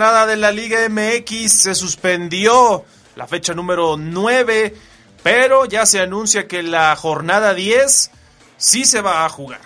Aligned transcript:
Jornada 0.00 0.24
de 0.24 0.36
la 0.36 0.50
Liga 0.50 0.88
MX 0.88 1.52
se 1.52 1.74
suspendió, 1.74 2.86
la 3.16 3.26
fecha 3.26 3.52
número 3.52 3.98
9, 3.98 4.74
pero 5.22 5.66
ya 5.66 5.84
se 5.84 6.00
anuncia 6.00 6.48
que 6.48 6.62
la 6.62 6.96
jornada 6.96 7.52
10 7.52 8.10
sí 8.56 8.86
se 8.86 9.02
va 9.02 9.26
a 9.26 9.28
jugar. 9.28 9.60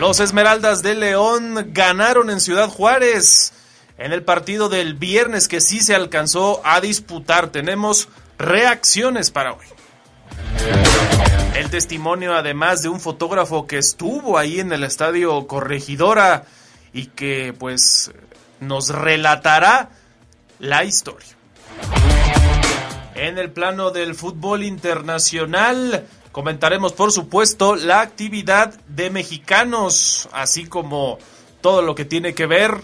Los 0.00 0.20
Esmeraldas 0.20 0.82
de 0.82 0.94
León 0.94 1.68
ganaron 1.74 2.30
en 2.30 2.40
Ciudad 2.40 2.70
Juárez 2.70 3.52
en 3.98 4.14
el 4.14 4.22
partido 4.22 4.70
del 4.70 4.94
viernes 4.94 5.48
que 5.48 5.60
sí 5.60 5.82
se 5.82 5.94
alcanzó 5.94 6.62
a 6.64 6.80
disputar. 6.80 7.48
Tenemos 7.48 8.08
reacciones 8.38 9.30
para 9.30 9.52
hoy. 9.52 9.66
El 11.56 11.68
testimonio 11.68 12.34
además 12.34 12.80
de 12.80 12.88
un 12.88 13.00
fotógrafo 13.00 13.66
que 13.66 13.76
estuvo 13.76 14.38
ahí 14.38 14.60
en 14.60 14.72
el 14.72 14.82
estadio 14.82 15.46
Corregidora 15.46 16.46
y 16.94 17.08
que 17.08 17.52
pues 17.52 18.10
nos 18.60 18.88
relatará 18.88 19.90
la 20.58 20.84
historia. 20.84 21.36
En 23.14 23.38
el 23.38 23.50
plano 23.50 23.90
del 23.90 24.14
fútbol 24.14 24.62
internacional 24.62 26.06
comentaremos 26.32 26.92
por 26.92 27.12
supuesto 27.12 27.76
la 27.76 28.02
actividad 28.02 28.74
de 28.88 29.10
mexicanos, 29.10 30.28
así 30.32 30.66
como 30.66 31.18
todo 31.60 31.80
lo 31.80 31.94
que 31.94 32.04
tiene 32.04 32.34
que 32.34 32.46
ver 32.46 32.82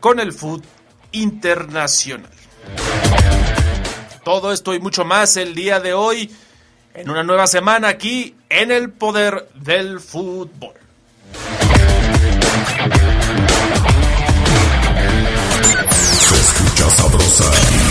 con 0.00 0.18
el 0.18 0.32
fútbol 0.32 0.66
internacional. 1.12 2.30
Todo 4.24 4.52
esto 4.52 4.74
y 4.74 4.80
mucho 4.80 5.04
más 5.04 5.36
el 5.36 5.54
día 5.54 5.80
de 5.80 5.94
hoy 5.94 6.30
en 6.94 7.08
una 7.08 7.22
nueva 7.22 7.46
semana 7.46 7.88
aquí 7.88 8.34
en 8.48 8.72
el 8.72 8.90
poder 8.90 9.48
del 9.54 10.00
fútbol. 10.00 10.74
Escucha 17.28 17.44
sabrosa, 17.44 17.44
la 17.44 17.87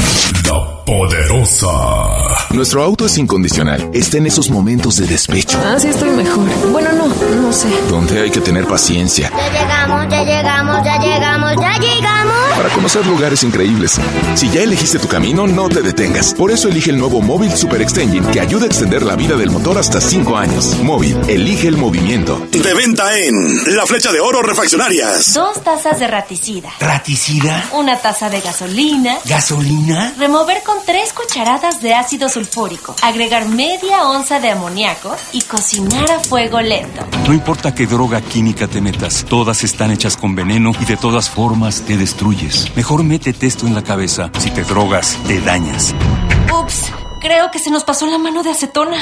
poderosa. 0.87 2.47
Nuestro 2.51 2.81
auto 2.81 3.07
es 3.07 3.17
incondicional. 3.17 3.89
Está 3.93 4.19
en 4.19 4.27
esos 4.27 4.49
momentos 4.49 4.95
de 4.95 5.05
despecho. 5.05 5.59
Ah, 5.61 5.75
sí, 5.77 5.89
estoy 5.89 6.09
mejor. 6.11 6.47
Bueno, 6.71 6.93
no, 6.93 7.07
no 7.07 7.51
sé. 7.51 7.67
Donde 7.89 8.21
hay 8.21 8.31
que 8.31 8.39
tener 8.39 8.65
paciencia. 8.65 9.29
Ya 9.29 9.51
llegamos, 9.51 10.07
ya 10.09 10.23
llegamos, 10.23 10.85
ya 10.85 10.97
llegamos, 10.97 11.51
ya 11.59 11.77
llegamos. 11.77 12.33
Para 12.55 12.69
conocer 12.69 13.05
lugares 13.05 13.43
increíbles. 13.43 13.99
Si 14.35 14.49
ya 14.49 14.61
elegiste 14.61 14.97
tu 14.97 15.09
camino, 15.09 15.45
no 15.45 15.67
te 15.67 15.81
detengas. 15.81 16.33
Por 16.33 16.51
eso 16.51 16.69
elige 16.69 16.91
el 16.91 16.97
nuevo 16.97 17.21
Móvil 17.21 17.51
Super 17.51 17.81
Extension 17.81 18.25
que 18.31 18.39
ayuda 18.39 18.63
a 18.63 18.67
extender 18.67 19.03
la 19.03 19.17
vida 19.17 19.35
del 19.35 19.51
motor 19.51 19.77
hasta 19.77 19.99
5 19.99 20.37
años. 20.37 20.73
Móvil, 20.83 21.19
elige 21.27 21.67
el 21.67 21.75
movimiento. 21.75 22.47
De 22.49 22.73
venta 22.73 23.17
en 23.19 23.75
La 23.75 23.85
Flecha 23.85 24.13
de 24.13 24.21
Oro 24.21 24.41
Refaccionarias. 24.41 25.33
Dos 25.33 25.61
tazas 25.61 25.99
de 25.99 26.07
raticida. 26.07 26.71
¿Raticida? 26.79 27.71
Una 27.73 27.97
taza 27.97 28.29
de 28.29 28.39
gasolina. 28.39 29.17
¿Gasolina? 29.25 30.13
Remover 30.17 30.63
con 30.63 30.76
tres 30.85 31.13
cucharadas 31.13 31.81
de 31.81 31.93
ácido 31.93 32.29
sulfúrico. 32.29 32.95
Agregar 33.01 33.47
media 33.47 34.07
onza 34.07 34.39
de 34.39 34.51
amoníaco 34.51 35.15
y 35.33 35.41
cocinar 35.41 36.11
a 36.11 36.19
fuego 36.19 36.61
lento. 36.61 37.05
No 37.27 37.33
importa 37.33 37.73
qué 37.73 37.87
droga 37.87 38.21
química 38.21 38.67
te 38.67 38.81
metas, 38.81 39.25
todas 39.27 39.63
están 39.63 39.91
hechas 39.91 40.17
con 40.17 40.35
veneno 40.35 40.71
y 40.79 40.85
de 40.85 40.97
todas 40.97 41.29
formas 41.29 41.81
te 41.81 41.97
destruyes. 41.97 42.71
Mejor 42.75 43.03
métete 43.03 43.47
esto 43.47 43.67
en 43.67 43.75
la 43.75 43.83
cabeza. 43.83 44.31
Si 44.39 44.51
te 44.51 44.63
drogas, 44.63 45.17
te 45.27 45.39
dañas. 45.41 45.93
Ups, 46.53 46.91
creo 47.21 47.51
que 47.51 47.59
se 47.59 47.71
nos 47.71 47.83
pasó 47.83 48.05
la 48.07 48.17
mano 48.17 48.43
de 48.43 48.51
acetona. 48.51 48.97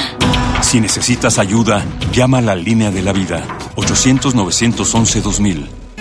Si 0.62 0.80
necesitas 0.80 1.38
ayuda, 1.38 1.84
llama 2.12 2.38
a 2.38 2.42
la 2.42 2.54
línea 2.54 2.90
de 2.90 3.02
la 3.02 3.12
vida. 3.12 3.44
800-911-2000. 3.76 5.85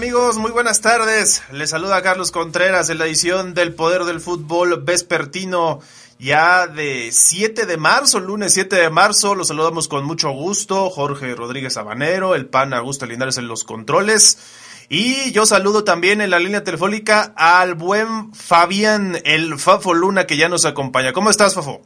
Amigos? 0.00 0.38
Muy 0.38 0.50
buenas 0.50 0.80
tardes. 0.80 1.42
Les 1.52 1.68
saluda 1.68 2.00
Carlos 2.00 2.32
Contreras 2.32 2.88
en 2.88 2.96
la 2.96 3.04
edición 3.04 3.52
del 3.52 3.74
Poder 3.74 4.04
del 4.04 4.20
Fútbol 4.20 4.82
Vespertino 4.82 5.80
ya 6.18 6.66
de 6.66 7.12
7 7.12 7.66
de 7.66 7.76
marzo, 7.76 8.18
lunes 8.18 8.54
7 8.54 8.76
de 8.76 8.88
marzo. 8.88 9.34
Los 9.34 9.48
saludamos 9.48 9.88
con 9.88 10.06
mucho 10.06 10.30
gusto. 10.30 10.88
Jorge 10.88 11.34
Rodríguez 11.34 11.76
Habanero, 11.76 12.34
el 12.34 12.46
pan 12.46 12.72
Augusto 12.72 13.04
Linares 13.04 13.36
en 13.36 13.46
los 13.46 13.62
controles. 13.62 14.86
Y 14.88 15.32
yo 15.32 15.44
saludo 15.44 15.84
también 15.84 16.22
en 16.22 16.30
la 16.30 16.38
línea 16.38 16.64
telefónica 16.64 17.34
al 17.36 17.74
buen 17.74 18.32
Fabián, 18.32 19.16
el 19.26 19.58
Fafo 19.58 19.92
Luna, 19.92 20.26
que 20.26 20.38
ya 20.38 20.48
nos 20.48 20.64
acompaña. 20.64 21.12
¿Cómo 21.12 21.28
estás, 21.28 21.54
Fafo? 21.54 21.82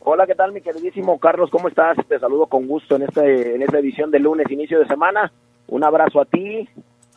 Hola, 0.00 0.26
¿qué 0.26 0.34
tal, 0.34 0.50
mi 0.50 0.60
queridísimo 0.60 1.20
Carlos? 1.20 1.48
¿Cómo 1.48 1.68
estás? 1.68 1.96
Te 2.08 2.18
saludo 2.18 2.46
con 2.46 2.66
gusto 2.66 2.96
en, 2.96 3.02
este, 3.02 3.54
en 3.54 3.62
esta 3.62 3.78
edición 3.78 4.10
de 4.10 4.18
lunes, 4.18 4.50
inicio 4.50 4.80
de 4.80 4.88
semana. 4.88 5.30
Un 5.68 5.84
abrazo 5.84 6.20
a 6.20 6.24
ti, 6.24 6.68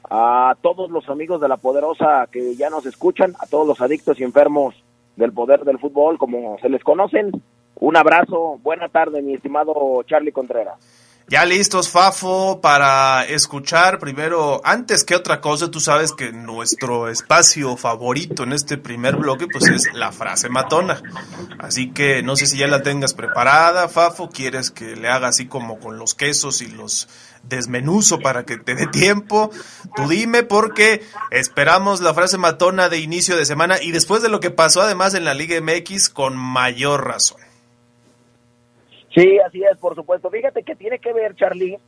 a 0.10 0.56
todos 0.62 0.90
los 0.92 1.10
amigos 1.10 1.42
de 1.42 1.48
la 1.48 1.58
Poderosa 1.58 2.28
que 2.32 2.56
ya 2.56 2.70
nos 2.70 2.86
escuchan, 2.86 3.36
a 3.40 3.48
todos 3.48 3.68
los 3.68 3.82
adictos 3.82 4.20
y 4.20 4.24
enfermos 4.24 4.76
del 5.16 5.34
poder 5.34 5.64
del 5.64 5.80
fútbol, 5.80 6.18
como 6.18 6.58
se 6.60 6.70
les 6.70 6.84
conocen. 6.84 7.32
Un 7.78 7.98
abrazo, 7.98 8.60
buena 8.64 8.90
tarde, 8.90 9.22
mi 9.22 9.34
estimado 9.34 10.04
Charlie 10.04 10.32
Contreras. 10.32 10.80
Ya 11.28 11.44
listos, 11.44 11.90
Fafo, 11.90 12.62
para 12.62 13.26
escuchar 13.26 13.98
primero, 13.98 14.62
antes 14.64 15.04
que 15.04 15.16
otra 15.16 15.42
cosa, 15.42 15.72
tú 15.72 15.80
sabes 15.80 16.14
que 16.14 16.32
nuestro 16.32 17.10
espacio 17.10 17.76
favorito 17.78 18.44
en 18.44 18.54
este 18.54 18.78
primer 18.78 19.16
bloque, 19.16 19.48
pues 19.48 19.68
es 19.68 19.92
la 19.96 20.12
frase 20.12 20.50
matona. 20.50 21.02
Así 21.58 21.90
que 21.92 22.22
no 22.22 22.36
sé 22.36 22.46
si 22.46 22.60
ya 22.60 22.68
la 22.68 22.84
tengas 22.84 23.16
preparada, 23.16 23.90
Fafo, 23.90 24.30
quieres 24.30 24.70
que 24.70 24.96
le 24.96 25.08
haga 25.08 25.30
así 25.30 25.48
como 25.48 25.80
con 25.80 25.98
los 25.98 26.14
quesos 26.14 26.62
y 26.62 26.68
los 26.68 27.08
desmenuzo 27.48 28.20
para 28.20 28.44
que 28.44 28.58
te 28.58 28.76
dé 28.76 28.88
tiempo. 28.88 29.50
Tú 29.96 30.08
dime 30.08 30.44
porque 30.44 31.02
esperamos 31.32 32.02
la 32.02 32.14
frase 32.14 32.38
matona 32.38 32.90
de 32.90 33.00
inicio 33.00 33.38
de 33.38 33.46
semana 33.46 33.82
y 33.82 33.92
después 33.92 34.22
de 34.22 34.30
lo 34.30 34.40
que 34.40 34.52
pasó 34.52 34.82
además 34.82 35.14
en 35.14 35.26
la 35.26 35.34
Liga 35.34 35.60
MX 35.62 36.10
con 36.10 36.36
mayor 36.36 37.06
razón. 37.06 37.40
Sí, 39.14 39.40
así 39.40 39.64
es, 39.64 39.78
por 39.78 39.96
supuesto. 39.96 40.30
Fíjate 40.30 40.64
que 40.64 40.76
tiene 40.76 41.00
que 41.00 41.14
ver, 41.14 41.36
Charlie, 41.36 41.80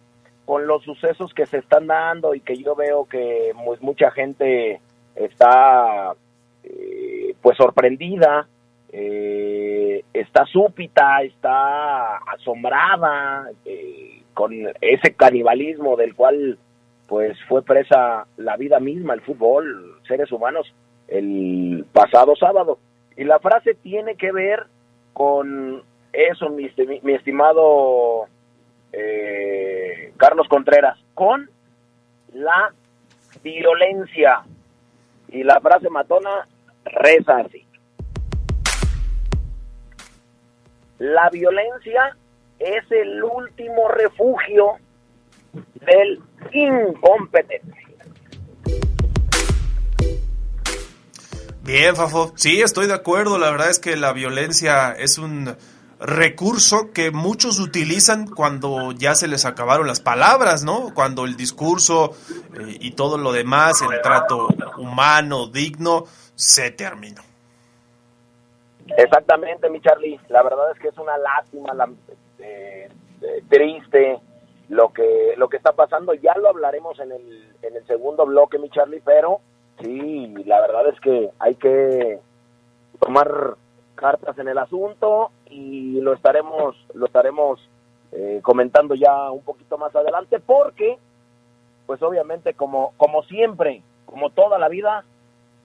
con 0.45 0.65
los 0.65 0.81
sucesos 0.83 1.33
que 1.33 1.45
se 1.45 1.57
están 1.57 1.87
dando 1.87 2.33
y 2.33 2.39
que 2.39 2.55
yo 2.55 2.73
veo 2.73 3.05
que 3.05 3.51
mucha 3.81 4.11
gente 4.11 4.79
está 5.13 6.13
eh, 6.63 7.35
pues 7.41 7.57
sorprendida, 7.57 8.47
eh, 8.93 10.03
está 10.13 10.45
súpita, 10.45 11.21
está 11.23 12.17
asombrada 12.17 13.49
eh, 13.65 14.16
con 14.37 14.53
ese 14.81 15.15
canibalismo 15.15 15.95
del 15.95 16.13
cual 16.13 16.59
pues 17.07 17.35
fue 17.47 17.63
presa 17.63 18.27
la 18.37 18.55
vida 18.55 18.79
misma, 18.79 19.15
el 19.15 19.21
fútbol, 19.21 19.99
seres 20.07 20.31
humanos, 20.31 20.71
el 21.07 21.87
pasado 21.91 22.35
sábado. 22.35 22.77
Y 23.15 23.23
la 23.23 23.39
frase 23.39 23.73
tiene 23.73 24.13
que 24.13 24.31
ver 24.31 24.67
con 25.13 25.81
eso, 26.13 26.49
mi, 26.51 26.69
estimado 27.15 28.27
eh, 28.93 30.13
Carlos 30.17 30.47
Contreras, 30.47 30.99
con 31.15 31.49
la 32.31 32.71
violencia. 33.41 34.43
Y 35.29 35.41
la 35.41 35.59
frase 35.61 35.89
matona 35.89 36.47
reza 36.85 37.37
así. 37.37 37.65
La 40.99 41.27
violencia 41.31 42.15
es 42.59 42.91
el 42.91 43.23
último 43.23 43.87
refugio 43.89 44.77
del 45.85 46.21
incompetente. 46.51 47.77
Bien, 51.63 51.95
Fafo. 51.95 52.31
Sí, 52.35 52.61
estoy 52.61 52.87
de 52.87 52.93
acuerdo. 52.93 53.37
La 53.37 53.51
verdad 53.51 53.69
es 53.69 53.79
que 53.79 53.97
la 53.97 54.13
violencia 54.13 54.93
es 54.93 55.17
un 55.17 55.55
recurso 55.99 56.91
que 56.93 57.11
muchos 57.11 57.59
utilizan 57.59 58.27
cuando 58.27 58.91
ya 58.93 59.15
se 59.15 59.27
les 59.27 59.45
acabaron 59.45 59.87
las 59.87 59.99
palabras, 59.99 60.63
¿no? 60.63 60.93
Cuando 60.93 61.25
el 61.25 61.35
discurso 61.35 62.15
eh, 62.57 62.77
y 62.79 62.91
todo 62.91 63.17
lo 63.17 63.33
demás, 63.33 63.81
el 63.81 64.01
trato 64.01 64.47
humano, 64.77 65.47
digno, 65.47 66.05
se 66.35 66.71
terminó. 66.71 67.21
Exactamente, 68.95 69.69
mi 69.69 69.81
Charlie. 69.81 70.19
La 70.29 70.43
verdad 70.43 70.71
es 70.73 70.79
que 70.79 70.87
es 70.87 70.97
una 70.97 71.17
lástima, 71.17 71.73
la, 71.73 71.89
eh, 73.21 73.43
triste 73.49 74.19
lo 74.69 74.89
que 74.89 75.33
lo 75.37 75.49
que 75.49 75.57
está 75.57 75.73
pasando. 75.73 76.13
Ya 76.13 76.35
lo 76.37 76.49
hablaremos 76.49 76.99
en 76.99 77.11
el, 77.11 77.53
en 77.61 77.75
el 77.75 77.85
segundo 77.87 78.25
bloque, 78.25 78.59
mi 78.59 78.69
Charlie, 78.69 79.01
pero 79.03 79.39
sí, 79.81 80.33
la 80.45 80.61
verdad 80.61 80.87
es 80.89 80.99
que 80.99 81.31
hay 81.39 81.55
que 81.55 82.19
tomar 82.99 83.55
cartas 83.95 84.37
en 84.37 84.47
el 84.47 84.57
asunto 84.57 85.31
y 85.49 85.99
lo 86.01 86.13
estaremos 86.13 86.75
lo 86.93 87.07
estaremos 87.07 87.59
eh, 88.11 88.39
comentando 88.43 88.95
ya 88.95 89.31
un 89.31 89.41
poquito 89.41 89.77
más 89.77 89.95
adelante 89.95 90.39
porque 90.39 90.97
pues 91.85 92.01
obviamente 92.03 92.53
como 92.53 92.93
como 92.97 93.23
siempre 93.23 93.81
como 94.05 94.29
toda 94.29 94.59
la 94.59 94.69
vida 94.69 95.03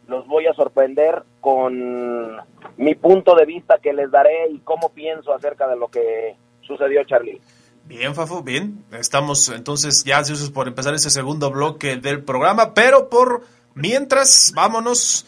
los 0.09 0.27
voy 0.27 0.47
a 0.47 0.55
sorprender 0.55 1.23
con 1.41 2.41
mi 2.77 2.95
punto 2.95 3.35
de 3.35 3.45
vista 3.45 3.79
que 3.79 3.93
les 3.93 4.11
daré 4.11 4.49
y 4.51 4.59
cómo 4.61 4.89
pienso 4.89 5.33
acerca 5.33 5.69
de 5.69 5.77
lo 5.77 5.89
que 5.89 6.37
sucedió 6.67 7.05
Charlie 7.05 7.41
Bien, 7.85 8.15
Fafo, 8.15 8.43
bien. 8.43 8.85
Estamos 8.93 9.49
entonces 9.49 10.05
ya 10.05 10.19
ansiosos 10.19 10.51
por 10.51 10.69
empezar 10.69 10.95
ese 10.95 11.11
segundo 11.11 11.51
bloque 11.51 11.97
del 11.97 12.23
programa, 12.23 12.75
pero 12.75 13.09
por 13.09 13.43
mientras, 13.75 14.53
vámonos 14.55 15.27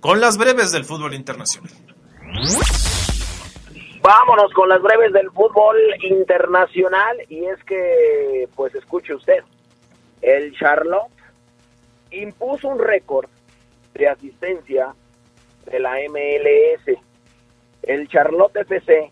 con 0.00 0.20
las 0.20 0.38
breves 0.38 0.72
del 0.72 0.84
fútbol 0.84 1.14
internacional. 1.14 1.72
Vámonos 4.02 4.52
con 4.52 4.68
las 4.68 4.80
breves 4.80 5.12
del 5.12 5.30
fútbol 5.30 5.76
internacional 6.02 7.16
y 7.28 7.44
es 7.46 7.62
que, 7.64 8.48
pues 8.54 8.74
escuche 8.76 9.14
usted, 9.14 9.42
el 10.22 10.56
Charlotte 10.56 11.10
impuso 12.12 12.68
un 12.68 12.78
récord 12.78 13.28
de 13.94 14.08
asistencia 14.08 14.94
de 15.64 15.80
la 15.80 15.96
MLS. 16.08 16.98
El 17.82 18.08
Charlotte 18.08 18.56
FC 18.56 19.10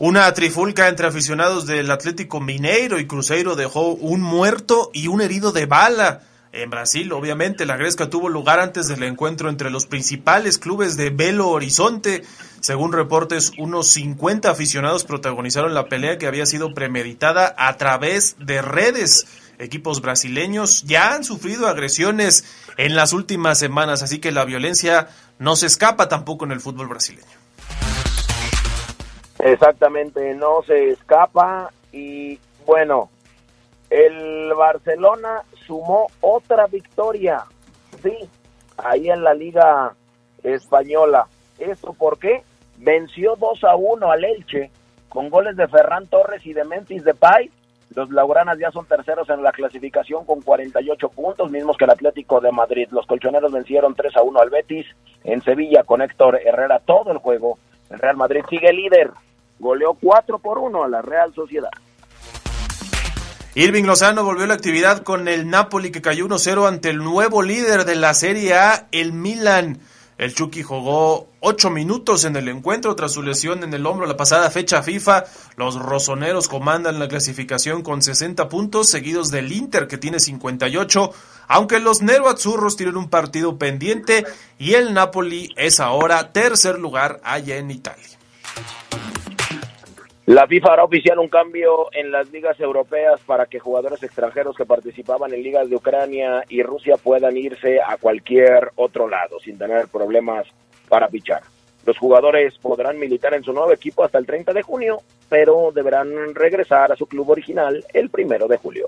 Una 0.05 0.35
trifulca 0.35 0.89
entre 0.89 1.07
aficionados 1.07 1.65
del 1.65 1.89
Atlético 1.89 2.41
Mineiro 2.41 2.99
y 2.99 3.07
Cruzeiro 3.07 3.55
dejó 3.55 3.91
un 3.93 4.21
muerto 4.21 4.91
y 4.93 5.07
un 5.07 5.21
herido 5.21 5.53
de 5.53 5.67
bala. 5.67 6.23
En 6.51 6.71
Brasil, 6.71 7.13
obviamente, 7.13 7.67
la 7.67 7.77
gresca 7.77 8.11
tuvo 8.11 8.29
lugar 8.29 8.59
antes 8.59 8.89
del 8.89 9.05
encuentro 9.05 9.49
entre 9.49 9.71
los 9.71 9.87
principales 9.87 10.59
clubes 10.59 10.97
de 10.97 11.11
Belo 11.11 11.51
Horizonte. 11.51 12.25
Según 12.59 12.93
reportes, 12.93 13.53
unos 13.59 13.87
50 13.91 14.51
aficionados 14.51 15.05
protagonizaron 15.05 15.73
la 15.73 15.87
pelea 15.87 16.19
que 16.19 16.27
había 16.27 16.47
sido 16.47 16.75
premeditada 16.75 17.55
a 17.57 17.77
través 17.77 18.35
de 18.41 18.61
redes. 18.61 19.29
Equipos 19.61 20.01
brasileños 20.01 20.83
ya 20.83 21.15
han 21.15 21.23
sufrido 21.23 21.69
agresiones 21.69 22.45
en 22.77 22.97
las 22.97 23.13
últimas 23.13 23.57
semanas, 23.57 24.03
así 24.03 24.19
que 24.19 24.33
la 24.33 24.45
violencia 24.45 25.11
no 25.39 25.55
se 25.55 25.67
escapa 25.67 26.09
tampoco 26.09 26.45
en 26.45 26.51
el 26.51 26.61
fútbol 26.61 26.89
brasileño. 26.89 27.42
Exactamente, 29.43 30.37
no 30.37 30.63
se 30.63 30.91
escapa 30.91 31.73
y 31.91 32.39
bueno, 32.65 33.11
el 33.91 34.55
Barcelona 34.55 35.43
sumó 35.67 36.07
otra 36.21 36.69
victoria, 36.69 37.43
sí, 38.05 38.17
ahí 38.77 39.11
en 39.11 39.25
la 39.25 39.35
Liga 39.35 39.97
Española. 40.45 41.27
¿Esto 41.59 41.93
por 41.93 42.21
qué? 42.21 42.45
Venció 42.77 43.35
2 43.35 43.65
a 43.65 43.75
1 43.75 44.13
al 44.13 44.25
Elche 44.25 44.71
con 45.09 45.29
goles 45.29 45.57
de 45.57 45.67
Ferran 45.67 46.07
Torres 46.07 46.47
y 46.47 46.53
de 46.53 46.63
Memphis 46.63 47.03
Depay. 47.03 47.51
Los 47.97 48.11
Lauranas 48.11 48.61
ya 48.61 48.71
son 48.71 48.87
terceros 48.87 49.29
en 49.29 49.43
la 49.43 49.51
clasificación 49.51 50.25
con 50.25 50.41
48 50.41 51.09
puntos, 51.09 51.51
mismos 51.51 51.77
que 51.77 51.85
el 51.85 51.91
Atlético 51.91 52.41
de 52.41 52.53
Madrid. 52.53 52.87
Los 52.93 53.07
colchoneros 53.07 53.51
vencieron 53.51 53.97
3 53.97 54.17
a 54.17 54.23
1 54.23 54.41
al 54.41 54.51
Betis. 54.51 54.87
En 55.25 55.43
Sevilla 55.43 55.83
con 55.83 56.01
Héctor 56.01 56.41
Herrera 56.43 56.79
todo 56.79 57.11
el 57.11 57.19
juego. 57.19 57.59
El 57.91 57.99
Real 57.99 58.17
Madrid 58.17 58.45
sigue 58.49 58.73
líder. 58.73 59.11
Goleó 59.63 59.95
4 59.95 60.41
por 60.41 60.59
1 60.59 60.83
a 60.83 60.89
la 60.89 61.03
Real 61.03 61.33
Sociedad. 61.33 61.71
Irving 63.55 63.85
Lozano 63.85 64.25
volvió 64.25 64.43
a 64.43 64.49
la 64.49 64.55
actividad 64.55 65.05
con 65.05 65.29
el 65.29 65.49
Napoli 65.49 65.93
que 65.93 66.03
cayó 66.03 66.27
1-0 66.27 66.67
ante 66.67 66.91
el 66.91 66.99
nuevo 66.99 67.43
líder 67.43 67.85
de 67.85 67.95
la 67.95 68.13
Serie 68.13 68.55
A, 68.55 68.89
el 68.91 69.13
Milan. 69.13 69.79
El 70.19 70.35
Chucky 70.35 70.65
jugó 70.65 71.29
ocho 71.39 71.71
minutos 71.71 72.25
en 72.25 72.35
el 72.35 72.49
encuentro 72.49 72.97
tras 72.97 73.13
su 73.13 73.23
lesión 73.23 73.63
en 73.63 73.73
el 73.73 73.87
hombro 73.87 74.07
la 74.07 74.17
pasada 74.17 74.51
fecha 74.51 74.83
FIFA. 74.83 75.27
Los 75.55 75.77
rosoneros 75.77 76.49
comandan 76.49 76.99
la 76.99 77.07
clasificación 77.07 77.83
con 77.83 78.03
60 78.03 78.49
puntos, 78.49 78.89
seguidos 78.89 79.31
del 79.31 79.53
Inter 79.53 79.87
que 79.87 79.97
tiene 79.97 80.19
58, 80.19 81.13
aunque 81.47 81.79
los 81.79 82.03
Nero 82.03 82.29
Azzurros 82.29 82.77
tienen 82.77 82.97
un 82.97 83.09
partido 83.09 83.59
pendiente 83.59 84.27
y 84.59 84.75
el 84.75 84.93
Napoli 84.93 85.55
es 85.57 85.79
ahora 85.79 86.33
tercer 86.33 86.81
lugar 86.81 87.21
allá 87.23 87.59
en 87.59 87.71
Italia. 87.71 88.09
La 90.27 90.47
FIFA 90.47 90.75
hará 90.75 90.85
oficial 90.85 91.19
un 91.19 91.29
cambio 91.29 91.89
en 91.93 92.13
las 92.13 92.31
ligas 92.31 92.59
europeas 92.61 93.21
para 93.27 93.47
que 93.47 93.59
jugadores 93.59 94.05
extranjeros 94.05 94.57
que 94.57 94.65
participaban 94.65 95.35
en 95.35 95.43
ligas 95.43 95.69
de 95.69 95.75
Ucrania 95.75 96.45
y 96.49 96.63
Rusia 96.63 96.95
puedan 96.97 97.37
irse 97.37 97.81
a 97.81 97.97
cualquier 97.97 98.71
otro 98.77 99.09
lado 99.09 99.41
sin 99.41 99.59
tener 99.59 99.89
problemas 99.89 100.47
para 100.89 101.09
fichar. 101.09 101.43
Los 101.85 101.99
jugadores 101.99 102.57
podrán 102.59 103.01
militar 103.01 103.35
en 103.35 103.43
su 103.43 103.53
nuevo 103.53 103.73
equipo 103.73 104.05
hasta 104.05 104.19
el 104.19 104.27
30 104.27 104.53
de 104.53 104.63
junio, 104.63 104.99
pero 105.29 105.73
deberán 105.75 106.37
regresar 106.37 106.93
a 106.93 106.97
su 106.97 107.07
club 107.07 107.31
original 107.31 107.85
el 107.93 108.09
primero 108.09 108.47
de 108.47 108.59
julio. 108.59 108.87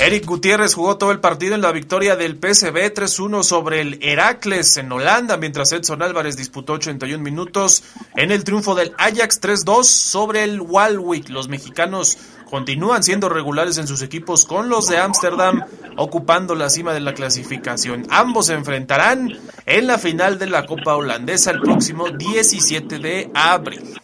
Eric 0.00 0.24
Gutiérrez 0.24 0.74
jugó 0.74 0.96
todo 0.96 1.10
el 1.10 1.20
partido 1.20 1.54
en 1.54 1.60
la 1.60 1.72
victoria 1.72 2.16
del 2.16 2.38
PSV 2.38 2.94
3-1 2.94 3.42
sobre 3.42 3.82
el 3.82 3.98
Heracles 4.00 4.78
en 4.78 4.90
Holanda, 4.90 5.36
mientras 5.36 5.72
Edson 5.72 6.00
Álvarez 6.00 6.38
disputó 6.38 6.72
81 6.72 7.22
minutos 7.22 7.84
en 8.16 8.30
el 8.30 8.42
triunfo 8.42 8.74
del 8.74 8.94
Ajax 8.96 9.42
3-2 9.42 9.84
sobre 9.84 10.44
el 10.44 10.62
Walwick. 10.62 11.28
Los 11.28 11.48
mexicanos 11.48 12.16
continúan 12.48 13.02
siendo 13.02 13.28
regulares 13.28 13.76
en 13.76 13.86
sus 13.86 14.00
equipos 14.00 14.46
con 14.46 14.70
los 14.70 14.86
de 14.86 14.96
Ámsterdam 14.96 15.66
ocupando 15.98 16.54
la 16.54 16.70
cima 16.70 16.94
de 16.94 17.00
la 17.00 17.12
clasificación. 17.12 18.06
Ambos 18.08 18.46
se 18.46 18.54
enfrentarán 18.54 19.38
en 19.66 19.86
la 19.86 19.98
final 19.98 20.38
de 20.38 20.46
la 20.46 20.64
Copa 20.64 20.96
Holandesa 20.96 21.50
el 21.50 21.60
próximo 21.60 22.08
17 22.08 23.00
de 23.00 23.30
abril. 23.34 24.00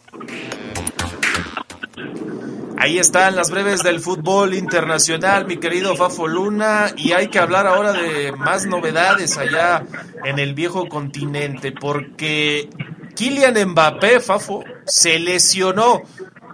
Ahí 2.79 2.99
están 2.99 3.37
las 3.37 3.51
breves 3.51 3.83
del 3.83 4.01
fútbol 4.01 4.53
internacional, 4.55 5.47
mi 5.47 5.57
querido 5.57 5.97
Fafo 5.97 6.29
Luna, 6.29 6.93
y 6.97 7.13
hay 7.13 7.29
que 7.29 7.39
hablar 7.39 7.67
ahora 7.67 7.93
de 7.93 8.33
más 8.33 8.67
novedades 8.67 9.39
allá 9.39 9.83
en 10.25 10.39
el 10.39 10.55
viejo 10.55 10.87
continente, 10.87 11.73
porque 11.73 12.69
Kylian 13.15 13.71
Mbappé, 13.71 14.21
Fafo, 14.21 14.63
se 14.85 15.19
lesionó. 15.19 16.03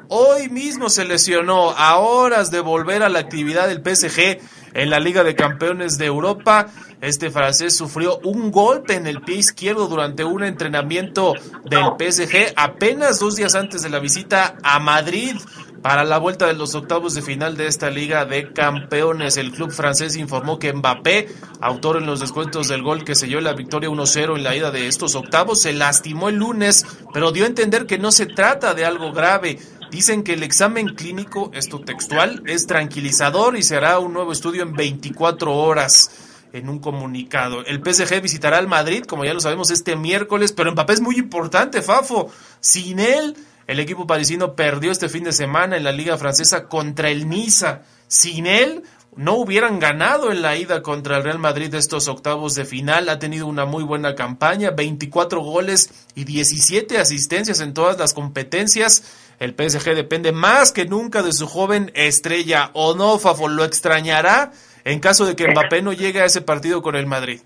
Hoy 0.08 0.48
mismo 0.48 0.90
se 0.90 1.04
lesionó 1.04 1.70
a 1.72 1.98
horas 1.98 2.50
de 2.50 2.60
volver 2.60 3.02
a 3.02 3.08
la 3.08 3.18
actividad 3.18 3.66
del 3.66 3.82
PSG 3.82 4.38
en 4.74 4.90
la 4.90 5.00
Liga 5.00 5.24
de 5.24 5.34
Campeones 5.34 5.98
de 5.98 6.06
Europa. 6.06 6.68
Este 7.00 7.30
francés 7.30 7.76
sufrió 7.76 8.18
un 8.18 8.50
golpe 8.50 8.94
en 8.94 9.06
el 9.06 9.20
pie 9.22 9.36
izquierdo 9.36 9.88
durante 9.88 10.24
un 10.24 10.44
entrenamiento 10.44 11.34
del 11.64 11.84
PSG 11.98 12.52
apenas 12.56 13.18
dos 13.18 13.36
días 13.36 13.54
antes 13.54 13.82
de 13.82 13.90
la 13.90 13.98
visita 13.98 14.56
a 14.62 14.78
Madrid 14.78 15.36
para 15.82 16.04
la 16.04 16.18
vuelta 16.18 16.46
de 16.46 16.54
los 16.54 16.74
octavos 16.76 17.14
de 17.14 17.22
final 17.22 17.56
de 17.56 17.66
esta 17.66 17.90
Liga 17.90 18.24
de 18.24 18.52
Campeones. 18.52 19.36
El 19.36 19.50
club 19.50 19.72
francés 19.72 20.16
informó 20.16 20.58
que 20.58 20.72
Mbappé, 20.72 21.28
autor 21.60 21.96
en 21.96 22.06
los 22.06 22.20
descuentos 22.20 22.68
del 22.68 22.82
gol 22.82 23.04
que 23.04 23.16
selló 23.16 23.40
la 23.40 23.52
victoria 23.52 23.90
1-0 23.90 24.36
en 24.36 24.44
la 24.44 24.54
ida 24.54 24.70
de 24.70 24.86
estos 24.86 25.16
octavos, 25.16 25.60
se 25.60 25.72
lastimó 25.72 26.28
el 26.28 26.36
lunes, 26.36 26.86
pero 27.12 27.32
dio 27.32 27.44
a 27.44 27.48
entender 27.48 27.86
que 27.86 27.98
no 27.98 28.12
se 28.12 28.26
trata 28.26 28.74
de 28.74 28.84
algo 28.84 29.12
grave. 29.12 29.58
Dicen 29.92 30.22
que 30.22 30.32
el 30.32 30.42
examen 30.42 30.94
clínico, 30.94 31.50
esto 31.52 31.78
textual, 31.80 32.42
es 32.46 32.66
tranquilizador 32.66 33.58
y 33.58 33.62
se 33.62 33.76
hará 33.76 33.98
un 33.98 34.14
nuevo 34.14 34.32
estudio 34.32 34.62
en 34.62 34.72
24 34.72 35.54
horas 35.54 36.10
en 36.54 36.70
un 36.70 36.78
comunicado. 36.78 37.62
El 37.66 37.82
PSG 37.84 38.22
visitará 38.22 38.56
al 38.56 38.68
Madrid, 38.68 39.04
como 39.04 39.26
ya 39.26 39.34
lo 39.34 39.40
sabemos, 39.40 39.70
este 39.70 39.94
miércoles, 39.94 40.52
pero 40.52 40.72
Mbappé 40.72 40.94
es 40.94 41.02
muy 41.02 41.16
importante, 41.16 41.82
Fafo. 41.82 42.32
Sin 42.58 43.00
él, 43.00 43.36
el 43.66 43.80
equipo 43.80 44.06
parisino 44.06 44.56
perdió 44.56 44.92
este 44.92 45.10
fin 45.10 45.24
de 45.24 45.32
semana 45.32 45.76
en 45.76 45.84
la 45.84 45.92
Liga 45.92 46.16
Francesa 46.16 46.68
contra 46.68 47.10
el 47.10 47.28
Niza. 47.28 47.82
Sin 48.08 48.46
él, 48.46 48.84
no 49.14 49.34
hubieran 49.34 49.78
ganado 49.78 50.32
en 50.32 50.40
la 50.40 50.56
ida 50.56 50.80
contra 50.82 51.18
el 51.18 51.24
Real 51.24 51.38
Madrid 51.38 51.70
de 51.70 51.76
estos 51.76 52.08
octavos 52.08 52.54
de 52.54 52.64
final. 52.64 53.10
Ha 53.10 53.18
tenido 53.18 53.46
una 53.46 53.66
muy 53.66 53.84
buena 53.84 54.14
campaña, 54.14 54.70
24 54.70 55.42
goles 55.42 55.90
y 56.14 56.24
17 56.24 56.96
asistencias 56.96 57.60
en 57.60 57.74
todas 57.74 57.98
las 57.98 58.14
competencias. 58.14 59.02
El 59.42 59.56
PSG 59.56 59.96
depende 59.96 60.30
más 60.30 60.70
que 60.70 60.84
nunca 60.84 61.20
de 61.24 61.32
su 61.32 61.48
joven 61.48 61.90
estrella. 61.94 62.70
¿O 62.74 62.94
no, 62.94 63.18
Fafo? 63.18 63.48
¿Lo 63.48 63.64
extrañará 63.64 64.52
en 64.84 65.00
caso 65.00 65.26
de 65.26 65.34
que 65.34 65.48
Mbappé 65.48 65.82
no 65.82 65.92
llegue 65.92 66.20
a 66.20 66.26
ese 66.26 66.42
partido 66.42 66.80
con 66.80 66.94
el 66.94 67.06
Madrid? 67.06 67.40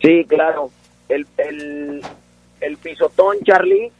Sí, 0.00 0.24
claro. 0.28 0.70
El, 1.08 1.26
el, 1.38 2.02
el 2.60 2.76
pisotón, 2.76 3.38
Charlie, 3.42 3.90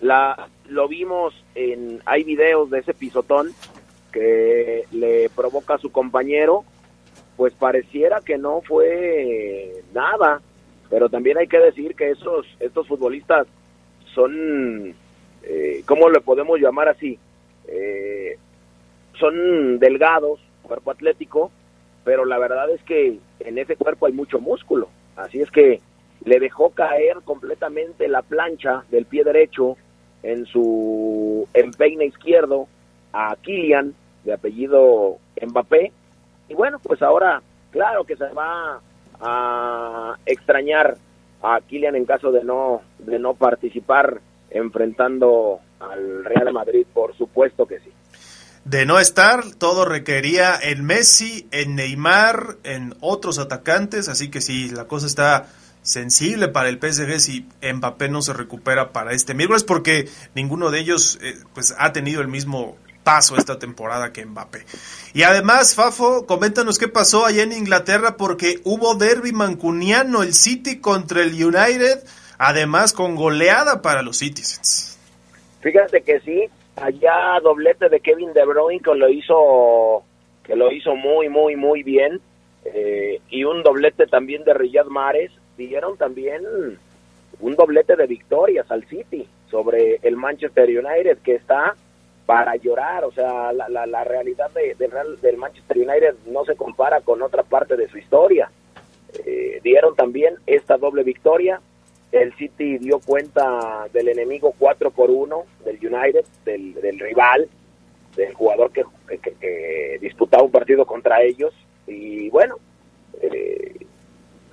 la, 0.00 0.48
lo 0.68 0.88
vimos 0.88 1.34
en, 1.54 2.02
hay 2.04 2.24
videos 2.24 2.68
de 2.68 2.80
ese 2.80 2.94
pisotón 2.94 3.52
que 4.10 4.86
le 4.90 5.30
provoca 5.30 5.74
a 5.74 5.78
su 5.78 5.92
compañero, 5.92 6.64
pues 7.36 7.52
pareciera 7.54 8.22
que 8.22 8.38
no 8.38 8.60
fue 8.62 9.84
nada, 9.94 10.42
pero 10.88 11.08
también 11.08 11.38
hay 11.38 11.46
que 11.46 11.60
decir 11.60 11.94
que 11.94 12.10
esos, 12.10 12.44
estos 12.58 12.88
futbolistas 12.88 13.46
son, 14.16 14.96
eh, 15.42 15.82
¿cómo 15.86 16.08
le 16.08 16.20
podemos 16.20 16.58
llamar 16.58 16.88
así? 16.88 17.18
Eh, 17.68 18.36
son 19.18 19.78
delgados, 19.78 20.40
cuerpo 20.62 20.90
atlético, 20.90 21.50
pero 22.04 22.24
la 22.24 22.38
verdad 22.38 22.70
es 22.70 22.82
que 22.82 23.18
en 23.40 23.58
ese 23.58 23.76
cuerpo 23.76 24.06
hay 24.06 24.12
mucho 24.12 24.40
músculo, 24.40 24.88
así 25.16 25.40
es 25.40 25.50
que 25.50 25.80
le 26.24 26.38
dejó 26.38 26.70
caer 26.70 27.18
completamente 27.24 28.08
la 28.08 28.22
plancha 28.22 28.84
del 28.90 29.06
pie 29.06 29.24
derecho, 29.24 29.76
en 30.22 30.46
su 30.46 31.48
empeine 31.54 32.06
izquierdo 32.06 32.68
a 33.12 33.36
Kylian, 33.40 33.94
de 34.24 34.32
apellido 34.32 35.18
Mbappé. 35.40 35.92
Y 36.48 36.54
bueno, 36.54 36.78
pues 36.82 37.00
ahora, 37.02 37.42
claro 37.70 38.04
que 38.04 38.16
se 38.16 38.28
va 38.28 38.80
a 39.20 40.16
extrañar 40.26 40.96
a 41.42 41.60
Kylian 41.60 41.96
en 41.96 42.04
caso 42.04 42.32
de 42.32 42.44
no, 42.44 42.82
de 42.98 43.18
no 43.18 43.34
participar 43.34 44.20
enfrentando 44.50 45.60
al 45.78 46.24
Real 46.24 46.52
Madrid, 46.52 46.86
por 46.92 47.16
supuesto 47.16 47.66
que 47.66 47.80
sí. 47.80 47.90
De 48.64 48.84
no 48.84 48.98
estar, 48.98 49.54
todo 49.54 49.84
requería 49.84 50.58
en 50.60 50.84
Messi, 50.84 51.48
en 51.50 51.76
Neymar, 51.76 52.56
en 52.62 52.94
otros 53.00 53.38
atacantes, 53.38 54.08
así 54.08 54.30
que 54.30 54.40
sí, 54.40 54.68
la 54.68 54.84
cosa 54.84 55.06
está 55.06 55.48
sensible 55.82 56.48
para 56.48 56.68
el 56.68 56.78
PSG 56.78 57.20
si 57.20 57.48
Mbappé 57.62 58.10
no 58.10 58.20
se 58.20 58.34
recupera 58.34 58.92
para 58.92 59.12
este 59.12 59.32
miércoles 59.32 59.64
porque 59.64 60.10
ninguno 60.34 60.70
de 60.70 60.80
ellos 60.80 61.18
eh, 61.22 61.38
pues 61.54 61.74
ha 61.78 61.92
tenido 61.92 62.20
el 62.20 62.28
mismo 62.28 62.76
paso 63.02 63.36
esta 63.36 63.58
temporada 63.58 64.12
que 64.12 64.24
Mbappé. 64.26 64.66
Y 65.14 65.22
además, 65.22 65.74
Fafo, 65.74 66.26
coméntanos 66.26 66.78
qué 66.78 66.88
pasó 66.88 67.24
allá 67.24 67.42
en 67.42 67.52
Inglaterra 67.52 68.16
porque 68.16 68.60
hubo 68.64 68.94
derby 68.94 69.32
mancuniano 69.32 70.22
el 70.22 70.34
City 70.34 70.80
contra 70.80 71.22
el 71.22 71.32
United, 71.32 72.04
además 72.40 72.94
con 72.94 73.16
goleada 73.16 73.82
para 73.82 74.00
los 74.00 74.16
Citizens. 74.16 74.98
Fíjate 75.60 76.00
que 76.00 76.20
sí, 76.20 76.48
allá 76.74 77.38
doblete 77.42 77.90
de 77.90 78.00
Kevin 78.00 78.32
De 78.32 78.46
Bruyne 78.46 78.80
que 78.80 78.94
lo 78.94 79.10
hizo 79.10 80.02
que 80.42 80.56
lo 80.56 80.72
hizo 80.72 80.96
muy 80.96 81.28
muy 81.28 81.54
muy 81.54 81.82
bien 81.82 82.18
eh, 82.64 83.20
y 83.28 83.44
un 83.44 83.62
doblete 83.62 84.06
también 84.06 84.42
de 84.44 84.54
Riyad 84.54 84.86
Mahrez 84.86 85.30
dieron 85.58 85.98
también 85.98 86.42
un 87.40 87.56
doblete 87.56 87.94
de 87.94 88.06
victorias 88.06 88.70
al 88.70 88.86
City 88.86 89.28
sobre 89.50 89.96
el 90.02 90.16
Manchester 90.16 90.66
United 90.66 91.18
que 91.18 91.34
está 91.34 91.76
para 92.24 92.56
llorar, 92.56 93.04
o 93.04 93.12
sea, 93.12 93.52
la, 93.52 93.68
la, 93.68 94.04
realidad 94.04 94.50
de, 94.52 94.76
del 95.20 95.36
Manchester 95.36 95.76
United 95.76 96.14
no 96.26 96.44
se 96.44 96.54
compara 96.54 97.00
con 97.00 97.20
otra 97.22 97.42
parte 97.42 97.76
de 97.76 97.88
su 97.88 97.98
historia. 97.98 98.48
Eh, 99.26 99.58
dieron 99.64 99.96
también 99.96 100.36
esta 100.46 100.76
doble 100.76 101.02
victoria, 101.02 101.60
el 102.12 102.34
City 102.34 102.78
dio 102.78 102.98
cuenta 103.00 103.86
del 103.92 104.08
enemigo 104.08 104.54
4 104.58 104.90
por 104.90 105.10
1 105.10 105.44
del 105.64 105.76
United, 105.76 106.24
del, 106.44 106.98
rival, 106.98 107.48
del 108.16 108.34
jugador 108.34 108.72
que, 108.72 108.84
disputaba 110.00 110.42
un 110.42 110.50
partido 110.50 110.86
contra 110.86 111.22
ellos, 111.22 111.52
y 111.86 112.30
bueno, 112.30 112.56
eh, 113.20 113.86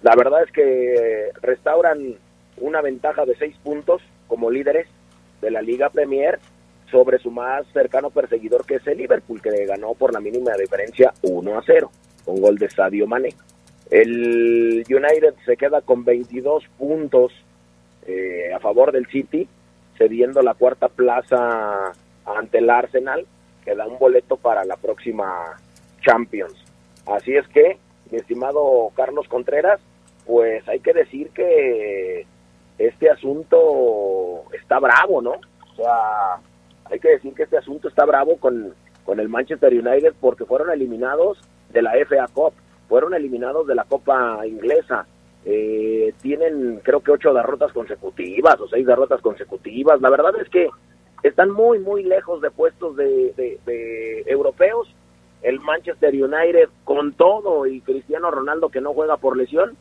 la 0.04 0.16
verdad 0.16 0.44
es 0.44 0.52
que 0.52 1.32
restauran 1.42 2.16
una 2.58 2.82
ventaja 2.82 3.26
de 3.26 3.36
seis 3.36 3.56
puntos 3.64 4.02
como 4.28 4.52
líderes 4.52 4.88
de 5.42 5.52
la 5.52 5.62
Liga 5.62 5.90
Premier 5.90 6.40
sobre 6.92 7.20
su 7.20 7.32
más 7.32 7.66
cercano 7.74 8.10
perseguidor 8.10 8.66
que 8.66 8.76
es 8.76 8.88
el 8.88 8.98
Liverpool, 8.98 9.42
que 9.42 9.66
ganó 9.66 9.94
por 9.94 10.14
la 10.14 10.20
mínima 10.20 10.54
diferencia 10.54 11.14
1 11.22 11.58
a 11.58 11.64
0, 11.66 11.92
con 12.26 12.42
gol 12.42 12.58
de 12.58 12.70
Sadio 12.70 13.08
Mané. 13.08 13.34
El 13.90 14.84
United 14.90 15.36
se 15.46 15.56
queda 15.56 15.82
con 15.82 16.04
22 16.04 16.64
puntos 16.78 17.32
eh, 18.08 18.54
a 18.54 18.60
favor 18.60 18.92
del 18.92 19.06
City, 19.08 19.48
cediendo 19.98 20.42
la 20.42 20.54
cuarta 20.54 20.88
plaza 20.88 21.94
ante 22.26 22.58
el 22.60 22.70
Arsenal, 22.70 23.26
que 23.64 23.76
da 23.76 23.86
un 23.88 24.00
boleto 24.00 24.38
para 24.38 24.64
la 24.66 24.78
próxima 24.78 25.60
Champions. 26.02 26.56
Así 27.06 27.36
es 27.36 27.48
que 27.50 27.78
mi 28.12 28.18
estimado 28.18 28.92
Carlos 28.96 29.28
Contreras, 29.28 29.80
pues 30.26 30.68
hay 30.68 30.80
que 30.80 30.94
decir 30.94 31.30
que 31.30 32.26
este 32.78 33.10
asunto 33.10 34.44
está 34.54 34.80
bravo, 34.80 35.22
¿no? 35.22 35.32
O 35.32 35.76
sea, 35.76 36.40
hay 36.86 37.00
que 37.00 37.10
decir 37.10 37.34
que 37.34 37.44
este 37.44 37.58
asunto 37.58 37.88
está 37.88 38.06
bravo 38.06 38.38
con, 38.38 38.74
con 39.06 39.20
el 39.20 39.30
Manchester 39.30 39.74
United 39.74 40.14
porque 40.20 40.46
fueron 40.46 40.70
eliminados 40.72 41.40
de 41.70 41.82
la 41.82 41.92
FA 42.08 42.28
Cup, 42.34 42.54
fueron 42.88 43.14
eliminados 43.14 43.68
de 43.68 43.76
la 43.76 43.84
Copa 43.84 44.46
Inglesa. 44.46 45.06
Eh, 45.50 46.14
tienen 46.22 46.82
creo 46.84 47.00
que 47.00 47.12
ocho 47.12 47.34
derrotas 47.34 47.72
consecutivas 47.72 48.60
o 48.60 48.68
seis 48.68 48.86
derrotas 48.86 49.22
consecutivas. 49.22 50.02
La 50.02 50.10
verdad 50.10 50.34
es 50.42 50.50
que 50.50 50.68
están 51.24 51.52
muy, 51.52 51.80
muy 51.80 52.04
lejos 52.04 52.42
de 52.42 52.52
puestos 52.52 52.98
de, 52.98 53.34
de 53.36 54.24
europeos 54.26 54.94
el 55.42 55.60
Manchester 55.60 56.14
United 56.14 56.70
con 56.84 57.14
todo 57.14 57.66
y 57.66 57.82
Cristiano 57.82 58.30
Ronaldo 58.32 58.70
que 58.70 58.82
no 58.82 58.94
juega 58.94 59.18
por 59.18 59.38
lesión 59.38 59.78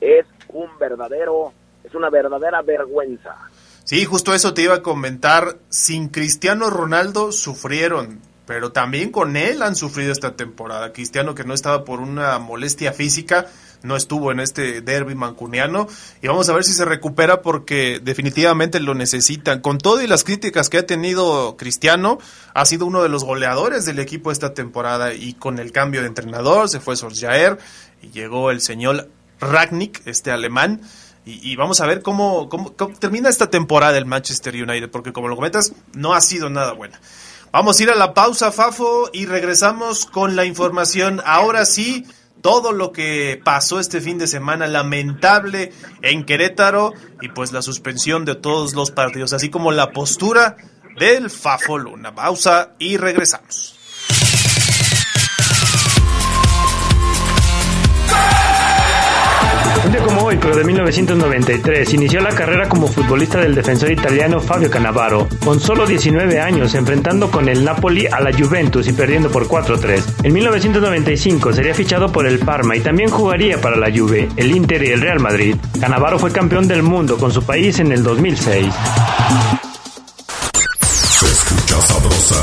es 0.00 0.26
un 0.48 0.68
verdadero 0.78 1.52
es 1.84 1.94
una 1.94 2.10
verdadera 2.10 2.62
vergüenza. 2.62 3.36
Sí, 3.84 4.04
justo 4.06 4.32
eso 4.34 4.54
te 4.54 4.62
iba 4.62 4.76
a 4.76 4.82
comentar. 4.82 5.58
Sin 5.68 6.08
Cristiano 6.08 6.70
Ronaldo 6.70 7.30
sufrieron, 7.30 8.20
pero 8.46 8.72
también 8.72 9.10
con 9.10 9.36
él 9.36 9.62
han 9.62 9.76
sufrido 9.76 10.10
esta 10.10 10.34
temporada. 10.34 10.94
Cristiano 10.94 11.34
que 11.34 11.44
no 11.44 11.52
estaba 11.52 11.84
por 11.84 12.00
una 12.00 12.38
molestia 12.38 12.94
física, 12.94 13.46
no 13.84 13.96
estuvo 13.96 14.32
en 14.32 14.40
este 14.40 14.80
derby 14.80 15.14
mancuniano 15.14 15.86
y 16.20 16.26
vamos 16.26 16.48
a 16.48 16.54
ver 16.54 16.64
si 16.64 16.72
se 16.72 16.84
recupera 16.84 17.42
porque 17.42 18.00
definitivamente 18.02 18.80
lo 18.80 18.94
necesitan. 18.94 19.60
Con 19.60 19.78
todo 19.78 20.02
y 20.02 20.06
las 20.06 20.24
críticas 20.24 20.70
que 20.70 20.78
ha 20.78 20.86
tenido 20.86 21.56
Cristiano, 21.56 22.18
ha 22.54 22.64
sido 22.64 22.86
uno 22.86 23.02
de 23.02 23.08
los 23.08 23.24
goleadores 23.24 23.84
del 23.84 23.98
equipo 23.98 24.32
esta 24.32 24.54
temporada 24.54 25.14
y 25.14 25.34
con 25.34 25.58
el 25.58 25.70
cambio 25.70 26.00
de 26.00 26.08
entrenador 26.08 26.68
se 26.68 26.80
fue 26.80 26.96
Solskjaer 26.96 27.58
y 28.02 28.10
llegó 28.10 28.50
el 28.50 28.60
señor 28.60 29.08
Ragnick, 29.40 30.02
este 30.06 30.30
alemán. 30.30 30.80
Y, 31.26 31.56
vamos 31.56 31.80
a 31.80 31.86
ver 31.86 32.02
cómo, 32.02 32.50
cómo, 32.50 32.74
cómo, 32.76 32.94
termina 32.98 33.30
esta 33.30 33.48
temporada 33.48 33.96
el 33.96 34.04
Manchester 34.04 34.54
United, 34.54 34.90
porque 34.90 35.14
como 35.14 35.28
lo 35.28 35.36
comentas, 35.36 35.72
no 35.94 36.12
ha 36.12 36.20
sido 36.20 36.50
nada 36.50 36.72
buena. 36.72 37.00
Vamos 37.50 37.78
a 37.78 37.82
ir 37.82 37.90
a 37.90 37.94
la 37.94 38.12
pausa, 38.12 38.52
Fafo, 38.52 39.08
y 39.10 39.24
regresamos 39.24 40.04
con 40.04 40.36
la 40.36 40.44
información. 40.44 41.22
Ahora 41.24 41.64
sí, 41.64 42.04
todo 42.44 42.72
lo 42.72 42.92
que 42.92 43.40
pasó 43.42 43.80
este 43.80 44.02
fin 44.02 44.18
de 44.18 44.26
semana 44.26 44.66
lamentable 44.66 45.72
en 46.02 46.26
Querétaro 46.26 46.92
y 47.22 47.30
pues 47.30 47.52
la 47.52 47.62
suspensión 47.62 48.26
de 48.26 48.34
todos 48.34 48.74
los 48.74 48.90
partidos, 48.90 49.32
así 49.32 49.48
como 49.48 49.72
la 49.72 49.92
postura 49.92 50.58
del 50.98 51.30
Fafo 51.30 51.78
Luna. 51.78 52.14
Pausa 52.14 52.74
y 52.78 52.98
regresamos. 52.98 53.78
Un 59.84 59.92
día 59.92 60.02
como 60.02 60.22
hoy, 60.22 60.38
pero 60.40 60.56
de 60.56 60.64
1993, 60.64 61.92
inició 61.92 62.20
la 62.20 62.30
carrera 62.30 62.68
como 62.68 62.88
futbolista 62.88 63.38
del 63.38 63.54
defensor 63.54 63.92
italiano 63.92 64.40
Fabio 64.40 64.70
Cannavaro, 64.70 65.28
con 65.44 65.60
solo 65.60 65.86
19 65.86 66.40
años, 66.40 66.74
enfrentando 66.74 67.30
con 67.30 67.50
el 67.50 67.64
Napoli 67.64 68.06
a 68.06 68.20
la 68.20 68.32
Juventus 68.32 68.88
y 68.88 68.94
perdiendo 68.94 69.30
por 69.30 69.46
4-3. 69.46 70.02
En 70.22 70.32
1995 70.32 71.52
sería 71.52 71.74
fichado 71.74 72.10
por 72.10 72.26
el 72.26 72.38
Parma 72.38 72.76
y 72.76 72.80
también 72.80 73.10
jugaría 73.10 73.60
para 73.60 73.76
la 73.76 73.90
Juve, 73.94 74.28
el 74.36 74.56
Inter 74.56 74.82
y 74.84 74.90
el 74.90 75.02
Real 75.02 75.20
Madrid. 75.20 75.56
Cannavaro 75.78 76.18
fue 76.18 76.32
campeón 76.32 76.66
del 76.66 76.82
mundo 76.82 77.18
con 77.18 77.30
su 77.30 77.42
país 77.42 77.78
en 77.78 77.92
el 77.92 78.02
2006. 78.02 78.72
Se 80.92 81.26
escucha 81.26 81.80
sabrosa, 81.82 82.42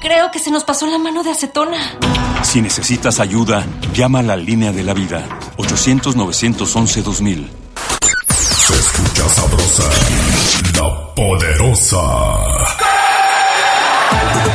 Creo 0.00 0.30
que 0.30 0.38
se 0.38 0.50
nos 0.50 0.64
pasó 0.64 0.86
la 0.86 0.98
mano 0.98 1.22
de 1.22 1.30
acetona. 1.30 1.76
Si 2.42 2.62
necesitas 2.62 3.20
ayuda, 3.20 3.66
llama 3.92 4.20
a 4.20 4.22
la 4.22 4.36
línea 4.36 4.72
de 4.72 4.82
la 4.82 4.94
vida. 4.94 5.28
800-911-2000. 5.58 7.48
Se 8.30 8.72
escucha 8.74 9.28
sabrosa, 9.28 9.82
la 10.74 11.14
poderosa. 11.14 12.79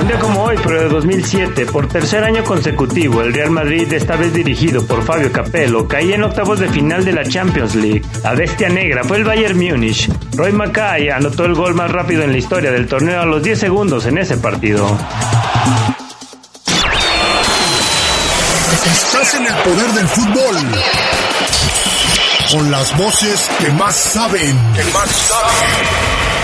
Un 0.05 0.12
día 0.12 0.19
como 0.19 0.43
hoy, 0.43 0.55
pero 0.62 0.81
de 0.81 0.89
2007, 0.89 1.65
por 1.65 1.88
tercer 1.88 2.24
año 2.24 2.43
consecutivo, 2.43 3.24
el 3.24 3.33
Real 3.33 3.50
Madrid, 3.50 3.91
esta 3.91 4.15
vez 4.15 4.31
dirigido 4.35 4.85
por 4.85 5.03
Fabio 5.03 5.31
Capello, 5.31 5.88
caía 5.88 6.13
en 6.13 6.24
octavos 6.24 6.59
de 6.59 6.69
final 6.69 7.03
de 7.03 7.12
la 7.12 7.27
Champions 7.27 7.74
League. 7.74 8.03
La 8.21 8.35
bestia 8.35 8.69
negra 8.69 9.03
fue 9.03 9.17
el 9.17 9.24
Bayern 9.24 9.57
Múnich. 9.57 10.07
Roy 10.35 10.51
Mackay 10.51 11.09
anotó 11.09 11.45
el 11.45 11.55
gol 11.55 11.74
más 11.74 11.89
rápido 11.89 12.21
en 12.21 12.33
la 12.33 12.38
historia 12.38 12.69
del 12.69 12.85
torneo 12.85 13.19
a 13.19 13.25
los 13.25 13.41
10 13.41 13.59
segundos 13.59 14.05
en 14.05 14.19
ese 14.19 14.38
partido. 14.38 14.85
Estás 18.85 19.33
en 19.33 19.47
el 19.47 19.53
poder 19.55 19.91
del 19.91 20.07
fútbol. 20.07 20.55
Con 22.51 22.69
las 22.69 22.95
voces 22.95 23.50
que 23.57 23.71
más 23.71 23.95
saben. 23.95 24.55
Que 24.75 24.83
más 24.93 25.09
saben. 25.09 26.34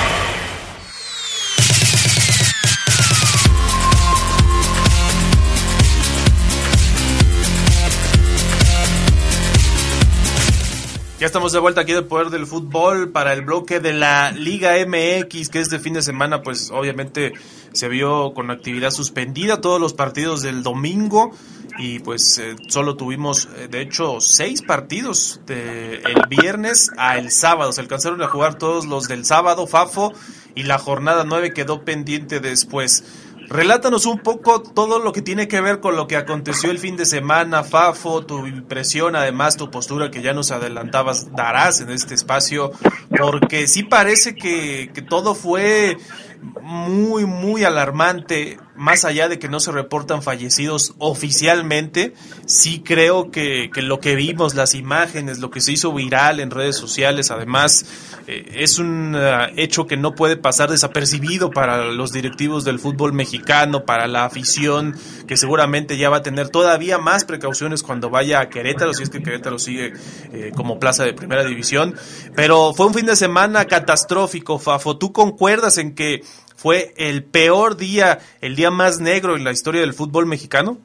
Ya 11.22 11.28
estamos 11.28 11.52
de 11.52 11.60
vuelta 11.60 11.82
aquí 11.82 11.94
del 11.94 12.06
Poder 12.06 12.32
del 12.32 12.48
Fútbol 12.48 13.12
para 13.12 13.32
el 13.34 13.44
bloque 13.44 13.80
de 13.80 13.94
la 13.94 14.32
Liga 14.32 14.72
MX, 14.84 15.50
que 15.50 15.60
este 15.60 15.78
fin 15.78 15.94
de 15.94 16.02
semana, 16.02 16.42
pues 16.42 16.72
obviamente 16.72 17.34
se 17.74 17.90
vio 17.90 18.34
con 18.34 18.50
actividad 18.50 18.90
suspendida 18.90 19.62
todos 19.62 19.80
los 19.80 19.94
partidos 19.94 20.42
del 20.42 20.64
domingo 20.64 21.30
y 21.78 22.00
pues 22.00 22.40
eh, 22.40 22.56
solo 22.70 22.96
tuvimos, 22.96 23.48
eh, 23.56 23.68
de 23.70 23.82
hecho, 23.82 24.20
seis 24.20 24.64
partidos 24.64 25.42
de 25.46 25.98
el 25.98 26.26
viernes 26.28 26.90
a 26.98 27.20
el 27.20 27.30
sábado. 27.30 27.72
Se 27.72 27.82
alcanzaron 27.82 28.24
a 28.24 28.28
jugar 28.28 28.58
todos 28.58 28.88
los 28.88 29.08
del 29.08 29.24
sábado, 29.24 29.68
Fafo, 29.68 30.14
y 30.56 30.64
la 30.64 30.80
jornada 30.80 31.24
nueve 31.24 31.54
quedó 31.54 31.86
pendiente 31.86 32.40
después. 32.40 33.04
Relátanos 33.52 34.06
un 34.06 34.20
poco 34.20 34.62
todo 34.62 35.00
lo 35.00 35.12
que 35.12 35.22
tiene 35.22 35.50
que 35.50 35.60
ver 35.60 35.82
con 35.82 35.98
lo 35.98 36.08
que 36.08 36.16
aconteció 36.16 36.72
el 36.72 36.80
fin 36.80 36.96
de 36.96 37.06
semana, 37.06 37.66
Fafo, 37.66 38.26
tu 38.26 38.48
impresión, 38.48 39.14
además 39.18 39.58
tu 39.58 39.70
postura 39.70 40.10
que 40.10 40.22
ya 40.22 40.32
nos 40.32 40.52
adelantabas, 40.52 41.36
darás 41.36 41.82
en 41.82 41.90
este 41.90 42.14
espacio, 42.14 42.72
porque 43.10 43.68
sí 43.68 43.84
parece 43.84 44.36
que, 44.36 44.92
que 44.94 45.02
todo 45.02 45.36
fue 45.36 45.98
muy, 46.42 47.26
muy 47.26 47.64
alarmante, 47.64 48.58
más 48.76 49.06
allá 49.06 49.30
de 49.30 49.38
que 49.38 49.48
no 49.48 49.60
se 49.60 49.72
reportan 49.72 50.24
fallecidos 50.24 50.96
oficialmente, 50.98 52.14
sí 52.46 52.82
creo 52.84 53.30
que, 53.32 53.70
que 53.74 53.82
lo 53.82 54.00
que 54.00 54.16
vimos, 54.16 54.56
las 54.56 54.74
imágenes, 54.74 55.40
lo 55.40 55.52
que 55.52 55.62
se 55.62 55.72
hizo 55.74 55.94
viral 55.94 56.40
en 56.40 56.50
redes 56.50 56.78
sociales, 56.78 57.30
además, 57.30 57.86
eh, 58.28 58.64
es 58.64 58.80
un 58.80 59.16
uh, 59.16 59.52
hecho 59.56 59.86
que 59.86 59.98
no 59.98 60.16
puede 60.16 60.38
pasar 60.38 60.70
desapercibido 60.70 61.52
para 61.52 61.86
los 61.86 62.12
directivos 62.12 62.64
del 62.64 62.80
fútbol 62.80 63.14
mexicano, 63.14 63.86
para 63.86 64.08
la 64.08 64.26
afición, 64.26 64.96
que 65.28 65.38
seguramente 65.38 65.98
ya 65.98 66.10
va 66.10 66.18
a 66.18 66.24
tener 66.24 66.50
todavía 66.50 66.98
más 66.98 67.26
precauciones 67.26 67.84
cuando 67.84 68.10
vaya 68.10 68.40
a 68.40 68.50
Querétaro, 68.50 68.94
si 68.94 69.04
es 69.04 69.10
que 69.10 69.22
Querétaro 69.22 69.60
sigue 69.60 69.94
eh, 70.34 70.52
como 70.56 70.80
plaza 70.80 71.04
de 71.04 71.14
primera 71.14 71.44
división. 71.44 71.96
Pero 72.36 72.74
fue 72.74 72.88
un 72.88 72.94
fin 72.94 73.06
de 73.06 73.16
semana 73.16 73.66
catastrófico, 73.66 74.60
Fafo. 74.60 74.98
¿Tú 74.98 75.12
concuerdas 75.12 75.78
en 75.78 75.94
que 75.94 76.24
fue 76.62 76.94
el 76.96 77.24
peor 77.24 77.76
día, 77.76 78.20
el 78.40 78.56
día 78.56 78.70
más 78.70 79.02
negro 79.02 79.36
en 79.36 79.44
la 79.44 79.52
historia 79.52 79.82
del 79.82 79.96
fútbol 79.96 80.28
mexicano? 80.28 80.78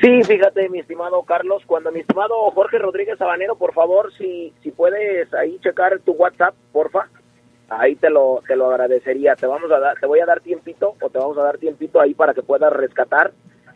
Sí, 0.00 0.22
fíjate, 0.24 0.70
mi 0.70 0.80
estimado 0.80 1.22
Carlos, 1.24 1.62
cuando 1.66 1.92
mi 1.92 2.00
estimado 2.00 2.50
Jorge 2.52 2.78
Rodríguez 2.78 3.18
Sabanero, 3.18 3.56
por 3.56 3.74
favor, 3.74 4.10
si, 4.16 4.54
si 4.62 4.70
puedes 4.70 5.32
ahí 5.34 5.58
checar 5.62 6.00
tu 6.00 6.12
WhatsApp, 6.12 6.54
porfa, 6.72 7.10
ahí 7.68 7.94
te 7.96 8.08
lo, 8.08 8.42
te 8.48 8.56
lo 8.56 8.70
agradecería. 8.70 9.36
Te 9.36 9.46
vamos 9.46 9.70
a 9.70 9.78
dar, 9.78 9.98
te 10.00 10.06
voy 10.06 10.20
a 10.20 10.26
dar 10.26 10.40
tiempito 10.40 10.94
o 11.02 11.10
te 11.10 11.18
vamos 11.18 11.36
a 11.36 11.42
dar 11.42 11.58
tiempito 11.58 12.00
ahí 12.00 12.14
para 12.14 12.32
que 12.32 12.42
puedas 12.42 12.72
rescatar 12.72 13.32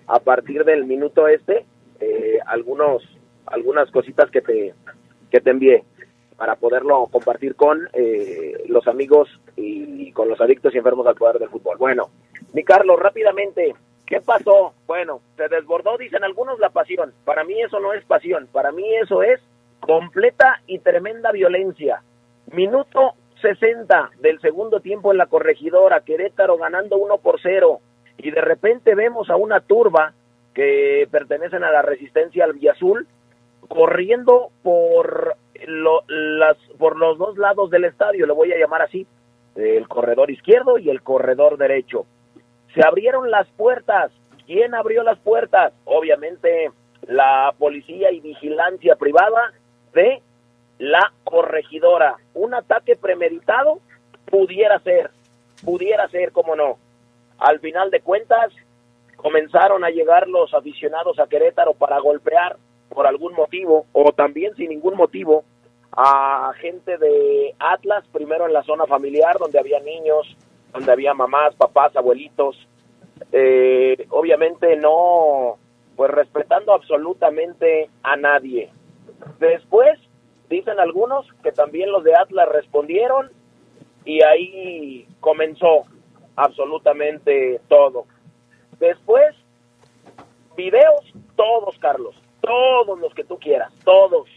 a 0.07 0.21
partir 0.21 0.65
del 0.65 0.87
minuto 0.87 1.29
este 1.29 1.67
eh, 2.01 2.39
algunos, 2.47 3.03
algunas 3.45 3.91
cositas 3.91 4.31
que 4.31 4.41
te, 4.41 4.73
que 5.31 5.41
te 5.41 5.51
envié 5.51 5.85
para 6.37 6.57
poderlo 6.57 7.07
compartir 7.11 7.55
con 7.55 7.89
eh, 7.93 8.65
los 8.69 8.87
amigos 8.87 9.29
y 9.57 10.13
con 10.13 10.29
los 10.29 10.41
adictos 10.41 10.75
y 10.75 10.79
enfermos 10.79 11.07
al 11.07 11.15
poder 11.15 11.39
del 11.39 11.49
fútbol. 11.49 11.79
Bueno, 11.79 12.11
mi 12.53 12.63
Carlos, 12.63 12.99
rápidamente, 12.99 13.75
¿qué 14.07 14.21
pasó? 14.21 14.75
Bueno, 14.87 15.21
se 15.37 15.49
desbordó, 15.49 15.97
dicen 15.99 16.25
algunos, 16.25 16.59
la 16.59 16.71
pasión. 16.71 17.13
Para 17.25 17.45
mí 17.45 17.61
eso 17.61 17.81
no 17.81 17.93
es 17.93 18.05
pasión, 18.05 18.49
para 18.53 18.73
mí 18.73 18.85
eso 18.97 19.23
es 19.23 19.41
completa 19.81 20.61
y 20.67 20.79
tremenda 20.79 21.33
violencia. 21.33 22.03
Minuto 22.53 23.15
60 23.43 24.11
del 24.21 24.41
segundo 24.41 24.81
tiempo 24.81 25.13
en 25.13 25.19
la 25.19 25.27
corregidora, 25.27 26.01
Querétaro 26.01 26.57
ganando 26.57 26.97
1 26.97 27.19
por 27.19 27.41
0, 27.43 27.81
y 28.19 28.31
de 28.31 28.41
repente 28.41 28.95
vemos 28.95 29.31
a 29.31 29.37
una 29.37 29.61
turba 29.61 30.15
que 30.55 31.07
pertenecen 31.11 31.65
a 31.65 31.71
la 31.71 31.83
resistencia 31.83 32.45
al 32.45 32.55
Villazul 32.55 33.07
corriendo 33.69 34.51
por 34.63 35.37
lo, 35.67 36.03
las, 36.09 36.57
por 36.79 36.97
los 36.97 37.19
dos 37.19 37.39
lados 37.39 37.71
del 37.71 37.85
estadio, 37.85 38.27
le 38.27 38.33
voy 38.33 38.53
a 38.53 38.59
llamar 38.59 38.83
así, 38.83 39.07
el 39.55 39.89
corredor 39.89 40.31
izquierdo 40.31 40.79
y 40.79 40.91
el 40.91 41.03
corredor 41.03 41.57
derecho. 41.57 42.07
Se 42.75 42.87
abrieron 42.87 43.31
las 43.31 43.49
puertas. 43.49 44.13
¿Quién 44.47 44.75
abrió 44.75 45.03
las 45.03 45.19
puertas? 45.19 45.73
Obviamente 45.85 46.71
la 47.09 47.55
policía 47.59 48.11
y 48.13 48.21
vigilancia 48.21 48.97
privada 48.97 49.53
de 49.93 50.23
la 50.79 51.13
corregidora. 51.25 52.17
Un 52.35 52.55
ataque 52.55 52.97
premeditado 52.97 53.81
pudiera 54.27 54.79
ser, 54.81 55.11
pudiera 55.65 56.09
ser, 56.09 56.33
como 56.33 56.55
no. 56.55 56.79
Al 57.39 57.61
final 57.61 57.91
de 57.91 58.01
cuentas, 58.01 58.53
comenzaron 59.17 59.85
a 59.85 59.91
llegar 59.91 60.29
los 60.29 60.53
aficionados 60.53 61.19
a 61.19 61.27
Querétaro 61.27 61.75
para 61.75 61.99
golpear 61.99 62.57
por 62.89 63.07
algún 63.07 63.35
motivo 63.35 63.87
o 63.93 64.13
también 64.13 64.55
sin 64.57 64.71
ningún 64.71 64.97
motivo 64.97 65.45
a 65.93 66.53
gente 66.61 66.99
de 66.99 67.55
Atlas, 67.59 68.05
primero 68.13 68.47
en 68.47 68.53
la 68.53 68.63
zona 68.65 68.87
familiar 68.87 69.39
donde 69.39 69.59
había 69.59 69.81
niños, 69.81 70.37
donde 70.73 70.93
había 70.93 71.15
mamás, 71.15 71.55
papás, 71.55 71.97
abuelitos, 71.97 72.57
eh, 73.33 74.07
obviamente 74.11 74.77
no, 74.77 75.57
pues 75.97 76.11
respetando 76.11 76.75
absolutamente 76.75 77.89
a 78.03 78.17
nadie. 78.17 78.71
Después, 79.39 79.99
dicen 80.51 80.79
algunos 80.79 81.27
que 81.43 81.53
también 81.53 81.91
los 81.91 82.05
de 82.05 82.15
Atlas 82.15 82.49
respondieron 82.51 83.31
y 84.05 84.23
ahí 84.23 85.07
comenzó 85.21 85.85
absolutamente 86.37 87.61
todo. 87.69 88.05
Después, 88.79 89.35
videos, 90.57 91.01
todos, 91.37 91.79
Carlos, 91.79 92.15
todos 92.47 92.99
los 93.01 93.13
que 93.13 93.25
tú 93.25 93.39
quieras, 93.39 93.73
todos, 93.85 94.29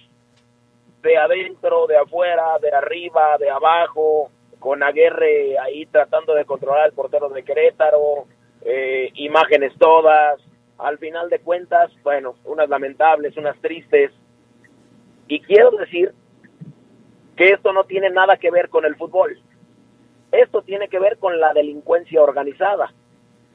de 1.04 1.16
adentro, 1.16 1.86
de 1.86 1.96
afuera, 1.96 2.58
de 2.60 2.72
arriba, 2.72 3.38
de 3.38 3.50
abajo, 3.52 4.32
con 4.58 4.82
Aguerre 4.82 5.58
ahí 5.60 5.86
tratando 5.86 6.34
de 6.34 6.44
controlar 6.44 6.86
al 6.86 6.94
portero 6.94 7.30
de 7.30 7.44
Querétaro, 7.44 8.26
eh, 8.66 9.12
imágenes 9.14 9.74
todas, 9.78 10.42
al 10.80 10.98
final 10.98 11.30
de 11.30 11.40
cuentas, 11.40 11.92
bueno, 12.04 12.34
unas 12.46 12.68
lamentables, 12.68 13.38
unas 13.38 13.58
tristes, 13.62 14.12
y 15.28 15.40
quiero 15.42 15.70
decir 15.72 16.12
que 17.38 17.52
esto 17.52 17.72
no 17.72 17.84
tiene 17.84 18.10
nada 18.10 18.38
que 18.38 18.50
ver 18.50 18.70
con 18.70 18.86
el 18.86 18.96
fútbol, 18.96 19.40
esto 20.32 20.64
tiene 20.64 20.90
que 20.90 21.00
ver 21.00 21.20
con 21.20 21.40
la 21.40 21.54
delincuencia 21.54 22.24
organizada, 22.24 22.92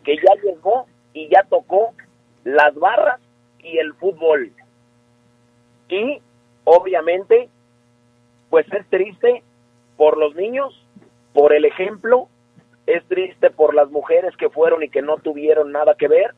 que 0.05 0.17
ya 0.17 0.41
llegó 0.43 0.87
y 1.13 1.29
ya 1.29 1.45
tocó 1.49 1.93
las 2.45 2.73
barras 2.77 3.21
y 3.65 3.79
el 3.79 3.95
fútbol. 3.95 4.53
Y 5.89 6.21
obviamente, 6.65 7.49
pues 8.51 8.67
es 8.73 8.87
triste 8.89 9.43
por 9.97 10.19
los 10.19 10.35
niños, 10.35 10.75
por 11.33 11.53
el 11.53 11.65
ejemplo, 11.65 12.29
es 12.87 13.05
triste 13.07 13.51
por 13.51 13.75
las 13.75 13.91
mujeres 13.91 14.37
que 14.37 14.51
fueron 14.51 14.83
y 14.83 14.89
que 14.89 15.03
no 15.03 15.17
tuvieron 15.17 15.73
nada 15.73 15.95
que 15.95 16.09
ver, 16.09 16.35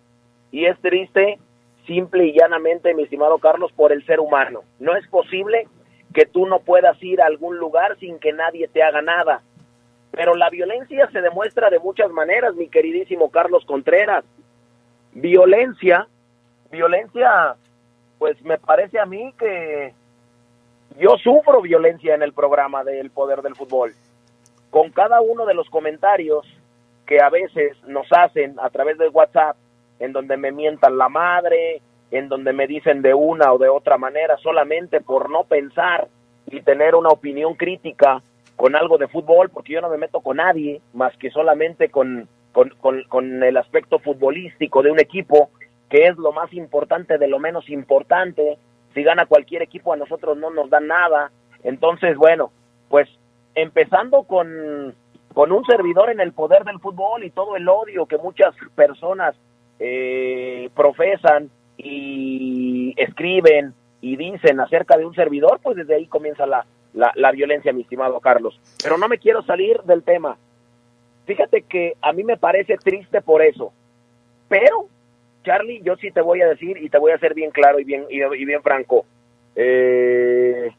y 0.51 0.67
es 0.67 0.79
triste 0.81 1.39
simple 1.87 2.27
y 2.27 2.33
llanamente, 2.33 2.95
mi 2.95 3.05
estimado 3.05 3.39
Carlos, 3.39 3.73
por 3.73 3.93
el 3.93 4.05
ser 4.07 4.21
humano. 4.21 4.63
No 4.79 4.97
es 4.97 5.07
posible 5.09 5.69
que 6.13 6.27
tú 6.27 6.47
no 6.47 6.61
puedas 6.61 7.01
ir 7.03 7.21
a 7.21 7.27
algún 7.27 7.59
lugar 7.59 7.97
sin 7.99 8.19
que 8.19 8.33
nadie 8.33 8.69
te 8.69 8.83
haga 8.83 9.03
nada. 9.03 9.43
Pero 10.11 10.35
la 10.35 10.51
violencia 10.51 11.09
se 11.13 11.21
demuestra 11.21 11.71
de 11.71 11.79
muchas 11.79 12.11
maneras, 12.11 12.55
mi 12.55 12.69
queridísimo 12.69 13.31
Carlos 13.31 13.65
Contreras. 13.67 14.25
Violencia, 15.13 16.09
violencia, 16.71 17.57
pues 18.19 18.41
me 18.43 18.59
parece 18.59 18.99
a 18.99 19.07
mí 19.07 19.33
que 19.39 19.93
yo 20.99 21.17
sufro 21.23 21.61
violencia 21.61 22.15
en 22.15 22.23
el 22.23 22.33
programa 22.33 22.85
del 22.85 23.11
Poder 23.11 23.43
del 23.43 23.55
Fútbol. 23.55 23.93
Con 24.71 24.91
cada 24.91 25.21
uno 25.21 25.47
de 25.47 25.55
los 25.55 25.69
comentarios 25.69 26.47
que 27.07 27.21
a 27.21 27.31
veces 27.31 27.77
nos 27.87 28.07
hacen 28.11 28.57
a 28.61 28.71
través 28.71 28.99
de 28.99 29.09
WhatsApp, 29.09 29.57
en 29.99 30.13
donde 30.13 30.37
me 30.37 30.53
mientan 30.53 30.99
la 30.99 31.09
madre, 31.09 31.81
en 32.11 32.29
donde 32.29 32.53
me 32.53 32.67
dicen 32.67 33.03
de 33.03 33.15
una 33.15 33.53
o 33.53 33.59
de 33.59 33.69
otra 33.69 33.99
manera, 33.99 34.37
solamente 34.39 35.01
por 35.01 35.31
no 35.31 35.45
pensar 35.45 36.09
y 36.47 36.61
tener 36.61 36.95
una 36.95 37.11
opinión 37.11 37.55
crítica 37.55 38.23
con 38.57 38.75
algo 38.75 38.99
de 38.99 39.09
fútbol, 39.09 39.51
porque 39.51 39.75
yo 39.75 39.81
no 39.81 39.91
me 39.91 39.99
meto 39.99 40.21
con 40.21 40.39
nadie, 40.39 40.81
más 40.95 41.17
que 41.19 41.31
solamente 41.31 41.91
con, 41.91 42.29
con, 42.53 42.71
con, 42.81 43.03
con 43.05 43.43
el 43.43 43.57
aspecto 43.57 43.99
futbolístico 43.99 44.83
de 44.83 44.91
un 44.91 45.01
equipo, 45.01 45.51
que 45.89 46.07
es 46.09 46.17
lo 46.17 46.33
más 46.33 46.53
importante 46.53 47.19
de 47.19 47.29
lo 47.29 47.39
menos 47.39 47.69
importante, 47.69 48.59
si 48.95 49.03
gana 49.03 49.27
cualquier 49.27 49.63
equipo 49.63 49.93
a 49.93 49.97
nosotros 49.97 50.37
no 50.37 50.51
nos 50.51 50.71
dan 50.71 50.87
nada. 50.87 51.31
Entonces, 51.63 52.17
bueno, 52.17 52.51
pues 52.89 53.09
empezando 53.55 54.25
con, 54.25 54.95
con 55.33 55.53
un 55.53 55.65
servidor 55.65 56.11
en 56.11 56.21
el 56.21 56.33
poder 56.33 56.65
del 56.65 56.81
fútbol 56.81 57.25
y 57.25 57.31
todo 57.31 57.57
el 57.57 57.69
odio 57.69 58.07
que 58.07 58.19
muchas 58.19 58.55
personas 58.75 59.37
eh, 59.79 60.71
profesan 60.75 61.51
y 61.77 62.95
escriben 62.97 63.75
y 64.01 64.17
dicen 64.17 64.61
acerca 64.61 64.97
de 64.97 65.05
un 65.05 65.15
servidor, 65.15 65.61
pues 65.63 65.77
desde 65.77 65.95
ahí 65.95 66.07
comienza 66.07 66.47
la, 66.47 66.65
la, 66.95 67.13
la 67.15 67.33
violencia, 67.33 67.73
mi 67.73 67.83
estimado 67.83 68.21
Carlos. 68.21 68.59
Pero 68.83 68.99
no 68.99 69.09
me 69.09 69.19
quiero 69.19 69.43
salir 69.43 69.81
del 69.83 70.03
tema. 70.03 70.37
Fíjate 71.27 71.63
que 71.63 71.95
a 72.01 72.13
mí 72.13 72.25
me 72.25 72.37
parece 72.37 72.77
triste 72.77 73.21
por 73.21 73.43
eso. 73.43 73.73
Pero 74.49 74.89
Charlie, 75.47 75.81
yo 75.85 75.95
sí 75.97 76.11
te 76.11 76.21
voy 76.21 76.43
a 76.43 76.49
decir 76.49 76.77
y 76.77 76.91
te 76.91 76.99
voy 76.99 77.13
a 77.13 77.19
ser 77.19 77.33
bien 77.33 77.53
claro 77.53 77.79
y 77.79 77.85
bien, 77.85 78.05
y, 78.11 78.45
bien 78.45 78.63
franco. 78.63 79.07
Eh, 79.55 80.73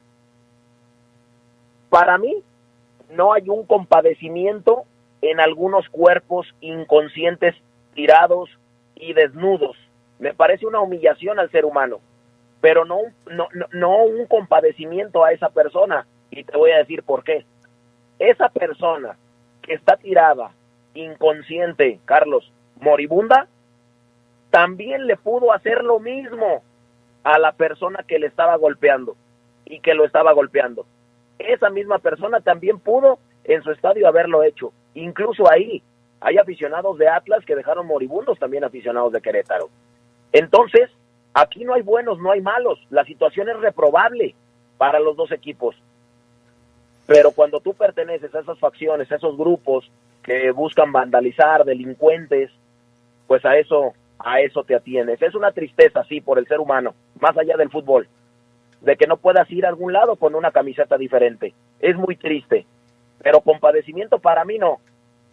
para 1.89 2.17
mí, 2.17 2.43
no 3.10 3.32
hay 3.32 3.47
un 3.47 3.65
compadecimiento 3.65 4.84
en 5.21 5.39
algunos 5.39 5.88
cuerpos 5.88 6.53
inconscientes 6.60 7.56
tirados 7.93 8.49
y 8.95 9.13
desnudos. 9.13 9.77
Me 10.19 10.34
parece 10.34 10.67
una 10.67 10.82
humillación 10.82 11.39
al 11.39 11.49
ser 11.49 11.63
humano, 11.63 12.01
pero 12.60 12.84
no, 12.84 12.99
no, 13.32 13.47
no, 13.53 13.67
no 13.71 14.03
un 14.03 14.25
compadecimiento 14.25 15.23
a 15.23 15.32
esa 15.32 15.47
persona. 15.47 16.06
Y 16.30 16.43
te 16.43 16.58
voy 16.58 16.71
a 16.71 16.80
decir 16.80 17.03
por 17.03 17.23
qué. 17.23 17.45
Esa 18.19 18.49
persona 18.49 19.15
que 19.62 19.75
está 19.75 19.95
tirada, 19.95 20.51
inconsciente, 20.93 21.99
Carlos, 22.03 22.51
moribunda, 22.82 23.47
también 24.49 25.07
le 25.07 25.17
pudo 25.17 25.51
hacer 25.51 25.83
lo 25.83 25.99
mismo 25.99 26.63
a 27.23 27.38
la 27.39 27.51
persona 27.51 28.03
que 28.07 28.19
le 28.19 28.27
estaba 28.27 28.55
golpeando 28.55 29.15
y 29.65 29.79
que 29.79 29.93
lo 29.93 30.05
estaba 30.05 30.31
golpeando. 30.31 30.86
Esa 31.39 31.69
misma 31.69 31.99
persona 31.99 32.39
también 32.39 32.79
pudo 32.79 33.19
en 33.43 33.62
su 33.63 33.71
estadio 33.71 34.07
haberlo 34.07 34.43
hecho. 34.43 34.71
Incluso 34.93 35.49
ahí 35.51 35.83
hay 36.19 36.38
aficionados 36.38 36.97
de 36.97 37.07
Atlas 37.07 37.45
que 37.45 37.55
dejaron 37.55 37.86
moribundos 37.86 38.39
también 38.39 38.63
aficionados 38.63 39.12
de 39.12 39.21
Querétaro. 39.21 39.69
Entonces, 40.31 40.89
aquí 41.33 41.63
no 41.63 41.73
hay 41.73 41.81
buenos, 41.81 42.19
no 42.19 42.31
hay 42.31 42.41
malos. 42.41 42.79
La 42.89 43.05
situación 43.05 43.49
es 43.49 43.60
reprobable 43.60 44.36
para 44.77 44.99
los 44.99 45.15
dos 45.15 45.31
equipos. 45.31 45.75
Pero 47.05 47.31
cuando 47.31 47.60
tú 47.60 47.73
perteneces 47.73 48.33
a 48.36 48.39
esas 48.39 48.60
facciones, 48.60 49.12
a 49.12 49.15
esos 49.15 49.38
grupos 49.38 49.89
que 50.23 50.51
buscan 50.51 50.91
vandalizar, 50.91 51.63
delincuentes, 51.63 52.51
pues 53.27 53.45
a 53.45 53.57
eso 53.57 53.93
a 54.19 54.39
eso 54.41 54.63
te 54.63 54.75
atienes. 54.75 55.21
Es 55.21 55.36
una 55.36 55.51
tristeza, 55.51 56.03
sí, 56.06 56.21
por 56.21 56.39
el 56.39 56.47
ser 56.47 56.60
humano, 56.60 56.93
más 57.19 57.38
allá 57.38 57.58
del 57.58 57.69
fútbol, 57.69 58.08
de 58.82 58.95
que 58.95 59.08
no 59.08 59.17
puedas 59.17 59.49
ir 59.51 59.65
a 59.65 59.69
algún 59.69 59.93
lado 59.93 60.15
con 60.15 60.36
una 60.36 60.51
camiseta 60.51 60.97
diferente. 60.97 61.53
Es 61.80 61.95
muy 61.95 62.15
triste, 62.15 62.65
pero 63.21 63.41
compadecimiento 63.41 64.19
para 64.19 64.45
mí 64.45 64.58
no, 64.58 64.80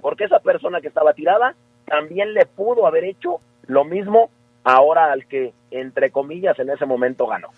porque 0.01 0.25
esa 0.25 0.41
persona 0.41 0.81
que 0.81 0.89
estaba 0.89 1.15
tirada 1.15 1.55
también 1.87 2.35
le 2.35 2.47
pudo 2.47 2.87
haber 2.87 3.05
hecho 3.05 3.41
lo 3.67 3.85
mismo 3.85 4.31
ahora 4.65 5.13
al 5.13 5.27
que, 5.27 5.53
entre 5.71 6.11
comillas, 6.11 6.59
en 6.59 6.71
ese 6.71 6.87
momento 6.87 7.27
ganó. 7.27 7.49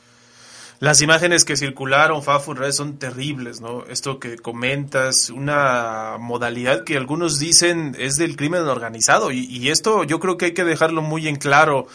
Las 0.78 1.00
imágenes 1.00 1.44
que 1.46 1.56
circularon, 1.56 2.22
Fafu, 2.22 2.52
en 2.52 2.58
redes 2.58 2.76
son 2.76 2.98
terribles, 2.98 3.62
¿no? 3.62 3.84
Esto 3.88 4.18
que 4.18 4.36
comentas, 4.36 5.30
una 5.30 6.16
modalidad 6.18 6.84
que 6.84 6.98
algunos 6.98 7.38
dicen 7.38 7.96
es 7.98 8.16
del 8.16 8.36
crimen 8.36 8.62
organizado 8.62 9.32
y, 9.32 9.46
y 9.46 9.70
esto 9.70 10.04
yo 10.04 10.20
creo 10.20 10.36
que 10.36 10.46
hay 10.46 10.52
que 10.52 10.64
dejarlo 10.64 11.00
muy 11.00 11.28
en 11.28 11.36
claro. 11.36 11.86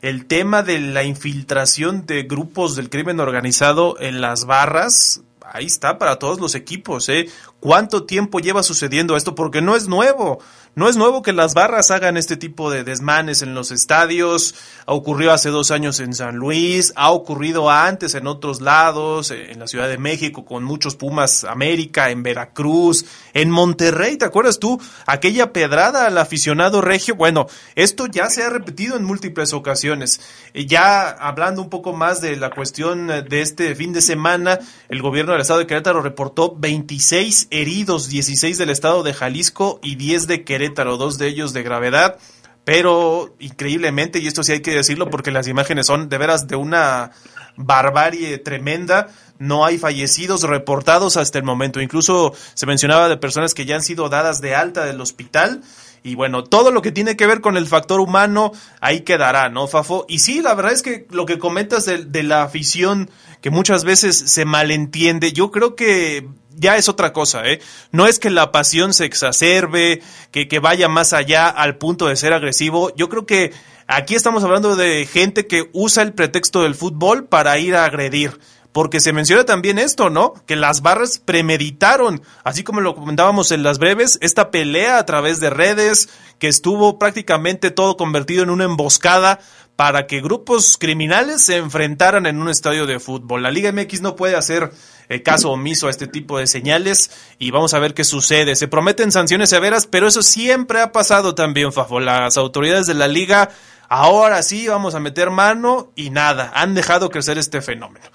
El 0.00 0.24
tema 0.24 0.62
de 0.62 0.78
la 0.78 1.04
infiltración 1.04 2.06
de 2.06 2.22
grupos 2.22 2.76
del 2.76 2.88
crimen 2.88 3.20
organizado 3.20 4.00
en 4.00 4.22
las 4.22 4.46
barras, 4.46 5.20
ahí 5.52 5.66
está 5.66 5.98
para 5.98 6.18
todos 6.18 6.40
los 6.40 6.54
equipos, 6.54 7.08
¿eh? 7.10 7.28
¿Cuánto 7.60 8.04
tiempo 8.04 8.40
lleva 8.40 8.62
sucediendo 8.62 9.16
esto? 9.16 9.34
Porque 9.34 9.60
no 9.60 9.76
es 9.76 9.86
nuevo. 9.86 10.40
No 10.76 10.88
es 10.88 10.96
nuevo 10.96 11.20
que 11.20 11.32
las 11.32 11.52
barras 11.52 11.90
hagan 11.90 12.16
este 12.16 12.36
tipo 12.36 12.70
de 12.70 12.84
desmanes 12.84 13.42
en 13.42 13.54
los 13.54 13.72
estadios. 13.72 14.54
Ocurrió 14.86 15.32
hace 15.32 15.50
dos 15.50 15.72
años 15.72 15.98
en 15.98 16.14
San 16.14 16.36
Luis, 16.36 16.92
ha 16.94 17.10
ocurrido 17.10 17.68
antes 17.70 18.14
en 18.14 18.28
otros 18.28 18.60
lados, 18.60 19.32
en 19.32 19.58
la 19.58 19.66
Ciudad 19.66 19.88
de 19.88 19.98
México 19.98 20.44
con 20.44 20.62
muchos 20.62 20.94
Pumas 20.94 21.42
América, 21.42 22.10
en 22.10 22.22
Veracruz, 22.22 23.04
en 23.34 23.50
Monterrey, 23.50 24.16
¿te 24.16 24.24
acuerdas 24.24 24.60
tú? 24.60 24.80
Aquella 25.06 25.52
pedrada 25.52 26.06
al 26.06 26.16
aficionado 26.18 26.80
regio. 26.80 27.16
Bueno, 27.16 27.48
esto 27.74 28.06
ya 28.06 28.30
se 28.30 28.44
ha 28.44 28.48
repetido 28.48 28.96
en 28.96 29.04
múltiples 29.04 29.52
ocasiones. 29.52 30.20
Ya 30.54 31.10
hablando 31.10 31.62
un 31.62 31.68
poco 31.68 31.92
más 31.92 32.20
de 32.20 32.36
la 32.36 32.50
cuestión 32.50 33.08
de 33.08 33.40
este 33.42 33.74
fin 33.74 33.92
de 33.92 34.00
semana, 34.00 34.60
el 34.88 35.02
gobierno 35.02 35.32
del 35.32 35.42
estado 35.42 35.58
de 35.58 35.66
Querétaro 35.66 36.00
reportó 36.00 36.54
26 36.56 37.48
heridos, 37.50 38.08
16 38.08 38.58
del 38.58 38.70
estado 38.70 39.02
de 39.02 39.12
Jalisco 39.12 39.80
y 39.82 39.96
10 39.96 40.26
de 40.26 40.44
Querétaro, 40.44 40.96
dos 40.96 41.18
de 41.18 41.28
ellos 41.28 41.52
de 41.52 41.62
gravedad. 41.62 42.18
pero 42.62 43.34
increíblemente, 43.40 44.18
y 44.18 44.26
esto 44.26 44.44
sí 44.44 44.52
hay 44.52 44.60
que 44.60 44.74
decirlo 44.74 45.10
porque 45.10 45.30
las 45.30 45.48
imágenes 45.48 45.86
son 45.86 46.08
de 46.08 46.18
veras 46.18 46.46
de 46.46 46.56
una 46.56 47.10
barbarie 47.56 48.38
tremenda, 48.38 49.08
no 49.38 49.64
hay 49.64 49.78
fallecidos 49.78 50.42
reportados 50.42 51.16
hasta 51.16 51.38
el 51.38 51.44
momento, 51.44 51.80
incluso 51.80 52.32
se 52.54 52.66
mencionaba 52.66 53.08
de 53.08 53.16
personas 53.16 53.54
que 53.54 53.64
ya 53.64 53.76
han 53.76 53.82
sido 53.82 54.08
dadas 54.08 54.40
de 54.40 54.54
alta 54.54 54.84
del 54.84 55.00
hospital, 55.00 55.62
y 56.02 56.14
bueno, 56.14 56.44
todo 56.44 56.70
lo 56.70 56.82
que 56.82 56.92
tiene 56.92 57.16
que 57.16 57.26
ver 57.26 57.40
con 57.40 57.56
el 57.56 57.66
factor 57.66 58.00
humano, 58.00 58.52
ahí 58.80 59.00
quedará, 59.00 59.48
¿no, 59.48 59.66
Fafo? 59.66 60.06
Y 60.08 60.20
sí, 60.20 60.40
la 60.40 60.54
verdad 60.54 60.72
es 60.72 60.82
que 60.82 61.06
lo 61.10 61.26
que 61.26 61.38
comentas 61.38 61.84
de, 61.84 62.04
de 62.04 62.22
la 62.22 62.42
afición, 62.42 63.10
que 63.40 63.50
muchas 63.50 63.84
veces 63.84 64.16
se 64.16 64.44
malentiende, 64.44 65.32
yo 65.32 65.50
creo 65.50 65.76
que 65.76 66.26
ya 66.60 66.76
es 66.76 66.88
otra 66.88 67.12
cosa, 67.12 67.46
¿eh? 67.46 67.60
No 67.90 68.06
es 68.06 68.18
que 68.18 68.30
la 68.30 68.52
pasión 68.52 68.92
se 68.92 69.04
exacerbe, 69.04 70.02
que, 70.30 70.46
que 70.46 70.58
vaya 70.58 70.88
más 70.88 71.12
allá 71.12 71.48
al 71.48 71.76
punto 71.76 72.06
de 72.06 72.16
ser 72.16 72.32
agresivo. 72.32 72.94
Yo 72.96 73.08
creo 73.08 73.26
que 73.26 73.52
aquí 73.86 74.14
estamos 74.14 74.44
hablando 74.44 74.76
de 74.76 75.06
gente 75.06 75.46
que 75.46 75.70
usa 75.72 76.02
el 76.02 76.12
pretexto 76.12 76.62
del 76.62 76.74
fútbol 76.74 77.26
para 77.26 77.58
ir 77.58 77.74
a 77.74 77.84
agredir. 77.84 78.38
Porque 78.72 79.00
se 79.00 79.12
menciona 79.12 79.44
también 79.44 79.78
esto, 79.78 80.10
¿no? 80.10 80.34
Que 80.46 80.54
las 80.54 80.80
barras 80.80 81.18
premeditaron, 81.18 82.22
así 82.44 82.62
como 82.62 82.80
lo 82.80 82.94
comentábamos 82.94 83.50
en 83.50 83.62
las 83.62 83.78
breves, 83.78 84.18
esta 84.22 84.50
pelea 84.50 84.98
a 84.98 85.06
través 85.06 85.40
de 85.40 85.50
redes, 85.50 86.08
que 86.38 86.48
estuvo 86.48 86.98
prácticamente 86.98 87.70
todo 87.70 87.96
convertido 87.96 88.44
en 88.44 88.50
una 88.50 88.64
emboscada 88.64 89.40
para 89.80 90.06
que 90.06 90.20
grupos 90.20 90.76
criminales 90.78 91.40
se 91.40 91.56
enfrentaran 91.56 92.26
en 92.26 92.40
un 92.40 92.50
estadio 92.50 92.86
de 92.86 93.00
fútbol. 93.00 93.42
La 93.42 93.50
Liga 93.50 93.72
MX 93.72 94.02
no 94.02 94.14
puede 94.14 94.36
hacer 94.36 94.70
eh, 95.08 95.22
caso 95.22 95.50
omiso 95.50 95.86
a 95.86 95.90
este 95.90 96.06
tipo 96.06 96.38
de 96.38 96.46
señales 96.46 97.10
y 97.38 97.50
vamos 97.50 97.72
a 97.72 97.78
ver 97.78 97.94
qué 97.94 98.04
sucede. 98.04 98.56
Se 98.56 98.68
prometen 98.68 99.10
sanciones 99.10 99.48
severas, 99.48 99.86
pero 99.86 100.06
eso 100.06 100.22
siempre 100.22 100.82
ha 100.82 100.92
pasado 100.92 101.34
también, 101.34 101.72
Fafo. 101.72 101.98
Las 101.98 102.36
autoridades 102.36 102.86
de 102.86 102.94
la 102.94 103.08
liga 103.08 103.48
ahora 103.88 104.42
sí 104.42 104.68
vamos 104.68 104.94
a 104.94 105.00
meter 105.00 105.30
mano 105.30 105.92
y 105.96 106.10
nada, 106.10 106.52
han 106.54 106.74
dejado 106.74 107.10
crecer 107.10 107.38
este 107.38 107.60
fenómeno. 107.60 108.06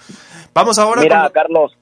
Vamos 0.56 0.80
ahora 0.80 1.02
Mira, 1.02 1.30
Carlos, 1.32 1.78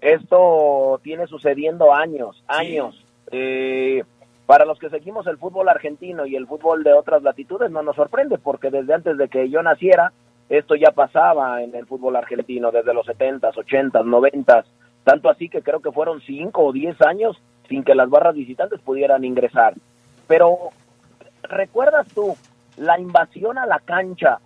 esto 0.00 0.98
tiene 1.04 1.26
sucediendo 1.26 1.92
años, 1.92 2.42
años. 2.48 3.04
Eh, 3.30 4.02
para 4.46 4.64
los 4.64 4.78
que 4.78 4.88
seguimos 4.88 5.26
el 5.26 5.36
fútbol 5.36 5.68
argentino 5.68 6.24
y 6.24 6.34
el 6.34 6.46
fútbol 6.46 6.82
de 6.82 6.94
otras 6.94 7.22
latitudes 7.22 7.70
no 7.70 7.82
nos 7.82 7.94
sorprende 7.94 8.38
porque 8.38 8.70
desde 8.70 8.94
antes 8.94 9.18
de 9.18 9.28
que 9.28 9.50
yo 9.50 9.62
naciera 9.62 10.12
esto 10.48 10.76
ya 10.76 10.92
pasaba 10.92 11.62
en 11.62 11.74
el 11.74 11.84
fútbol 11.84 12.16
argentino 12.16 12.70
desde 12.70 12.94
los 12.94 13.06
70s, 13.06 13.52
80s, 13.52 13.92
90s, 13.92 14.64
tanto 15.04 15.28
así 15.28 15.50
que 15.50 15.60
creo 15.60 15.80
que 15.80 15.92
fueron 15.92 16.22
5 16.22 16.64
o 16.64 16.72
10 16.72 17.02
años 17.02 17.36
sin 17.68 17.84
que 17.84 17.94
las 17.94 18.08
barras 18.08 18.34
visitantes 18.34 18.80
pudieran 18.80 19.24
ingresar. 19.24 19.74
Pero, 20.26 20.70
¿recuerdas 21.42 22.06
tú 22.14 22.34
la 22.78 22.98
invasión 22.98 23.58
a 23.58 23.66
la 23.66 23.80
cancha 23.80 24.38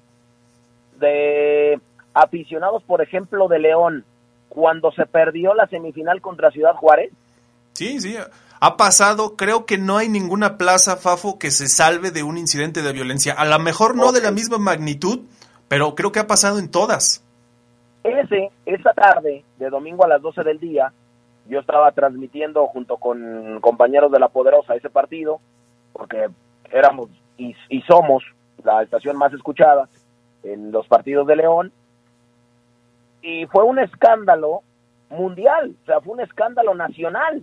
de 0.98 1.78
aficionados, 2.14 2.82
por 2.82 3.02
ejemplo, 3.02 3.48
de 3.48 3.58
León, 3.58 4.04
cuando 4.48 4.90
se 4.92 5.06
perdió 5.06 5.54
la 5.54 5.66
semifinal 5.68 6.20
contra 6.20 6.50
Ciudad 6.50 6.74
Juárez? 6.74 7.12
Sí, 7.72 8.00
sí, 8.00 8.16
ha 8.60 8.76
pasado, 8.76 9.36
creo 9.36 9.64
que 9.64 9.78
no 9.78 9.96
hay 9.96 10.08
ninguna 10.08 10.58
plaza, 10.58 10.96
Fafo, 10.96 11.38
que 11.38 11.50
se 11.50 11.66
salve 11.66 12.10
de 12.10 12.22
un 12.22 12.36
incidente 12.36 12.82
de 12.82 12.92
violencia. 12.92 13.32
A 13.32 13.46
lo 13.46 13.58
mejor 13.58 13.96
no 13.96 14.12
de 14.12 14.20
la 14.20 14.32
misma 14.32 14.58
magnitud, 14.58 15.20
pero 15.68 15.94
creo 15.94 16.12
que 16.12 16.18
ha 16.18 16.26
pasado 16.26 16.58
en 16.58 16.70
todas. 16.70 17.24
Ese, 18.04 18.50
esa 18.66 18.92
tarde, 18.92 19.44
de 19.58 19.70
domingo 19.70 20.04
a 20.04 20.08
las 20.08 20.20
12 20.20 20.42
del 20.42 20.58
día, 20.58 20.92
yo 21.48 21.60
estaba 21.60 21.90
transmitiendo 21.92 22.66
junto 22.66 22.98
con 22.98 23.60
compañeros 23.60 24.12
de 24.12 24.18
La 24.18 24.28
Poderosa 24.28 24.74
ese 24.74 24.90
partido, 24.90 25.40
porque 25.94 26.28
éramos 26.70 27.08
y, 27.38 27.56
y 27.70 27.80
somos 27.82 28.22
la 28.62 28.82
estación 28.82 29.16
más 29.16 29.32
escuchada 29.32 29.88
en 30.42 30.70
los 30.70 30.86
partidos 30.86 31.26
de 31.26 31.36
León, 31.36 31.72
y 33.22 33.46
fue 33.46 33.64
un 33.64 33.78
escándalo 33.78 34.62
mundial, 35.08 35.74
o 35.82 35.86
sea, 35.86 36.00
fue 36.00 36.14
un 36.14 36.20
escándalo 36.20 36.74
nacional. 36.74 37.42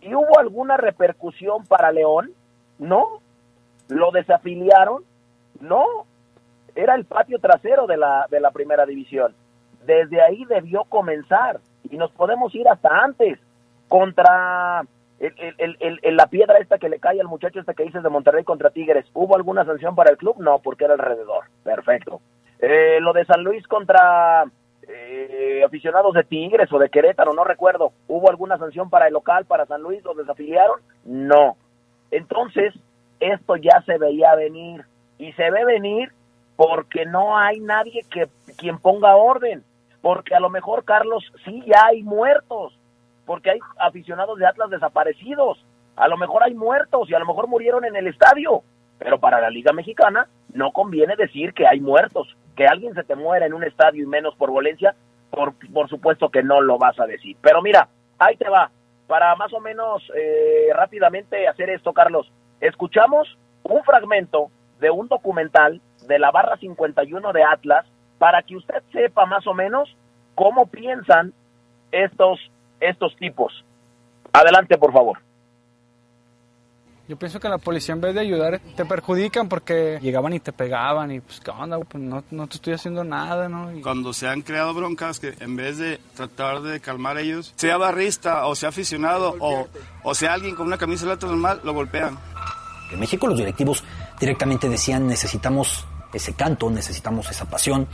¿Y 0.00 0.14
hubo 0.14 0.38
alguna 0.38 0.76
repercusión 0.76 1.64
para 1.66 1.90
León? 1.90 2.32
No. 2.78 3.20
¿Lo 3.88 4.10
desafiliaron? 4.10 5.04
No 5.60 6.06
era 6.76 6.94
el 6.94 7.06
patio 7.06 7.38
trasero 7.38 7.86
de 7.86 7.96
la, 7.96 8.26
de 8.30 8.38
la 8.40 8.50
primera 8.50 8.86
división. 8.86 9.34
Desde 9.84 10.20
ahí 10.20 10.44
debió 10.44 10.84
comenzar 10.84 11.60
y 11.90 11.96
nos 11.96 12.12
podemos 12.12 12.54
ir 12.54 12.68
hasta 12.68 12.88
antes 13.02 13.38
contra 13.88 14.82
el, 15.18 15.76
el, 16.02 16.16
la 16.16 16.26
piedra 16.26 16.58
esta 16.58 16.78
que 16.78 16.90
le 16.90 17.00
cae 17.00 17.20
al 17.20 17.28
muchacho 17.28 17.60
este 17.60 17.74
que 17.74 17.84
dices 17.84 18.02
de 18.02 18.08
Monterrey 18.10 18.44
contra 18.44 18.70
Tigres. 18.70 19.06
¿Hubo 19.14 19.36
alguna 19.36 19.64
sanción 19.64 19.94
para 19.94 20.10
el 20.10 20.18
club? 20.18 20.36
No, 20.38 20.58
porque 20.58 20.84
era 20.84 20.94
alrededor. 20.94 21.44
Perfecto. 21.64 22.20
Eh, 22.58 22.98
lo 23.00 23.12
de 23.12 23.24
San 23.24 23.42
Luis 23.42 23.66
contra 23.66 24.44
eh, 24.88 25.62
aficionados 25.64 26.14
de 26.14 26.24
Tigres 26.24 26.72
o 26.72 26.78
de 26.78 26.88
Querétaro, 26.88 27.32
no 27.32 27.44
recuerdo. 27.44 27.92
¿Hubo 28.08 28.30
alguna 28.30 28.58
sanción 28.58 28.90
para 28.90 29.06
el 29.06 29.14
local, 29.14 29.44
para 29.44 29.66
San 29.66 29.82
Luis? 29.82 30.04
¿Lo 30.04 30.14
desafiliaron? 30.14 30.80
No. 31.04 31.56
Entonces, 32.10 32.74
esto 33.20 33.56
ya 33.56 33.82
se 33.84 33.98
veía 33.98 34.34
venir. 34.34 34.84
Y 35.18 35.32
se 35.32 35.50
ve 35.50 35.64
venir 35.64 36.12
porque 36.56 37.04
no 37.04 37.36
hay 37.36 37.60
nadie 37.60 38.02
que 38.10 38.28
quien 38.56 38.78
ponga 38.78 39.16
orden, 39.16 39.62
porque 40.00 40.34
a 40.34 40.40
lo 40.40 40.50
mejor 40.50 40.84
Carlos 40.84 41.24
sí 41.44 41.62
ya 41.66 41.86
hay 41.86 42.02
muertos, 42.02 42.78
porque 43.26 43.50
hay 43.50 43.58
aficionados 43.78 44.38
de 44.38 44.46
Atlas 44.46 44.70
desaparecidos, 44.70 45.62
a 45.96 46.08
lo 46.08 46.16
mejor 46.16 46.42
hay 46.42 46.54
muertos 46.54 47.10
y 47.10 47.14
a 47.14 47.18
lo 47.18 47.26
mejor 47.26 47.46
murieron 47.46 47.84
en 47.84 47.96
el 47.96 48.06
estadio, 48.06 48.62
pero 48.98 49.18
para 49.18 49.40
la 49.40 49.50
Liga 49.50 49.72
Mexicana 49.72 50.28
no 50.52 50.72
conviene 50.72 51.16
decir 51.16 51.52
que 51.52 51.66
hay 51.66 51.80
muertos, 51.80 52.34
que 52.56 52.66
alguien 52.66 52.94
se 52.94 53.04
te 53.04 53.14
muera 53.14 53.46
en 53.46 53.54
un 53.54 53.64
estadio 53.64 54.02
y 54.02 54.06
menos 54.06 54.34
por 54.36 54.50
violencia, 54.50 54.94
por, 55.30 55.54
por 55.72 55.88
supuesto 55.88 56.30
que 56.30 56.42
no 56.42 56.60
lo 56.60 56.78
vas 56.78 56.98
a 56.98 57.06
decir. 57.06 57.36
Pero 57.40 57.62
mira, 57.62 57.88
ahí 58.18 58.36
te 58.36 58.48
va, 58.48 58.70
para 59.06 59.36
más 59.36 59.52
o 59.52 59.60
menos 59.60 60.02
eh, 60.16 60.68
rápidamente 60.74 61.46
hacer 61.46 61.70
esto, 61.70 61.92
Carlos, 61.92 62.32
escuchamos 62.60 63.38
un 63.62 63.82
fragmento 63.84 64.50
de 64.80 64.90
un 64.90 65.08
documental 65.08 65.80
de 66.06 66.18
la 66.18 66.30
barra 66.30 66.56
51 66.56 67.32
de 67.32 67.44
Atlas 67.44 67.86
para 68.18 68.42
que 68.42 68.56
usted 68.56 68.82
sepa 68.92 69.26
más 69.26 69.46
o 69.46 69.54
menos 69.54 69.94
cómo 70.34 70.66
piensan 70.66 71.32
estos, 71.92 72.40
estos 72.80 73.16
tipos. 73.16 73.64
Adelante, 74.32 74.78
por 74.78 74.92
favor. 74.92 75.18
Yo 77.08 77.16
pienso 77.16 77.38
que 77.38 77.48
la 77.48 77.58
policía 77.58 77.94
en 77.94 78.00
vez 78.00 78.14
de 78.14 78.20
ayudar 78.20 78.60
te 78.74 78.84
perjudican 78.84 79.48
porque 79.48 79.98
llegaban 80.02 80.32
y 80.32 80.40
te 80.40 80.52
pegaban 80.52 81.12
y 81.12 81.20
pues 81.20 81.38
qué 81.38 81.52
onda, 81.52 81.78
pues 81.78 82.02
no, 82.02 82.24
no 82.32 82.46
te 82.48 82.56
estoy 82.56 82.72
haciendo 82.72 83.04
nada, 83.04 83.48
¿no? 83.48 83.70
Cuando 83.80 84.12
se 84.12 84.26
han 84.26 84.42
creado 84.42 84.74
broncas 84.74 85.20
que 85.20 85.34
en 85.38 85.54
vez 85.54 85.78
de 85.78 86.00
tratar 86.16 86.62
de 86.62 86.80
calmar 86.80 87.18
a 87.18 87.20
ellos, 87.20 87.52
sea 87.54 87.76
barrista 87.76 88.46
o 88.46 88.56
sea 88.56 88.70
aficionado 88.70 89.36
o, 89.38 89.68
o 90.02 90.14
sea 90.16 90.32
alguien 90.32 90.56
con 90.56 90.66
una 90.66 90.78
camisa 90.78 91.06
de 91.06 91.26
normal, 91.26 91.60
lo 91.62 91.74
golpean. 91.74 92.18
En 92.90 92.98
México 92.98 93.28
los 93.28 93.38
directivos 93.38 93.84
directamente 94.18 94.68
decían 94.68 95.06
necesitamos 95.06 95.86
ese 96.12 96.34
canto, 96.34 96.70
necesitamos 96.70 97.30
esa 97.30 97.44
pasión. 97.44 97.86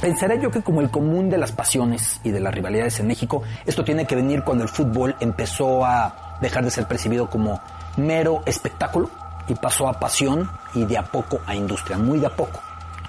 Pensaré 0.00 0.40
yo 0.40 0.50
que 0.50 0.62
como 0.62 0.80
el 0.80 0.90
común 0.90 1.30
de 1.30 1.38
las 1.38 1.52
pasiones 1.52 2.20
y 2.22 2.30
de 2.30 2.40
las 2.40 2.54
rivalidades 2.54 3.00
en 3.00 3.08
México, 3.08 3.42
esto 3.66 3.84
tiene 3.84 4.06
que 4.06 4.16
venir 4.16 4.42
cuando 4.42 4.64
el 4.64 4.68
fútbol 4.68 5.16
empezó 5.20 5.84
a 5.84 6.38
dejar 6.40 6.64
de 6.64 6.70
ser 6.70 6.86
percibido 6.86 7.30
como 7.30 7.60
mero 7.96 8.42
espectáculo 8.46 9.10
y 9.48 9.54
pasó 9.54 9.88
a 9.88 9.98
pasión 9.98 10.50
y 10.74 10.84
de 10.84 10.98
a 10.98 11.04
poco 11.04 11.40
a 11.46 11.54
industria, 11.54 11.98
muy 11.98 12.18
de 12.18 12.26
a 12.26 12.36
poco. 12.36 12.60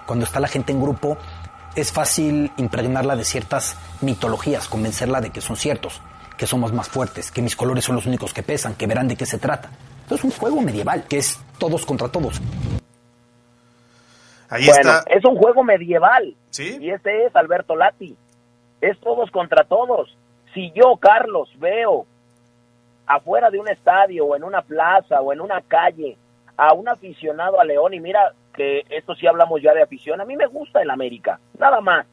Cuando 0.06 0.26
está 0.26 0.40
la 0.40 0.48
gente 0.48 0.72
en 0.72 0.82
grupo, 0.82 1.18
es 1.76 1.92
fácil 1.92 2.52
impregnarla 2.58 3.16
de 3.16 3.24
ciertas 3.24 3.78
mitologías, 4.02 4.68
convencerla 4.68 5.22
de 5.22 5.30
que 5.32 5.42
son 5.42 5.56
ciertos, 5.56 6.02
que 6.38 6.48
somos 6.48 6.74
más 6.74 6.90
fuertes, 6.90 7.32
que 7.32 7.42
mis 7.42 7.56
colores 7.56 7.86
son 7.86 7.96
los 7.96 8.06
únicos 8.06 8.34
que 8.34 8.44
pesan, 8.44 8.76
que 8.76 8.88
verán 8.88 9.08
de 9.08 9.16
qué 9.16 9.26
se 9.26 9.38
trata. 9.38 9.70
Esto 10.02 10.16
es 10.16 10.24
un 10.24 10.32
juego 10.32 10.62
medieval, 10.62 11.06
que 11.08 11.18
es 11.18 11.40
todos 11.58 11.86
contra 11.86 12.10
todos 12.10 12.42
bueno, 14.66 15.00
es 15.08 15.26
un 15.26 15.36
juego 15.36 15.64
medieval. 15.64 16.36
Y 16.58 16.90
este 16.90 17.26
es 17.26 17.36
Alberto 17.36 17.76
Lati. 17.76 18.16
Es 18.82 19.00
todos 19.00 19.32
contra 19.32 19.64
todos. 19.64 20.16
Si 20.54 20.72
yo, 20.72 20.98
Carlos, 20.98 21.50
veo 21.58 22.06
afuera 23.06 23.50
de 23.50 23.60
un 23.60 23.68
estadio 23.68 24.26
o 24.26 24.36
en 24.36 24.44
una 24.44 24.62
plaza 24.62 25.22
o 25.22 25.34
en 25.34 25.42
una 25.42 25.62
calle 25.62 26.18
a 26.58 26.74
un 26.74 26.88
aficionado 26.88 27.60
a 27.60 27.66
León 27.66 27.94
y 27.94 28.00
mira 28.00 28.34
que 28.54 28.84
esto 28.90 29.16
sí 29.16 29.28
hablamos 29.28 29.62
ya 29.62 29.74
de 29.74 29.82
afición, 29.82 30.22
a 30.22 30.26
mí 30.26 30.36
me 30.36 30.46
gusta 30.46 30.82
el 30.82 30.90
América, 30.90 31.40
nada 31.58 31.82
más. 31.82 32.06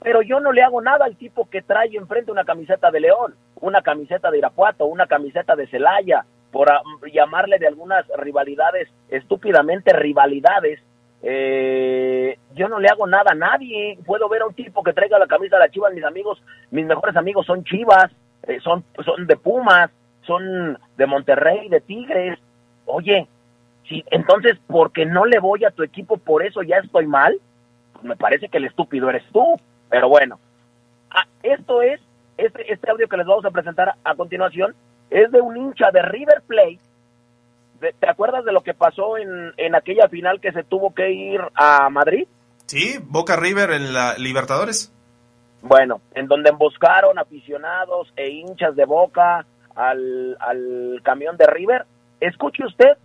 Pero 0.00 0.22
yo 0.22 0.40
no 0.40 0.52
le 0.52 0.62
hago 0.62 0.80
nada 0.80 1.04
al 1.04 1.16
tipo 1.16 1.48
que 1.48 1.62
trae 1.62 1.94
enfrente 1.96 2.30
una 2.30 2.44
camiseta 2.44 2.90
de 2.90 3.00
León, 3.00 3.34
una 3.60 3.82
camiseta 3.82 4.30
de 4.30 4.38
Irapuato, 4.38 4.86
una 4.86 5.06
camiseta 5.06 5.56
de 5.56 5.66
Celaya, 5.66 6.24
por 6.50 6.70
llamarle 7.12 7.58
de 7.58 7.66
algunas 7.66 8.06
rivalidades, 8.16 8.88
estúpidamente 9.08 9.92
rivalidades, 9.92 10.80
eh, 11.26 12.38
yo 12.54 12.68
no 12.68 12.78
le 12.78 12.88
hago 12.88 13.06
nada 13.06 13.32
a 13.32 13.34
nadie. 13.34 13.98
Puedo 14.04 14.28
ver 14.28 14.42
a 14.42 14.46
un 14.46 14.54
tipo 14.54 14.82
que 14.82 14.92
traiga 14.92 15.18
la 15.18 15.26
camisa 15.26 15.56
de 15.56 15.60
la 15.60 15.70
Chivas, 15.70 15.94
mis 15.94 16.04
amigos, 16.04 16.42
mis 16.70 16.84
mejores 16.84 17.16
amigos 17.16 17.46
son 17.46 17.64
Chivas, 17.64 18.12
eh, 18.46 18.60
son, 18.60 18.84
son 19.04 19.26
de 19.26 19.36
Pumas, 19.36 19.90
son 20.22 20.78
de 20.96 21.06
Monterrey, 21.06 21.68
de 21.68 21.80
Tigres. 21.80 22.38
Oye, 22.86 23.26
Si, 23.88 24.04
entonces, 24.10 24.58
porque 24.66 25.04
no 25.04 25.24
le 25.26 25.38
voy 25.38 25.64
a 25.64 25.70
tu 25.70 25.82
equipo, 25.82 26.16
por 26.16 26.44
eso 26.44 26.62
ya 26.62 26.76
estoy 26.78 27.06
mal. 27.06 27.38
Pues 27.92 28.04
me 28.04 28.16
parece 28.16 28.48
que 28.48 28.58
el 28.58 28.64
estúpido 28.64 29.10
eres 29.10 29.24
tú. 29.32 29.60
Pero 29.90 30.08
bueno, 30.08 30.38
ah, 31.10 31.26
esto 31.42 31.82
es, 31.82 32.00
este, 32.36 32.72
este 32.72 32.90
audio 32.90 33.08
que 33.08 33.16
les 33.16 33.26
vamos 33.26 33.44
a 33.44 33.50
presentar 33.50 33.94
a 34.02 34.14
continuación, 34.14 34.74
es 35.10 35.30
de 35.30 35.40
un 35.40 35.56
hincha 35.56 35.90
de 35.92 36.02
River 36.02 36.42
Plate. 36.46 36.80
¿Te 38.00 38.08
acuerdas 38.08 38.44
de 38.44 38.52
lo 38.52 38.62
que 38.62 38.72
pasó 38.72 39.18
en, 39.18 39.52
en 39.58 39.74
aquella 39.74 40.08
final 40.08 40.40
que 40.40 40.52
se 40.52 40.64
tuvo 40.64 40.94
que 40.94 41.12
ir 41.12 41.40
a 41.54 41.90
Madrid? 41.90 42.26
Sí, 42.66 42.98
Boca 43.04 43.36
River 43.36 43.72
en 43.72 43.92
la 43.92 44.14
Libertadores. 44.16 44.90
Bueno, 45.64 46.02
en 46.14 46.28
donde 46.28 46.50
emboscaron 46.50 47.18
aficionados 47.18 48.12
e 48.16 48.28
hinchas 48.28 48.76
de 48.76 48.84
Boca 48.84 49.46
al, 49.74 50.36
al 50.38 51.00
camión 51.02 51.38
de 51.38 51.46
River. 51.46 51.86
Escuche 52.20 52.66
usted 52.66 52.98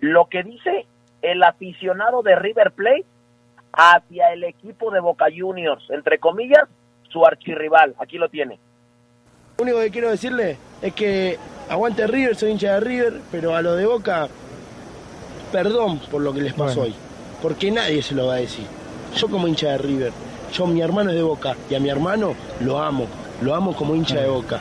lo 0.00 0.28
que 0.28 0.42
dice 0.42 0.86
el 1.22 1.40
aficionado 1.44 2.22
de 2.22 2.34
River 2.34 2.72
Plate 2.72 3.04
hacia 3.72 4.32
el 4.32 4.42
equipo 4.42 4.90
de 4.90 4.98
Boca 4.98 5.26
Juniors, 5.34 5.84
entre 5.90 6.18
comillas, 6.18 6.68
su 7.10 7.24
archirrival. 7.24 7.94
Aquí 8.00 8.18
lo 8.18 8.28
tiene. 8.28 8.58
Lo 9.58 9.62
único 9.62 9.78
que 9.78 9.90
quiero 9.92 10.10
decirle 10.10 10.56
es 10.82 10.92
que 10.92 11.38
aguante 11.68 12.08
River, 12.08 12.34
soy 12.34 12.50
hincha 12.50 12.74
de 12.74 12.80
River, 12.80 13.20
pero 13.30 13.54
a 13.54 13.62
lo 13.62 13.76
de 13.76 13.86
Boca, 13.86 14.26
perdón 15.52 16.00
por 16.10 16.22
lo 16.22 16.32
que 16.32 16.40
les 16.40 16.54
pasó 16.54 16.82
hoy, 16.82 16.94
porque 17.40 17.70
nadie 17.70 18.02
se 18.02 18.16
lo 18.16 18.26
va 18.26 18.34
a 18.34 18.38
decir. 18.38 18.66
Yo 19.14 19.28
como 19.28 19.46
hincha 19.46 19.68
de 19.68 19.78
River, 19.78 20.12
yo 20.52 20.66
mi 20.66 20.80
hermano 20.80 21.10
es 21.10 21.16
de 21.16 21.22
Boca 21.22 21.56
y 21.68 21.74
a 21.74 21.80
mi 21.80 21.88
hermano 21.88 22.34
lo 22.60 22.78
amo, 22.78 23.06
lo 23.40 23.54
amo 23.54 23.74
como 23.74 23.94
hincha 23.94 24.20
de 24.20 24.28
Boca. 24.28 24.60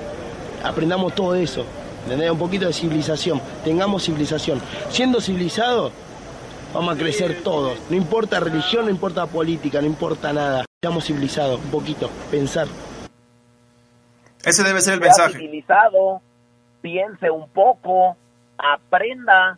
Aprendamos 0.63 1.13
todo 1.15 1.35
eso, 1.35 1.65
¿entendés? 2.03 2.31
Un 2.31 2.39
poquito 2.39 2.67
de 2.67 2.73
civilización, 2.73 3.41
tengamos 3.63 4.03
civilización. 4.03 4.61
Siendo 4.89 5.21
civilizados, 5.21 5.91
vamos 6.73 6.95
a 6.95 6.97
crecer 6.97 7.43
todos. 7.43 7.77
No 7.89 7.95
importa 7.95 8.39
religión, 8.39 8.85
no 8.85 8.91
importa 8.91 9.25
política, 9.25 9.81
no 9.81 9.87
importa 9.87 10.33
nada. 10.33 10.65
Seamos 10.81 11.05
civilizados, 11.05 11.59
un 11.63 11.71
poquito, 11.71 12.09
pensar. 12.31 12.67
Ese 14.43 14.63
debe 14.63 14.81
ser 14.81 14.95
el 14.95 15.01
mensaje. 15.01 15.33
civilizado, 15.33 16.21
piense 16.81 17.29
un 17.29 17.49
poco, 17.49 18.15
aprenda 18.57 19.57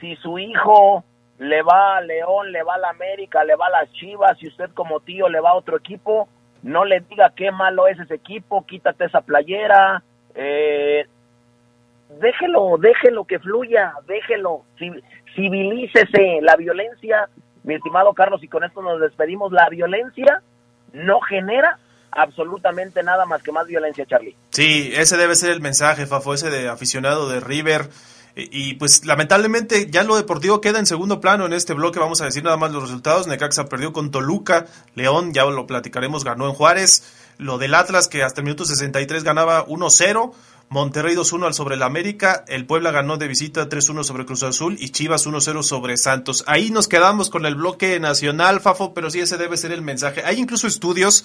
si 0.00 0.16
su 0.16 0.38
hijo 0.38 1.04
le 1.38 1.62
va 1.62 1.96
a 1.96 2.00
León, 2.00 2.52
le 2.52 2.62
va 2.62 2.74
a 2.74 2.78
la 2.78 2.90
América, 2.90 3.42
le 3.44 3.56
va 3.56 3.66
a 3.66 3.70
las 3.82 3.92
Chivas, 3.92 4.38
si 4.38 4.46
usted 4.48 4.70
como 4.74 5.00
tío 5.00 5.28
le 5.28 5.40
va 5.40 5.50
a 5.50 5.54
otro 5.54 5.76
equipo, 5.76 6.28
no 6.62 6.84
le 6.84 7.00
diga 7.00 7.32
qué 7.36 7.50
malo 7.50 7.86
es 7.88 7.98
ese 7.98 8.14
equipo, 8.14 8.64
quítate 8.66 9.04
esa 9.06 9.20
playera, 9.20 10.02
eh, 10.34 11.06
déjelo, 12.20 12.76
déjelo 12.78 13.24
que 13.24 13.38
fluya, 13.38 13.92
déjelo, 14.06 14.62
ci- 14.78 15.02
civilícese, 15.34 16.40
la 16.42 16.56
violencia, 16.56 17.28
mi 17.64 17.74
estimado 17.74 18.12
Carlos, 18.14 18.42
y 18.42 18.48
con 18.48 18.64
esto 18.64 18.82
nos 18.82 19.00
despedimos, 19.00 19.52
la 19.52 19.68
violencia 19.68 20.42
no 20.92 21.20
genera 21.20 21.78
absolutamente 22.12 23.02
nada 23.02 23.26
más 23.26 23.42
que 23.42 23.50
más 23.50 23.66
violencia, 23.66 24.06
Charlie. 24.06 24.36
Sí, 24.50 24.92
ese 24.94 25.16
debe 25.16 25.34
ser 25.34 25.50
el 25.50 25.60
mensaje, 25.60 26.06
Fafo, 26.06 26.32
ese 26.34 26.48
de 26.50 26.68
aficionado 26.68 27.28
de 27.28 27.40
River. 27.40 27.88
Y, 28.36 28.74
pues 28.74 29.04
lamentablemente 29.06 29.88
ya 29.88 30.02
lo 30.02 30.16
deportivo 30.16 30.60
queda 30.60 30.80
en 30.80 30.86
segundo 30.86 31.20
plano 31.20 31.46
en 31.46 31.52
este 31.52 31.72
bloque. 31.72 32.00
Vamos 32.00 32.20
a 32.20 32.24
decir 32.24 32.42
nada 32.42 32.56
más 32.56 32.72
los 32.72 32.82
resultados. 32.82 33.28
Necaxa 33.28 33.66
perdió 33.66 33.92
con 33.92 34.10
Toluca. 34.10 34.66
León, 34.96 35.32
ya 35.32 35.44
lo 35.44 35.68
platicaremos, 35.68 36.24
ganó 36.24 36.48
en 36.48 36.54
Juárez. 36.54 37.04
Lo 37.38 37.58
del 37.58 37.74
Atlas, 37.74 38.08
que 38.08 38.24
hasta 38.24 38.40
el 38.40 38.46
minuto 38.46 38.64
63 38.64 39.22
ganaba 39.22 39.64
1-0. 39.66 40.32
Monterrey 40.68 41.14
2-1 41.14 41.46
al 41.46 41.54
sobre 41.54 41.76
el 41.76 41.84
América. 41.84 42.44
El 42.48 42.66
Puebla 42.66 42.90
ganó 42.90 43.18
de 43.18 43.28
visita 43.28 43.68
3-1 43.68 44.02
sobre 44.02 44.26
Cruz 44.26 44.42
Azul. 44.42 44.78
Y 44.80 44.88
Chivas 44.88 45.28
1-0 45.28 45.62
sobre 45.62 45.96
Santos. 45.96 46.42
Ahí 46.48 46.70
nos 46.70 46.88
quedamos 46.88 47.30
con 47.30 47.46
el 47.46 47.54
bloque 47.54 48.00
nacional, 48.00 48.60
Fafo, 48.60 48.94
pero 48.94 49.10
sí 49.10 49.20
ese 49.20 49.36
debe 49.36 49.56
ser 49.56 49.70
el 49.70 49.82
mensaje. 49.82 50.24
Hay 50.24 50.40
incluso 50.40 50.66
estudios 50.66 51.24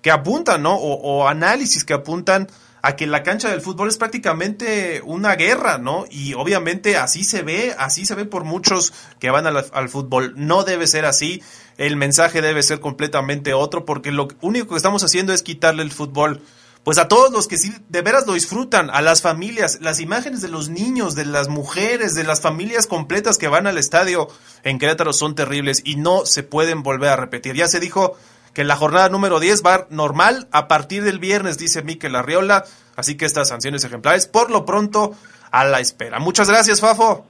que 0.00 0.12
apuntan, 0.12 0.62
¿no? 0.62 0.76
O, 0.76 0.94
o 0.94 1.26
análisis 1.26 1.84
que 1.84 1.92
apuntan 1.92 2.46
a 2.82 2.96
que 2.96 3.06
la 3.06 3.22
cancha 3.22 3.50
del 3.50 3.60
fútbol 3.60 3.88
es 3.88 3.96
prácticamente 3.96 5.02
una 5.04 5.34
guerra, 5.36 5.78
¿no? 5.78 6.04
Y 6.10 6.34
obviamente 6.34 6.96
así 6.96 7.24
se 7.24 7.42
ve, 7.42 7.74
así 7.78 8.06
se 8.06 8.14
ve 8.14 8.24
por 8.24 8.44
muchos 8.44 8.92
que 9.18 9.30
van 9.30 9.46
al, 9.46 9.66
al 9.72 9.88
fútbol. 9.88 10.34
No 10.36 10.64
debe 10.64 10.86
ser 10.86 11.04
así, 11.04 11.42
el 11.76 11.96
mensaje 11.96 12.42
debe 12.42 12.62
ser 12.62 12.80
completamente 12.80 13.54
otro, 13.54 13.84
porque 13.84 14.12
lo 14.12 14.28
único 14.40 14.68
que 14.68 14.76
estamos 14.76 15.04
haciendo 15.04 15.32
es 15.32 15.42
quitarle 15.42 15.82
el 15.82 15.92
fútbol. 15.92 16.42
Pues 16.84 16.96
a 16.96 17.08
todos 17.08 17.30
los 17.30 17.46
que 17.46 17.58
sí 17.58 17.74
de 17.90 18.00
veras 18.00 18.26
lo 18.26 18.32
disfrutan, 18.32 18.88
a 18.88 19.02
las 19.02 19.20
familias, 19.20 19.78
las 19.82 20.00
imágenes 20.00 20.40
de 20.40 20.48
los 20.48 20.70
niños, 20.70 21.14
de 21.14 21.26
las 21.26 21.48
mujeres, 21.48 22.14
de 22.14 22.24
las 22.24 22.40
familias 22.40 22.86
completas 22.86 23.36
que 23.36 23.48
van 23.48 23.66
al 23.66 23.76
estadio 23.76 24.28
en 24.62 24.78
Querétaro 24.78 25.12
son 25.12 25.34
terribles 25.34 25.82
y 25.84 25.96
no 25.96 26.24
se 26.24 26.42
pueden 26.42 26.82
volver 26.82 27.10
a 27.10 27.16
repetir. 27.16 27.54
Ya 27.54 27.68
se 27.68 27.80
dijo 27.80 28.16
que 28.60 28.64
la 28.64 28.76
jornada 28.76 29.08
número 29.08 29.40
10 29.40 29.62
va 29.64 29.86
normal 29.88 30.46
a 30.52 30.68
partir 30.68 31.02
del 31.02 31.18
viernes, 31.18 31.56
dice 31.56 31.82
Miquel 31.82 32.14
Arriola. 32.14 32.64
Así 32.94 33.16
que 33.16 33.24
estas 33.24 33.48
sanciones 33.48 33.84
ejemplares, 33.84 34.26
por 34.26 34.50
lo 34.50 34.66
pronto, 34.66 35.14
a 35.50 35.64
la 35.64 35.80
espera. 35.80 36.18
Muchas 36.18 36.50
gracias, 36.50 36.78
Fafo. 36.78 37.24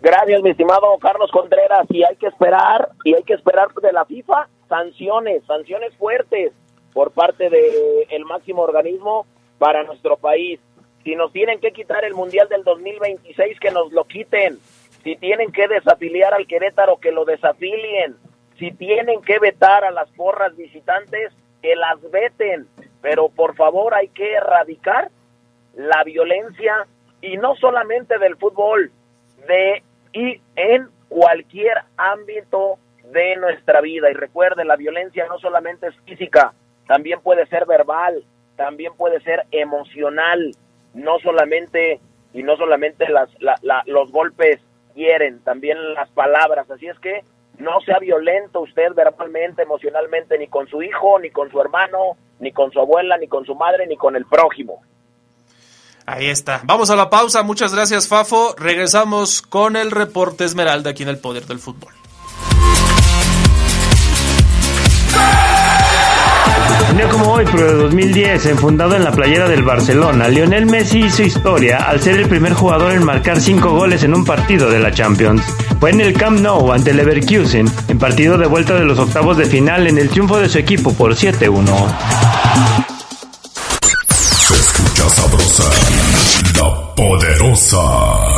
Gracias, 0.00 0.40
mi 0.40 0.48
estimado 0.48 0.96
Carlos 0.98 1.30
Contreras. 1.30 1.86
Y 1.90 2.04
hay 2.04 2.16
que 2.16 2.28
esperar, 2.28 2.88
y 3.04 3.16
hay 3.16 3.22
que 3.22 3.34
esperar 3.34 3.68
de 3.74 3.92
la 3.92 4.06
FIFA 4.06 4.48
sanciones, 4.66 5.44
sanciones 5.44 5.94
fuertes 5.96 6.54
por 6.94 7.10
parte 7.10 7.50
del 7.50 8.06
el 8.08 8.24
máximo 8.24 8.62
organismo 8.62 9.26
para 9.58 9.82
nuestro 9.82 10.16
país. 10.16 10.58
Si 11.04 11.16
nos 11.16 11.34
tienen 11.34 11.60
que 11.60 11.72
quitar 11.72 12.06
el 12.06 12.14
Mundial 12.14 12.48
del 12.48 12.64
2026, 12.64 13.60
que 13.60 13.72
nos 13.72 13.92
lo 13.92 14.04
quiten. 14.04 14.58
Si 15.04 15.16
tienen 15.16 15.52
que 15.52 15.68
desafiliar 15.68 16.32
al 16.32 16.46
Querétaro, 16.46 16.96
que 16.96 17.12
lo 17.12 17.26
desafilien. 17.26 18.16
Si 18.58 18.72
tienen 18.72 19.22
que 19.22 19.38
vetar 19.38 19.84
a 19.84 19.90
las 19.90 20.08
porras 20.10 20.56
visitantes, 20.56 21.32
que 21.62 21.76
las 21.76 21.98
veten. 22.10 22.66
Pero 23.00 23.28
por 23.28 23.54
favor 23.54 23.94
hay 23.94 24.08
que 24.08 24.34
erradicar 24.34 25.10
la 25.74 26.02
violencia 26.04 26.86
y 27.20 27.36
no 27.36 27.54
solamente 27.56 28.18
del 28.18 28.36
fútbol, 28.36 28.90
de 29.46 29.82
y 30.12 30.40
en 30.56 30.88
cualquier 31.08 31.78
ámbito 31.96 32.78
de 33.12 33.36
nuestra 33.36 33.80
vida. 33.80 34.10
Y 34.10 34.14
recuerde, 34.14 34.64
la 34.64 34.76
violencia 34.76 35.26
no 35.26 35.38
solamente 35.38 35.88
es 35.88 35.96
física, 36.04 36.52
también 36.86 37.20
puede 37.20 37.46
ser 37.46 37.66
verbal, 37.66 38.24
también 38.56 38.94
puede 38.96 39.20
ser 39.20 39.44
emocional, 39.50 40.52
no 40.94 41.18
solamente 41.20 42.00
y 42.32 42.42
no 42.42 42.56
solamente 42.56 43.08
las, 43.08 43.30
la, 43.40 43.54
la, 43.62 43.82
los 43.86 44.10
golpes 44.10 44.60
hieren, 44.94 45.40
también 45.44 45.94
las 45.94 46.08
palabras. 46.10 46.70
Así 46.70 46.86
es 46.88 46.98
que 46.98 47.22
no 47.58 47.80
sea 47.84 47.98
violento 47.98 48.60
usted 48.60 48.92
verbalmente, 48.94 49.62
emocionalmente, 49.62 50.38
ni 50.38 50.48
con 50.48 50.66
su 50.68 50.82
hijo, 50.82 51.18
ni 51.18 51.30
con 51.30 51.50
su 51.50 51.60
hermano, 51.60 52.16
ni 52.40 52.52
con 52.52 52.70
su 52.72 52.80
abuela, 52.80 53.16
ni 53.18 53.26
con 53.26 53.44
su 53.44 53.54
madre, 53.54 53.86
ni 53.86 53.96
con 53.96 54.16
el 54.16 54.24
prójimo. 54.26 54.82
Ahí 56.06 56.30
está. 56.30 56.62
Vamos 56.64 56.88
a 56.88 56.96
la 56.96 57.10
pausa. 57.10 57.42
Muchas 57.42 57.74
gracias, 57.74 58.08
Fafo. 58.08 58.54
Regresamos 58.56 59.42
con 59.42 59.76
el 59.76 59.90
reporte 59.90 60.44
Esmeralda 60.44 60.90
aquí 60.90 61.02
en 61.02 61.10
el 61.10 61.18
Poder 61.18 61.44
del 61.44 61.58
Fútbol. 61.58 61.92
Como 67.06 67.32
hoy, 67.32 67.44
pero 67.50 67.66
de 67.66 67.74
2010, 67.74 68.46
enfundado 68.46 68.94
en 68.94 69.02
la 69.02 69.12
playera 69.12 69.48
del 69.48 69.62
Barcelona, 69.62 70.28
Lionel 70.28 70.66
Messi 70.66 71.04
hizo 71.04 71.22
historia 71.22 71.78
al 71.78 72.00
ser 72.00 72.16
el 72.16 72.28
primer 72.28 72.52
jugador 72.52 72.92
en 72.92 73.04
marcar 73.04 73.40
5 73.40 73.70
goles 73.70 74.02
en 74.02 74.14
un 74.14 74.24
partido 74.24 74.68
de 74.68 74.78
la 74.78 74.92
Champions. 74.92 75.42
Fue 75.80 75.90
en 75.90 76.00
el 76.00 76.12
Camp 76.12 76.40
Nou 76.40 76.70
ante 76.72 76.92
Leverkusen, 76.92 77.70
en 77.88 77.98
partido 77.98 78.36
de 78.36 78.46
vuelta 78.46 78.74
de 78.74 78.84
los 78.84 78.98
octavos 78.98 79.36
de 79.36 79.46
final 79.46 79.86
en 79.86 79.98
el 79.98 80.10
triunfo 80.10 80.38
de 80.38 80.48
su 80.48 80.58
equipo 80.58 80.92
por 80.92 81.14
7-1. 81.14 81.64
Se 84.46 84.54
escucha 84.54 85.08
sabrosa, 85.08 85.64
la 86.56 86.94
poderosa. 86.94 88.37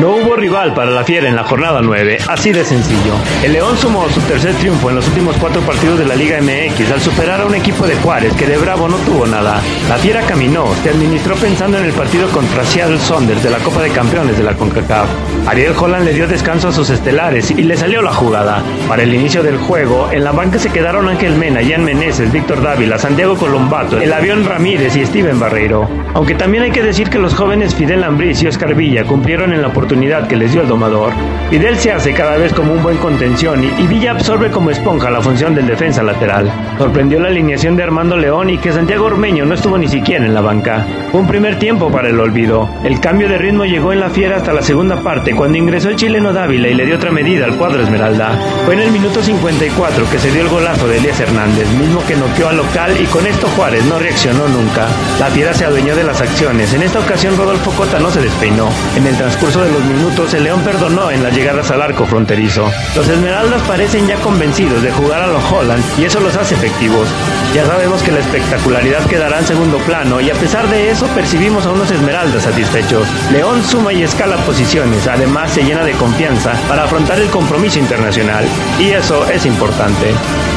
No 0.00 0.10
hubo 0.10 0.36
rival 0.36 0.74
para 0.74 0.92
la 0.92 1.02
Fiera 1.02 1.28
en 1.28 1.34
la 1.34 1.42
jornada 1.42 1.80
9, 1.82 2.18
así 2.28 2.52
de 2.52 2.64
sencillo. 2.64 3.14
El 3.42 3.52
León 3.52 3.76
sumó 3.76 4.08
su 4.08 4.20
tercer 4.20 4.54
triunfo 4.54 4.90
en 4.90 4.96
los 4.96 5.08
últimos 5.08 5.36
cuatro 5.38 5.60
partidos 5.62 5.98
de 5.98 6.04
la 6.04 6.14
Liga 6.14 6.38
MX 6.40 6.92
al 6.92 7.00
superar 7.00 7.40
a 7.40 7.46
un 7.46 7.56
equipo 7.56 7.84
de 7.84 7.96
Juárez 7.96 8.32
que 8.34 8.46
de 8.46 8.58
bravo 8.58 8.88
no 8.88 8.96
tuvo 8.98 9.26
nada. 9.26 9.60
La 9.88 9.96
Fiera 9.96 10.22
caminó, 10.22 10.72
se 10.84 10.90
administró 10.90 11.34
pensando 11.34 11.78
en 11.78 11.84
el 11.86 11.92
partido 11.92 12.28
contra 12.28 12.64
Seattle 12.64 13.00
Saunders 13.00 13.42
de 13.42 13.50
la 13.50 13.58
Copa 13.58 13.82
de 13.82 13.90
Campeones 13.90 14.38
de 14.38 14.44
la 14.44 14.54
CONCACAF. 14.54 15.08
Ariel 15.48 15.72
Holland 15.80 16.04
le 16.04 16.12
dio 16.12 16.28
descanso 16.28 16.68
a 16.68 16.72
sus 16.72 16.90
estelares 16.90 17.50
y 17.50 17.62
le 17.62 17.74
salió 17.74 18.02
la 18.02 18.12
jugada. 18.12 18.62
Para 18.86 19.02
el 19.02 19.14
inicio 19.14 19.42
del 19.42 19.56
juego, 19.56 20.10
en 20.12 20.22
la 20.22 20.30
banca 20.30 20.58
se 20.58 20.68
quedaron 20.68 21.08
Ángel 21.08 21.36
Mena, 21.36 21.60
Jan 21.66 21.86
Meneses, 21.86 22.30
Víctor 22.30 22.62
Dávila, 22.62 22.98
Santiago 22.98 23.34
Colombato, 23.34 23.98
el 23.98 24.12
avión 24.12 24.44
Ramírez 24.44 24.94
y 24.94 25.06
Steven 25.06 25.40
Barreiro. 25.40 25.88
Aunque 26.12 26.34
también 26.34 26.64
hay 26.64 26.70
que 26.70 26.82
decir 26.82 27.08
que 27.08 27.18
los 27.18 27.34
jóvenes 27.34 27.74
Fidel 27.74 28.04
Ambriz 28.04 28.42
y 28.42 28.46
Oscar 28.46 28.74
Villa 28.74 29.04
cumplieron 29.04 29.54
en 29.54 29.62
la 29.62 29.68
oportunidad 29.68 30.28
que 30.28 30.36
les 30.36 30.52
dio 30.52 30.60
el 30.60 30.68
domador. 30.68 31.14
Fidel 31.48 31.78
se 31.78 31.92
hace 31.92 32.12
cada 32.12 32.36
vez 32.36 32.52
como 32.52 32.74
un 32.74 32.82
buen 32.82 32.98
contención 32.98 33.64
y, 33.64 33.86
Villa 33.86 34.10
absorbe 34.10 34.50
como 34.50 34.70
esponja 34.70 35.08
la 35.08 35.22
función 35.22 35.54
del 35.54 35.66
defensa 35.66 36.02
lateral. 36.02 36.52
Sorprendió 36.76 37.20
la 37.20 37.28
alineación 37.28 37.74
de 37.74 37.84
Armando 37.84 38.18
León 38.18 38.50
y 38.50 38.58
que 38.58 38.70
Santiago 38.70 39.06
Ormeño 39.06 39.46
no 39.46 39.54
estuvo 39.54 39.78
ni 39.78 39.88
siquiera 39.88 40.26
en 40.26 40.34
la 40.34 40.42
banca. 40.42 40.86
Un 41.14 41.26
primer 41.26 41.58
tiempo 41.58 41.90
para 41.90 42.10
el 42.10 42.20
olvido. 42.20 42.68
El 42.84 43.00
cambio 43.00 43.30
de 43.30 43.38
ritmo 43.38 43.64
llegó 43.64 43.94
en 43.94 44.00
la 44.00 44.10
fiera 44.10 44.36
hasta 44.36 44.52
la 44.52 44.60
segunda 44.60 45.00
parte 45.00 45.37
cuando 45.38 45.56
ingresó 45.56 45.88
el 45.90 45.94
chileno 45.94 46.32
Dávila 46.32 46.66
y 46.66 46.74
le 46.74 46.84
dio 46.84 46.96
otra 46.96 47.12
medida 47.12 47.44
al 47.44 47.54
cuadro 47.54 47.80
Esmeralda. 47.80 48.36
Fue 48.64 48.74
en 48.74 48.80
el 48.80 48.90
minuto 48.90 49.22
54 49.22 50.10
que 50.10 50.18
se 50.18 50.32
dio 50.32 50.42
el 50.42 50.48
golazo 50.48 50.88
de 50.88 50.96
Elías 50.96 51.20
Hernández, 51.20 51.70
mismo 51.78 52.04
que 52.08 52.16
noqueó 52.16 52.48
al 52.48 52.56
local 52.56 53.00
y 53.00 53.04
con 53.04 53.24
esto 53.24 53.46
Juárez 53.54 53.84
no 53.84 54.00
reaccionó 54.00 54.48
nunca. 54.48 54.88
La 55.20 55.26
fiera 55.26 55.54
se 55.54 55.64
adueñó 55.64 55.94
de 55.94 56.02
las 56.02 56.20
acciones. 56.20 56.74
En 56.74 56.82
esta 56.82 56.98
ocasión 56.98 57.36
Rodolfo 57.36 57.70
Cota 57.70 58.00
no 58.00 58.10
se 58.10 58.20
despeinó. 58.20 58.68
En 58.96 59.06
el 59.06 59.16
transcurso 59.16 59.62
de 59.62 59.70
los 59.70 59.84
minutos, 59.84 60.34
el 60.34 60.42
León 60.42 60.60
perdonó 60.62 61.08
en 61.12 61.22
las 61.22 61.32
llegadas 61.32 61.70
al 61.70 61.82
arco 61.82 62.04
fronterizo. 62.04 62.68
Los 62.96 63.08
Esmeraldas 63.08 63.62
parecen 63.62 64.08
ya 64.08 64.16
convencidos 64.16 64.82
de 64.82 64.90
jugar 64.90 65.22
a 65.22 65.28
los 65.28 65.52
Holland 65.52 65.84
y 66.00 66.04
eso 66.04 66.18
los 66.18 66.36
hace 66.36 66.56
efectivos. 66.56 67.08
Ya 67.54 67.64
sabemos 67.64 68.02
que 68.02 68.10
la 68.10 68.18
espectacularidad 68.18 69.06
quedará 69.06 69.38
en 69.38 69.46
segundo 69.46 69.78
plano 69.78 70.20
y 70.20 70.30
a 70.30 70.34
pesar 70.34 70.66
de 70.68 70.90
eso 70.90 71.06
percibimos 71.14 71.64
a 71.64 71.70
unos 71.70 71.92
Esmeraldas 71.92 72.42
satisfechos. 72.42 73.06
León 73.32 73.62
suma 73.62 73.92
y 73.92 74.02
escala 74.02 74.36
posiciones, 74.38 75.06
además 75.06 75.27
se 75.48 75.62
llena 75.62 75.84
de 75.84 75.92
confianza 75.92 76.52
para 76.68 76.84
afrontar 76.84 77.18
el 77.18 77.28
compromiso 77.30 77.78
internacional 77.78 78.44
y 78.78 78.90
eso 78.90 79.24
es 79.30 79.46
importante. 79.46 80.12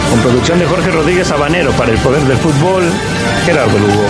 Con 0.09 0.19
producción 0.21 0.59
de 0.59 0.65
Jorge 0.65 0.91
Rodríguez 0.91 1.27
Sabanero 1.27 1.71
para 1.71 1.91
el 1.91 1.97
Poder 1.99 2.21
del 2.23 2.37
Fútbol, 2.37 2.83
Gerardo 3.45 3.77
Lugo. 3.77 4.05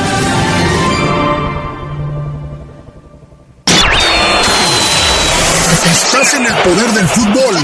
Estás 5.91 6.33
en 6.35 6.45
el 6.45 6.53
poder 6.53 6.91
del 6.91 7.07
fútbol. 7.07 7.55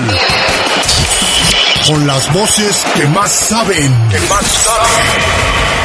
Con 1.87 2.07
las 2.07 2.33
voces 2.33 2.85
que 2.95 3.05
más 3.07 3.31
saben. 3.31 4.09
Que 4.09 4.19
más 4.21 4.45
saben. 4.45 5.76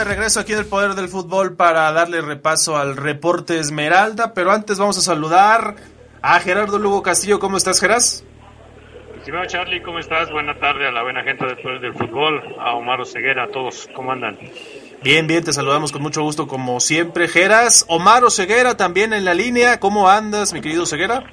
De 0.00 0.04
regreso 0.04 0.40
aquí 0.40 0.54
del 0.54 0.64
Poder 0.64 0.92
del 0.92 1.08
Fútbol 1.08 1.56
para 1.56 1.92
darle 1.92 2.22
repaso 2.22 2.78
al 2.78 2.96
reporte 2.96 3.58
Esmeralda, 3.58 4.32
pero 4.32 4.50
antes 4.50 4.78
vamos 4.78 4.96
a 4.96 5.02
saludar 5.02 5.74
a 6.22 6.40
Gerardo 6.40 6.78
Lugo 6.78 7.02
Castillo. 7.02 7.38
¿Cómo 7.38 7.58
estás, 7.58 7.80
Geras? 7.80 8.24
Estimado 9.18 9.44
Charlie, 9.44 9.82
¿cómo 9.82 9.98
estás? 9.98 10.30
Buena 10.30 10.54
tarde 10.54 10.88
a 10.88 10.90
la 10.90 11.02
buena 11.02 11.22
gente 11.22 11.44
del 11.44 11.58
Poder 11.58 11.80
del 11.80 11.92
Fútbol, 11.92 12.42
a 12.58 12.76
Omar 12.76 13.04
Ceguera, 13.04 13.44
a 13.44 13.48
todos. 13.48 13.90
¿Cómo 13.94 14.10
andan? 14.10 14.38
Bien, 15.02 15.26
bien, 15.26 15.44
te 15.44 15.52
saludamos 15.52 15.92
con 15.92 16.00
mucho 16.00 16.22
gusto 16.22 16.46
como 16.46 16.80
siempre, 16.80 17.28
Geras. 17.28 17.84
Omar 17.86 18.22
Ceguera 18.30 18.78
también 18.78 19.12
en 19.12 19.26
la 19.26 19.34
línea. 19.34 19.80
¿Cómo 19.80 20.08
andas, 20.08 20.54
mi 20.54 20.62
querido 20.62 20.86
Ceguera? 20.86 21.24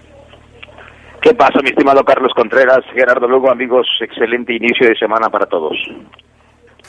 ¿Qué 1.22 1.34
pasa, 1.34 1.62
mi 1.64 1.70
estimado 1.70 2.04
Carlos 2.04 2.34
Contreras? 2.36 2.84
Gerardo 2.94 3.30
Lugo, 3.30 3.50
amigos, 3.50 3.88
excelente 4.02 4.54
inicio 4.54 4.90
de 4.90 4.96
semana 4.96 5.30
para 5.30 5.46
todos. 5.46 5.78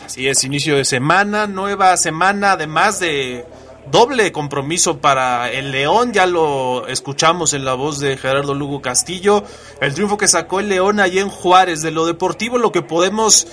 Así 0.05 0.29
es, 0.29 0.45
inicio 0.45 0.77
de 0.77 0.85
semana, 0.85 1.47
nueva 1.47 1.97
semana, 1.97 2.53
además 2.53 3.01
de 3.01 3.45
doble 3.91 4.33
compromiso 4.33 4.99
para 4.99 5.51
el 5.51 5.71
León, 5.71 6.13
ya 6.13 6.27
lo 6.27 6.87
escuchamos 6.87 7.55
en 7.55 7.65
la 7.65 7.75
voz 7.75 8.01
de 8.01 8.17
Gerardo 8.17 8.55
Lugo 8.55 8.83
Castillo, 8.83 9.45
el 9.81 9.95
triunfo 9.95 10.17
que 10.17 10.29
sacó 10.29 10.61
el 10.61 10.69
León 10.69 11.01
allí 11.01 11.19
en 11.19 11.29
Juárez, 11.29 11.83
de 11.83 11.91
lo 11.91 12.07
deportivo, 12.07 12.59
lo 12.59 12.73
que 12.73 12.83
podemos 12.83 13.47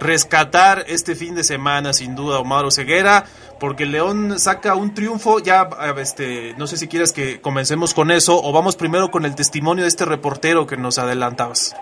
rescatar 0.00 0.84
este 0.88 1.14
fin 1.14 1.34
de 1.34 1.44
semana, 1.44 1.92
sin 1.92 2.14
duda, 2.14 2.40
Omar 2.40 2.70
Ceguera, 2.72 3.24
porque 3.60 3.84
el 3.84 3.92
León 3.92 4.38
saca 4.38 4.74
un 4.74 4.94
triunfo, 4.94 5.38
ya, 5.38 5.68
este, 5.98 6.54
no 6.58 6.66
sé 6.66 6.76
si 6.76 6.88
quieres 6.88 7.12
que 7.12 7.40
comencemos 7.40 7.94
con 7.94 8.10
eso, 8.10 8.42
o 8.42 8.52
vamos 8.52 8.76
primero 8.76 9.10
con 9.10 9.24
el 9.24 9.34
testimonio 9.34 9.84
de 9.84 9.88
este 9.88 10.04
reportero 10.04 10.66
que 10.66 10.76
nos 10.76 10.98
adelantabas. 10.98 11.74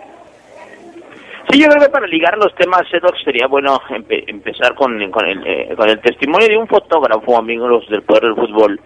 Sí, 1.51 1.61
yo 1.61 1.69
creo 1.69 1.83
que 1.83 1.89
para 1.89 2.07
ligar 2.07 2.39
los 2.39 2.55
temas, 2.55 2.83
Sedox, 2.91 3.25
sería 3.25 3.49
bueno 3.49 3.81
empezar 4.09 4.75
con, 4.77 5.11
con, 5.11 5.27
el, 5.27 5.45
eh, 5.45 5.75
con 5.77 5.89
el 5.89 6.01
testimonio 6.01 6.47
de 6.47 6.57
un 6.57 6.69
fotógrafo, 6.69 7.39
amigos 7.39 7.89
del 7.89 8.03
Poder 8.03 8.23
del 8.23 8.37
Fútbol, 8.37 8.81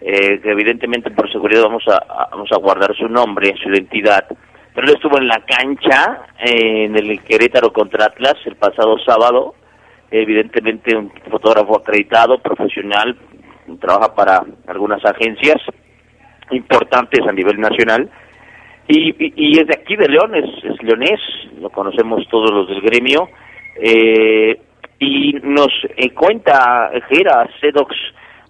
eh, 0.00 0.38
que 0.40 0.50
evidentemente 0.50 1.10
por 1.10 1.30
seguridad 1.32 1.64
vamos 1.64 1.82
a, 1.88 2.28
vamos 2.30 2.52
a 2.52 2.58
guardar 2.58 2.94
su 2.96 3.08
nombre, 3.08 3.56
su 3.60 3.68
identidad, 3.68 4.26
pero 4.74 4.86
él 4.86 4.94
estuvo 4.94 5.18
en 5.18 5.26
la 5.26 5.40
cancha 5.44 6.26
eh, 6.38 6.84
en 6.84 6.96
el 6.96 7.20
Querétaro 7.22 7.72
contra 7.72 8.06
Atlas 8.06 8.36
el 8.44 8.54
pasado 8.54 8.96
sábado, 8.98 9.56
evidentemente 10.12 10.96
un 10.96 11.10
fotógrafo 11.28 11.78
acreditado, 11.78 12.38
profesional, 12.38 13.16
trabaja 13.80 14.14
para 14.14 14.44
algunas 14.68 15.04
agencias 15.04 15.60
importantes 16.52 17.26
a 17.26 17.32
nivel 17.32 17.58
nacional, 17.58 18.08
y, 18.88 19.14
y, 19.18 19.58
es 19.58 19.66
de 19.66 19.74
aquí, 19.74 19.96
de 19.96 20.08
León, 20.08 20.34
es, 20.34 20.82
leonés, 20.82 21.20
lo 21.60 21.70
conocemos 21.70 22.26
todos 22.28 22.50
los 22.50 22.68
del 22.68 22.80
gremio, 22.80 23.28
eh, 23.80 24.58
y 24.98 25.32
nos 25.42 25.68
eh, 25.96 26.10
cuenta 26.10 26.90
Gera, 27.08 27.48
Sedox, 27.60 27.94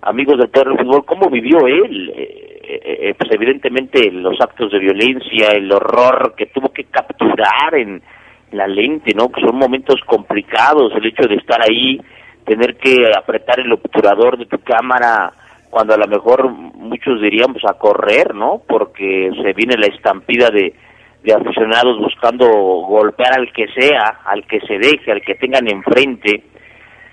amigos 0.02 0.38
del 0.38 0.50
del 0.50 0.78
Fútbol, 0.78 1.04
cómo 1.04 1.30
vivió 1.30 1.66
él, 1.66 2.12
eh, 2.16 3.14
pues 3.16 3.30
evidentemente 3.32 4.10
los 4.10 4.40
actos 4.40 4.72
de 4.72 4.78
violencia, 4.78 5.48
el 5.54 5.70
horror 5.70 6.34
que 6.36 6.46
tuvo 6.46 6.72
que 6.72 6.84
capturar 6.84 7.74
en 7.74 8.02
la 8.52 8.66
lente, 8.66 9.12
¿no? 9.14 9.30
Que 9.30 9.40
son 9.40 9.56
momentos 9.56 10.00
complicados, 10.06 10.92
el 10.96 11.06
hecho 11.06 11.28
de 11.28 11.36
estar 11.36 11.60
ahí, 11.62 12.00
tener 12.44 12.76
que 12.76 13.10
apretar 13.16 13.60
el 13.60 13.72
obturador 13.72 14.38
de 14.38 14.46
tu 14.46 14.58
cámara, 14.58 15.32
cuando 15.74 15.94
a 15.94 15.98
lo 15.98 16.06
mejor 16.06 16.48
muchos 16.50 17.20
diríamos 17.20 17.60
a 17.68 17.74
correr, 17.74 18.32
¿no? 18.32 18.62
Porque 18.64 19.28
se 19.42 19.52
viene 19.54 19.76
la 19.76 19.88
estampida 19.92 20.48
de, 20.48 20.72
aficionados 21.34 21.98
buscando 21.98 22.46
golpear 22.46 23.40
al 23.40 23.52
que 23.52 23.66
sea, 23.76 24.20
al 24.24 24.46
que 24.46 24.60
se 24.60 24.78
deje, 24.78 25.10
al 25.10 25.20
que 25.22 25.34
tengan 25.34 25.66
enfrente. 25.66 26.44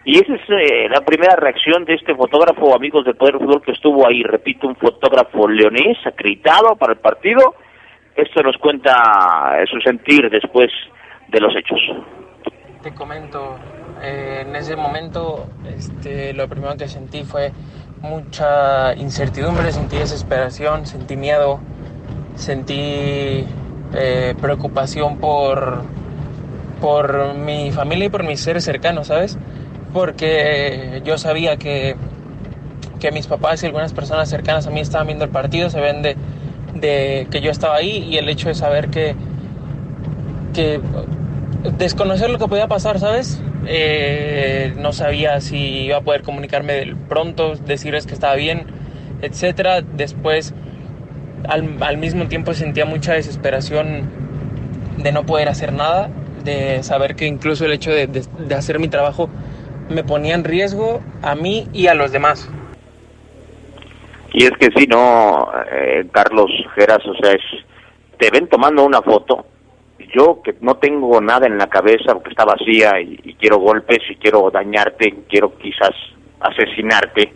Y 0.06 0.20
esa 0.20 0.36
es 0.36 0.42
eh, 0.50 0.88
la 0.90 1.02
primera 1.02 1.36
reacción 1.38 1.86
de 1.86 1.96
este 1.96 2.14
fotógrafo, 2.14 2.76
amigos 2.76 3.04
del 3.04 3.16
Poder 3.16 3.40
Fútbol, 3.40 3.64
que 3.64 3.72
estuvo 3.72 4.08
ahí, 4.08 4.22
repito, 4.22 4.68
un 4.68 4.76
fotógrafo 4.76 5.48
leonés, 5.48 5.98
acreditado 6.06 6.76
para 6.76 6.94
el 6.94 7.00
partido. 7.00 7.56
Esto 8.16 8.44
nos 8.44 8.58
cuenta 8.58 8.94
su 9.72 9.82
sentir 9.82 10.30
después 10.30 10.70
de 11.30 11.40
los 11.40 11.56
hechos. 11.56 11.80
Te 12.84 12.94
comento, 12.94 13.58
eh, 14.04 14.44
en 14.46 14.56
ese 14.56 14.76
momento 14.76 15.48
este, 15.66 16.32
lo 16.36 16.48
primero 16.48 16.78
que 16.78 16.88
sentí 16.88 17.24
fue 17.24 17.52
mucha 18.02 18.96
incertidumbre, 18.96 19.72
sentí 19.72 19.98
desesperación, 19.98 20.86
sentí 20.86 21.18
miedo, 21.18 21.60
sentí 22.36 23.46
eh, 23.94 24.36
preocupación 24.42 25.20
por, 25.20 25.92
por 26.80 27.36
mi 27.36 27.72
familia 27.72 28.08
y 28.08 28.10
por 28.10 28.24
mis 28.24 28.42
seres 28.42 28.64
cercanos, 28.66 29.08
¿sabes? 29.08 29.40
Porque 29.94 31.02
yo 31.06 31.18
sabía 31.18 31.58
que, 31.58 31.96
que 33.00 33.12
mis 33.12 33.28
papás 33.28 33.64
y 33.64 33.68
algunas 33.68 33.94
personas 33.94 34.30
cercanas 34.30 34.68
a 34.68 34.72
mí 34.72 34.80
estaban 34.80 35.08
viendo 35.08 35.26
el 35.26 35.32
partido, 35.32 35.70
se 35.70 35.80
ven 35.82 36.02
de, 36.02 36.18
de 36.74 37.28
que 37.32 37.42
yo 37.42 37.52
estaba 37.52 37.76
ahí 37.78 37.98
y 38.10 38.18
el 38.18 38.30
hecho 38.30 38.50
de 38.50 38.56
saber 38.56 38.90
que, 38.90 39.20
que 40.54 40.82
desconocer 41.64 42.30
lo 42.30 42.38
que 42.40 42.48
podía 42.48 42.68
pasar, 42.68 43.00
¿sabes? 43.00 43.42
Eh, 43.68 44.74
no 44.78 44.92
sabía 44.94 45.40
si 45.42 45.86
iba 45.86 45.98
a 45.98 46.02
poder 46.02 46.24
comunicarme 46.24 46.96
pronto, 47.08 47.56
decirles 47.56 48.08
que 48.08 48.14
estaba 48.14 48.36
bien, 48.36 48.66
etcétera. 49.22 49.82
Después 49.82 50.54
al, 51.48 51.98
mismo 51.98 52.28
tiempo 52.28 52.54
sentía 52.54 52.86
mucha 52.86 53.14
desesperación 53.14 54.10
de 54.98 55.12
no 55.12 55.26
poder 55.26 55.50
hacer 55.50 55.74
nada, 55.74 56.10
de 56.44 56.84
saber 56.84 57.16
que 57.16 57.26
incluso 57.26 57.66
el 57.66 57.74
hecho 57.74 57.92
de, 57.92 58.24
hacer 58.56 58.80
mi 58.80 58.88
trabajo 58.88 59.30
me 59.90 60.04
ponía 60.04 60.36
en 60.36 60.44
riesgo 60.44 61.02
a 61.22 61.36
mí 61.36 61.68
y 61.74 61.88
a 61.88 61.94
los 61.94 62.12
demás. 62.12 62.50
Y 64.34 64.46
es 64.46 64.52
que 64.52 64.70
si 64.76 64.88
no, 64.88 65.50
eh, 65.72 66.06
Carlos 66.12 66.50
Geras, 66.76 67.06
o 67.06 67.14
sea, 67.22 67.34
es, 67.34 67.42
te 68.18 68.30
ven 68.32 68.48
tomando 68.48 68.86
una 68.86 69.02
foto, 69.02 69.46
yo 70.14 70.42
que 70.44 70.56
no 70.62 70.76
tengo 70.76 71.20
nada 71.22 71.48
en 71.48 71.58
la 71.58 71.68
cabeza 71.68 72.14
porque 72.14 72.30
está 72.30 72.46
vacía 72.46 73.00
y, 73.02 73.36
quiero 73.40 73.58
golpes 73.58 74.00
y 74.10 74.16
quiero 74.16 74.50
dañarte, 74.52 75.24
quiero 75.28 75.58
quizás 75.58 75.92
asesinarte, 76.40 77.34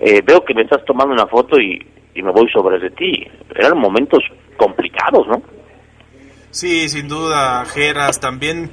eh, 0.00 0.22
veo 0.24 0.44
que 0.44 0.54
me 0.54 0.62
estás 0.62 0.84
tomando 0.84 1.14
una 1.14 1.26
foto 1.26 1.58
y, 1.60 1.86
me 2.14 2.30
voy 2.30 2.48
sobre 2.50 2.78
de 2.78 2.90
ti. 2.90 3.26
Eran 3.54 3.76
momentos 3.76 4.22
complicados, 4.56 5.26
¿no? 5.26 5.42
Sí, 6.50 6.88
sin 6.88 7.08
duda, 7.08 7.64
Geras, 7.66 8.20
también 8.20 8.70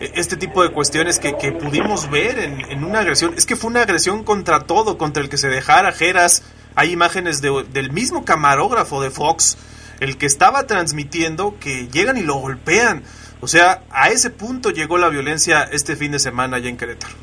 eh, 0.00 0.10
este 0.14 0.36
tipo 0.36 0.62
de 0.62 0.70
cuestiones 0.70 1.18
que, 1.20 1.36
que 1.36 1.52
pudimos 1.52 2.10
ver 2.10 2.38
en, 2.38 2.60
en, 2.70 2.84
una 2.84 3.00
agresión. 3.00 3.34
Es 3.36 3.44
que 3.44 3.56
fue 3.56 3.70
una 3.70 3.82
agresión 3.82 4.24
contra 4.24 4.60
todo, 4.60 4.96
contra 4.96 5.22
el 5.22 5.28
que 5.28 5.36
se 5.36 5.48
dejara 5.48 5.92
Geras. 5.92 6.50
Hay 6.74 6.92
imágenes 6.92 7.42
de, 7.42 7.64
del 7.72 7.92
mismo 7.92 8.24
camarógrafo 8.24 9.02
de 9.02 9.10
Fox, 9.10 9.58
el 10.00 10.16
que 10.16 10.26
estaba 10.26 10.66
transmitiendo, 10.66 11.58
que 11.58 11.88
llegan 11.88 12.16
y 12.16 12.22
lo 12.22 12.34
golpean. 12.34 13.02
O 13.40 13.46
sea, 13.46 13.82
a 13.90 14.08
ese 14.08 14.30
punto 14.30 14.70
llegó 14.70 14.98
la 14.98 15.08
violencia 15.08 15.62
este 15.70 15.96
fin 15.96 16.12
de 16.12 16.18
semana 16.18 16.56
allá 16.56 16.68
en 16.68 16.76
Querétaro. 16.76 17.14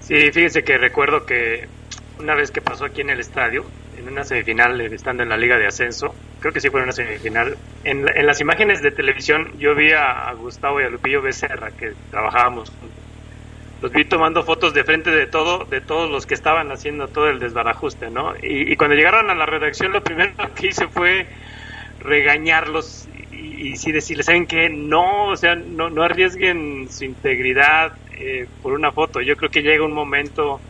Sí, 0.00 0.30
fíjense 0.32 0.62
que 0.62 0.78
recuerdo 0.78 1.24
que 1.24 1.66
una 2.18 2.34
vez 2.34 2.50
que 2.50 2.60
pasó 2.60 2.84
aquí 2.84 3.00
en 3.00 3.10
el 3.10 3.20
estadio, 3.20 3.64
en 3.98 4.08
una 4.08 4.24
semifinal, 4.24 4.80
estando 4.80 5.22
en 5.22 5.28
la 5.28 5.36
Liga 5.36 5.56
de 5.56 5.66
Ascenso, 5.66 6.14
creo 6.40 6.52
que 6.52 6.60
sí 6.60 6.70
fue 6.70 6.82
una 6.82 6.92
semifinal, 6.92 7.56
en, 7.84 8.06
en 8.14 8.26
las 8.26 8.40
imágenes 8.40 8.82
de 8.82 8.90
televisión 8.90 9.58
yo 9.58 9.74
vi 9.74 9.92
a, 9.92 10.28
a, 10.28 10.32
Gustavo 10.34 10.80
y 10.80 10.84
a 10.84 10.90
Lupillo 10.90 11.22
Becerra, 11.22 11.70
que 11.70 11.94
trabajábamos, 12.10 12.70
los 13.80 13.92
vi 13.92 14.04
tomando 14.04 14.44
fotos 14.44 14.72
de 14.74 14.84
frente 14.84 15.10
de 15.10 15.26
todo, 15.26 15.64
de 15.64 15.80
todos 15.80 16.10
los 16.10 16.26
que 16.26 16.34
estaban 16.34 16.70
haciendo 16.70 17.08
todo 17.08 17.28
el 17.28 17.38
desbarajuste, 17.38 18.10
¿no? 18.10 18.34
Y, 18.36 18.72
y 18.72 18.76
cuando 18.76 18.96
llegaron 18.96 19.30
a 19.30 19.34
la 19.34 19.46
redacción 19.46 19.92
lo 19.92 20.02
primero 20.02 20.32
que 20.54 20.68
hice 20.68 20.86
fue 20.86 21.26
regañarlos 22.04 23.08
y, 23.32 23.68
y 23.68 23.76
sí 23.76 23.90
decirles, 23.92 24.26
¿saben 24.26 24.46
qué? 24.46 24.68
No, 24.68 25.28
o 25.28 25.36
sea, 25.36 25.54
no, 25.54 25.90
no 25.90 26.02
arriesguen 26.02 26.88
su 26.90 27.04
integridad 27.04 27.92
eh, 28.18 28.46
por 28.62 28.72
una 28.72 28.92
foto. 28.92 29.20
Yo 29.20 29.36
creo 29.36 29.50
que 29.50 29.62
llega 29.62 29.84
un 29.84 29.92
momento 29.92 30.60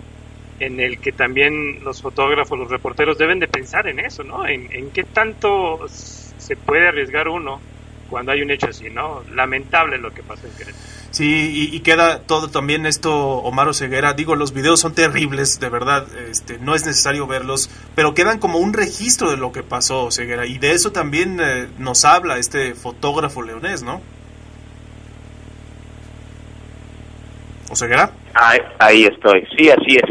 en 0.61 0.81
el 0.81 0.99
que 0.99 1.13
también 1.13 1.83
los 1.85 2.01
fotógrafos, 2.01 2.59
los 2.59 2.71
reporteros 2.71 3.19
deben 3.19 3.39
de 3.39 3.49
pensar 3.49 3.87
en 3.89 3.99
eso, 3.99 4.23
¿no? 4.23 4.47
En, 4.47 4.91
qué 4.93 5.05
tanto 5.05 5.81
se 5.89 6.57
puede 6.57 6.89
arriesgar 6.89 7.29
uno 7.29 7.61
cuando 8.09 8.33
hay 8.33 8.43
un 8.43 8.51
hecho 8.51 8.69
así, 8.69 8.89
¿no? 8.91 9.23
Lamentable 9.35 9.99
lo 9.99 10.13
que 10.13 10.23
pasó 10.23 10.47
en 10.47 10.53
Querétaro. 10.55 10.94
Sí, 11.15 11.71
y, 11.73 11.81
queda 11.83 12.27
todo 12.27 12.49
también 12.49 12.87
esto, 12.87 13.15
Omar 13.15 13.73
Ceguera. 13.73 14.15
Digo, 14.15 14.35
los 14.35 14.53
videos 14.53 14.81
son 14.81 14.97
terribles, 14.97 15.61
de 15.61 15.69
verdad, 15.69 16.09
este, 16.29 16.59
no 16.59 16.75
es 16.75 16.85
necesario 16.85 17.29
verlos, 17.29 17.71
pero 17.95 18.15
quedan 18.15 18.41
como 18.41 18.59
un 18.59 18.73
registro 18.73 19.31
de 19.31 19.37
lo 19.37 19.53
que 19.53 19.63
pasó, 19.63 20.11
Ceguera. 20.11 20.45
Y 20.45 20.59
de 20.59 20.73
eso 20.73 20.91
también 20.91 21.39
eh, 21.41 21.69
nos 21.79 22.05
habla 22.05 22.39
este 22.39 22.75
fotógrafo 22.75 23.45
leonés, 23.45 23.85
¿no? 23.85 24.01
¿O 27.71 27.77
Ceguera? 27.77 28.11
Ahí, 28.35 28.59
ahí 28.81 29.05
estoy, 29.05 29.47
sí, 29.57 29.71
así 29.71 29.95
es 29.95 30.11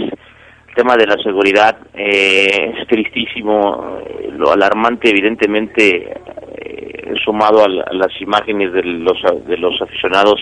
el 0.69 0.73
tema 0.73 0.95
de 0.95 1.05
la 1.05 1.21
seguridad 1.21 1.79
eh, 1.93 2.75
es 2.79 2.87
tristísimo, 2.87 3.99
lo 4.37 4.53
alarmante 4.53 5.09
evidentemente 5.09 6.13
eh, 6.55 7.13
sumado 7.25 7.59
a, 7.59 7.65
a, 7.65 7.93
las 7.93 8.21
imágenes 8.21 8.71
de 8.71 8.83
los 8.83 9.17
de 9.45 9.57
los 9.57 9.79
aficionados 9.81 10.39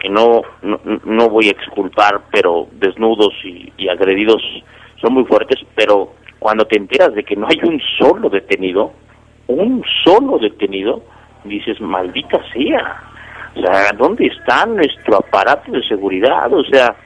que 0.00 0.08
no 0.08 0.42
no, 0.62 0.80
no 1.04 1.28
voy 1.28 1.48
a 1.48 1.52
exculpar, 1.52 2.22
pero 2.32 2.66
desnudos 2.72 3.34
y, 3.44 3.72
y, 3.76 3.88
agredidos 3.88 4.42
son 5.00 5.14
muy 5.14 5.24
fuertes, 5.24 5.58
pero 5.74 6.14
cuando 6.38 6.64
te 6.64 6.78
enteras 6.78 7.14
de 7.14 7.22
que 7.22 7.36
no 7.36 7.46
hay 7.48 7.60
un 7.62 7.80
solo 7.98 8.28
detenido, 8.28 8.92
un 9.46 9.84
solo 10.04 10.38
detenido, 10.38 11.02
dices, 11.44 11.80
maldita 11.80 12.40
sea, 12.52 13.02
o 13.54 13.60
sea, 13.60 13.92
¿dónde 13.96 14.26
está 14.26 14.66
nuestro 14.66 15.16
aparato 15.16 15.72
de 15.72 15.82
seguridad? 15.86 16.52
O 16.52 16.64
sea, 16.64 16.96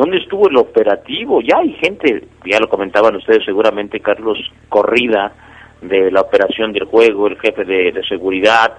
¿Dónde 0.00 0.16
estuvo 0.16 0.48
el 0.48 0.56
operativo? 0.56 1.42
Ya 1.42 1.58
hay 1.58 1.74
gente, 1.74 2.24
ya 2.46 2.58
lo 2.58 2.70
comentaban 2.70 3.16
ustedes 3.16 3.44
seguramente, 3.44 4.00
Carlos, 4.00 4.38
corrida 4.70 5.30
de 5.82 6.10
la 6.10 6.22
operación 6.22 6.72
del 6.72 6.84
juego, 6.84 7.26
el 7.26 7.38
jefe 7.38 7.66
de, 7.66 7.92
de 7.92 8.02
seguridad, 8.04 8.78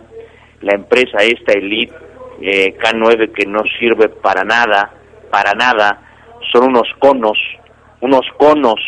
la 0.61 0.73
empresa 0.73 1.19
esta, 1.19 1.53
Elite, 1.53 1.93
eh, 2.41 2.75
K9, 2.77 3.31
que 3.33 3.45
no 3.45 3.61
sirve 3.79 4.09
para 4.09 4.43
nada, 4.43 4.91
para 5.29 5.53
nada, 5.53 6.01
son 6.51 6.69
unos 6.69 6.87
conos, 6.99 7.37
unos 8.01 8.25
conos, 8.37 8.79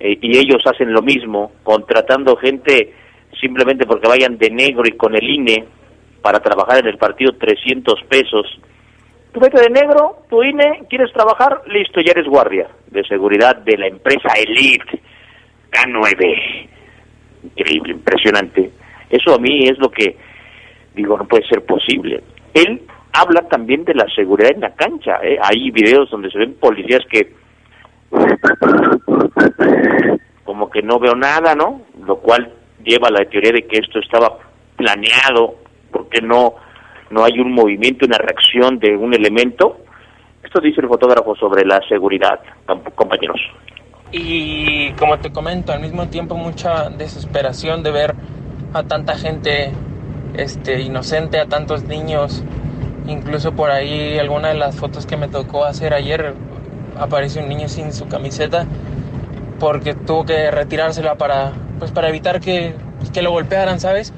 eh, 0.00 0.18
y 0.20 0.38
ellos 0.38 0.62
hacen 0.66 0.92
lo 0.92 1.02
mismo, 1.02 1.52
contratando 1.62 2.36
gente 2.36 2.94
simplemente 3.40 3.86
porque 3.86 4.08
vayan 4.08 4.38
de 4.38 4.50
negro 4.50 4.82
y 4.86 4.92
con 4.92 5.14
el 5.14 5.28
INE 5.28 5.64
para 6.22 6.40
trabajar 6.40 6.78
en 6.78 6.86
el 6.86 6.98
partido 6.98 7.32
300 7.38 8.02
pesos, 8.08 8.58
tu 9.36 9.40
vete 9.40 9.60
de 9.60 9.68
negro, 9.68 10.22
tu 10.30 10.42
INE, 10.42 10.84
quieres 10.88 11.12
trabajar, 11.12 11.60
listo, 11.66 12.00
ya 12.00 12.12
eres 12.12 12.26
guardia 12.26 12.68
de 12.86 13.04
seguridad 13.04 13.54
de 13.56 13.76
la 13.76 13.86
empresa 13.86 14.28
Elite 14.34 14.98
K9. 15.70 16.68
Increíble, 17.44 17.92
impresionante. 17.92 18.70
Eso 19.10 19.34
a 19.34 19.38
mí 19.38 19.68
es 19.68 19.78
lo 19.78 19.90
que 19.90 20.16
digo, 20.94 21.18
no 21.18 21.28
puede 21.28 21.46
ser 21.46 21.62
posible. 21.66 22.22
Él 22.56 22.80
habla 23.12 23.42
también 23.48 23.84
de 23.84 23.94
la 23.94 24.06
seguridad 24.14 24.52
en 24.52 24.62
la 24.62 24.74
cancha. 24.74 25.18
¿eh? 25.22 25.38
Hay 25.42 25.70
videos 25.70 26.10
donde 26.10 26.30
se 26.30 26.38
ven 26.38 26.54
policías 26.54 27.02
que 27.10 27.34
como 30.44 30.70
que 30.70 30.80
no 30.80 30.98
veo 30.98 31.14
nada, 31.14 31.54
¿no? 31.54 31.82
Lo 32.02 32.16
cual 32.16 32.50
lleva 32.82 33.08
a 33.08 33.10
la 33.10 33.24
teoría 33.26 33.52
de 33.52 33.66
que 33.66 33.78
esto 33.78 33.98
estaba 33.98 34.38
planeado, 34.76 35.56
porque 35.90 36.22
no 36.22 36.54
no 37.10 37.24
hay 37.24 37.38
un 37.38 37.52
movimiento, 37.52 38.06
una 38.06 38.18
reacción 38.18 38.78
de 38.78 38.96
un 38.96 39.12
elemento. 39.12 39.78
Esto 40.42 40.60
dice 40.60 40.80
el 40.80 40.88
fotógrafo 40.88 41.36
sobre 41.36 41.64
la 41.64 41.80
seguridad, 41.88 42.40
compañeros. 42.94 43.40
Y 44.12 44.92
como 44.92 45.18
te 45.18 45.30
comento, 45.30 45.72
al 45.72 45.80
mismo 45.80 46.08
tiempo 46.08 46.36
mucha 46.36 46.88
desesperación 46.88 47.82
de 47.82 47.90
ver 47.90 48.14
a 48.72 48.82
tanta 48.82 49.14
gente 49.14 49.72
este, 50.34 50.80
inocente, 50.80 51.40
a 51.40 51.46
tantos 51.46 51.84
niños. 51.84 52.42
Incluso 53.06 53.52
por 53.52 53.70
ahí 53.70 54.18
alguna 54.18 54.48
de 54.48 54.54
las 54.54 54.76
fotos 54.76 55.06
que 55.06 55.16
me 55.16 55.28
tocó 55.28 55.64
hacer 55.64 55.94
ayer 55.94 56.34
aparece 56.98 57.40
un 57.40 57.48
niño 57.48 57.68
sin 57.68 57.92
su 57.92 58.08
camiseta 58.08 58.66
porque 59.60 59.94
tuvo 59.94 60.24
que 60.24 60.50
retirársela 60.50 61.16
para, 61.16 61.52
pues, 61.78 61.90
para 61.90 62.08
evitar 62.08 62.40
que, 62.40 62.74
pues, 62.98 63.10
que 63.10 63.22
lo 63.22 63.30
golpearan, 63.30 63.80
¿sabes? 63.80 64.12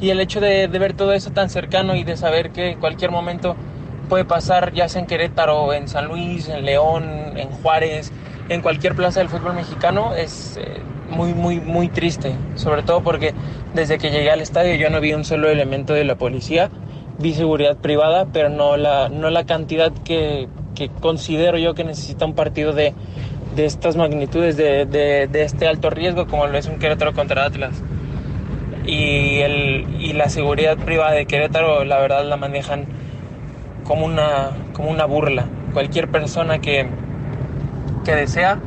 y 0.00 0.10
el 0.10 0.20
hecho 0.20 0.40
de, 0.40 0.68
de, 0.68 0.78
ver 0.78 0.92
todo 0.92 1.12
eso 1.12 1.30
tan 1.30 1.48
cercano 1.48 1.96
y 1.96 2.04
de 2.04 2.16
saber 2.16 2.50
que 2.50 2.72
en 2.72 2.80
cualquier 2.80 3.10
momento 3.10 3.56
puede 4.08 4.24
pasar, 4.24 4.72
ya 4.72 4.88
sea 4.88 5.00
en 5.00 5.06
Querétaro, 5.06 5.72
en 5.72 5.88
San 5.88 6.06
Luis, 6.06 6.48
en 6.48 6.64
León, 6.64 7.32
en 7.36 7.48
Juárez, 7.50 8.12
en 8.48 8.60
cualquier 8.62 8.94
plaza 8.94 9.20
del 9.20 9.28
fútbol 9.28 9.54
mexicano, 9.54 10.14
es 10.14 10.56
eh, 10.56 10.80
muy, 11.10 11.34
muy, 11.34 11.60
muy 11.60 11.88
triste. 11.88 12.34
Sobre 12.54 12.82
todo 12.82 13.02
porque 13.02 13.34
desde 13.74 13.98
que 13.98 14.10
llegué 14.10 14.30
al 14.30 14.40
estadio 14.40 14.74
yo 14.76 14.90
no 14.90 15.00
vi 15.00 15.12
un 15.12 15.24
solo 15.24 15.48
elemento 15.48 15.92
de 15.94 16.04
la 16.04 16.16
policía, 16.16 16.70
vi 17.18 17.34
seguridad 17.34 17.76
privada, 17.76 18.26
pero 18.32 18.48
no 18.48 18.76
la, 18.76 19.08
no 19.08 19.30
la 19.30 19.44
cantidad 19.44 19.92
que, 20.04 20.48
que 20.74 20.88
considero 20.88 21.58
yo 21.58 21.74
que 21.74 21.84
necesita 21.84 22.24
un 22.24 22.34
partido 22.34 22.72
de, 22.72 22.94
de 23.54 23.64
estas 23.64 23.96
magnitudes, 23.96 24.56
de, 24.56 24.86
de, 24.86 25.26
de 25.26 25.42
este 25.42 25.66
alto 25.66 25.90
riesgo 25.90 26.26
como 26.26 26.46
lo 26.46 26.58
es 26.58 26.66
un 26.66 26.78
Querétaro 26.78 27.14
contra 27.14 27.44
Atlas 27.44 27.82
y, 28.86 29.40
el, 29.40 29.86
y 30.00 30.12
la 30.12 30.28
seguridad 30.28 30.76
privada 30.78 31.12
de 31.12 31.26
Querétaro 31.26 31.84
la 31.84 31.98
verdad 31.98 32.24
la 32.24 32.36
manejan 32.36 32.86
como 33.84 34.04
una, 34.06 34.50
como 34.72 34.90
una 34.90 35.04
burla. 35.04 35.46
Cualquier 35.72 36.08
persona 36.08 36.60
que, 36.60 36.88
que 38.06 38.14
desea 38.14 38.58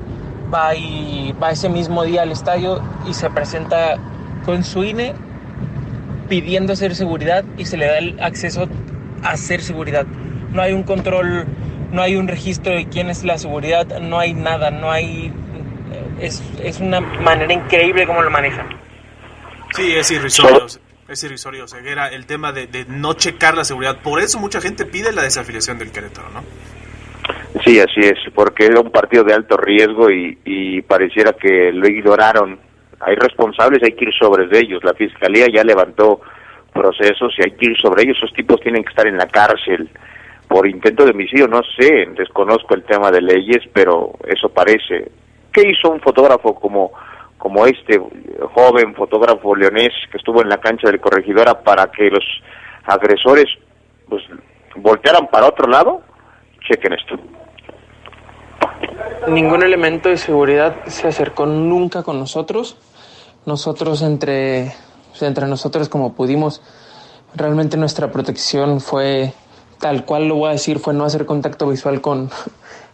va, 0.53 0.75
y, 0.75 1.33
va 1.41 1.51
ese 1.51 1.69
mismo 1.69 2.03
día 2.03 2.23
al 2.23 2.31
estadio 2.31 2.83
y 3.07 3.13
se 3.13 3.29
presenta 3.29 3.97
con 4.45 4.63
su 4.63 4.83
INE 4.83 5.15
pidiendo 6.27 6.73
hacer 6.73 6.93
seguridad 6.93 7.43
y 7.57 7.65
se 7.65 7.77
le 7.77 7.87
da 7.87 7.97
el 7.97 8.19
acceso 8.19 8.67
a 9.23 9.29
hacer 9.29 9.61
seguridad. 9.61 10.05
No 10.51 10.61
hay 10.61 10.73
un 10.73 10.83
control, 10.83 11.47
no 11.91 12.01
hay 12.01 12.17
un 12.17 12.27
registro 12.27 12.73
de 12.73 12.87
quién 12.87 13.09
es 13.09 13.23
la 13.23 13.37
seguridad, 13.37 13.99
no 13.99 14.19
hay 14.19 14.33
nada, 14.33 14.69
no 14.69 14.91
hay... 14.91 15.33
Es, 16.19 16.43
es 16.61 16.79
una 16.81 16.99
manera 16.99 17.53
increíble 17.53 18.05
como 18.05 18.21
lo 18.21 18.29
manejan. 18.29 18.67
Sí, 19.75 19.93
es 19.93 20.11
irrisorio. 20.11 20.67
Es 21.07 21.23
irrisorio, 21.23 21.67
ceguera, 21.67 22.09
el 22.09 22.27
tema 22.27 22.51
de, 22.51 22.67
de, 22.67 22.85
no 22.85 23.13
checar 23.13 23.55
la 23.55 23.63
seguridad. 23.63 23.97
Por 24.03 24.21
eso 24.21 24.37
mucha 24.37 24.61
gente 24.61 24.85
pide 24.85 25.11
la 25.11 25.23
desafiliación 25.23 25.79
del 25.79 25.91
Querétaro, 25.91 26.29
¿no? 26.29 26.43
Sí, 27.63 27.79
así 27.79 28.01
es, 28.01 28.19
porque 28.33 28.67
era 28.67 28.79
un 28.79 28.91
partido 28.91 29.23
de 29.23 29.33
alto 29.33 29.57
riesgo 29.57 30.09
y, 30.11 30.37
y 30.45 30.81
pareciera 30.83 31.33
que 31.33 31.71
lo 31.71 31.87
ignoraron 31.87 32.59
hay 32.99 33.15
responsables, 33.15 33.81
hay 33.83 33.93
que 33.93 34.05
ir 34.05 34.13
sobre 34.13 34.45
ellos. 34.57 34.83
La 34.83 34.93
fiscalía 34.93 35.47
ya 35.53 35.63
levantó 35.63 36.21
procesos 36.73 37.33
y 37.37 37.43
hay 37.43 37.51
que 37.51 37.71
ir 37.71 37.77
sobre 37.77 38.03
ellos. 38.03 38.17
Esos 38.17 38.33
tipos 38.33 38.59
tienen 38.61 38.83
que 38.83 38.89
estar 38.89 39.07
en 39.07 39.17
la 39.17 39.27
cárcel 39.27 39.89
por 40.47 40.67
intento 40.67 41.05
de 41.05 41.11
homicidio. 41.11 41.47
No 41.47 41.61
sé, 41.77 42.07
desconozco 42.17 42.75
el 42.75 42.83
tema 42.83 43.11
de 43.11 43.21
leyes, 43.21 43.63
pero 43.73 44.13
eso 44.27 44.49
parece. 44.49 45.11
¿Qué 45.51 45.69
hizo 45.69 45.89
un 45.89 46.01
fotógrafo 46.01 46.55
como 46.55 46.91
como 47.37 47.65
este 47.65 47.97
joven 48.53 48.93
fotógrafo 48.95 49.55
leonés 49.55 49.93
que 50.11 50.17
estuvo 50.17 50.41
en 50.41 50.49
la 50.49 50.57
cancha 50.57 50.89
del 50.89 50.99
Corregidora 50.99 51.61
para 51.61 51.89
que 51.89 52.09
los 52.09 52.25
agresores 52.83 53.45
pues 54.09 54.21
voltearan 54.75 55.27
para 55.27 55.47
otro 55.47 55.69
lado? 55.69 56.01
Chequen 56.67 56.93
esto. 56.93 57.17
Ningún 59.27 59.63
elemento 59.63 60.09
de 60.09 60.17
seguridad 60.17 60.75
se 60.87 61.07
acercó 61.07 61.45
nunca 61.45 62.03
con 62.03 62.19
nosotros. 62.19 62.77
Nosotros 63.45 64.01
entre, 64.01 64.73
entre 65.21 65.47
nosotros 65.47 65.89
como 65.89 66.13
pudimos, 66.13 66.61
realmente 67.35 67.77
nuestra 67.77 68.11
protección 68.11 68.81
fue 68.81 69.33
tal 69.79 70.05
cual 70.05 70.27
lo 70.27 70.35
voy 70.35 70.49
a 70.49 70.51
decir, 70.53 70.79
fue 70.79 70.93
no 70.93 71.05
hacer 71.05 71.25
contacto 71.25 71.67
visual 71.67 72.01
con, 72.01 72.29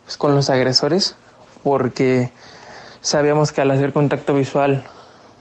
pues, 0.04 0.18
con 0.18 0.36
los 0.36 0.50
agresores, 0.50 1.16
porque 1.64 2.32
sabíamos 3.02 3.52
que 3.52 3.62
al 3.62 3.72
hacer 3.72 3.94
contacto 3.94 4.34
visual, 4.34 4.84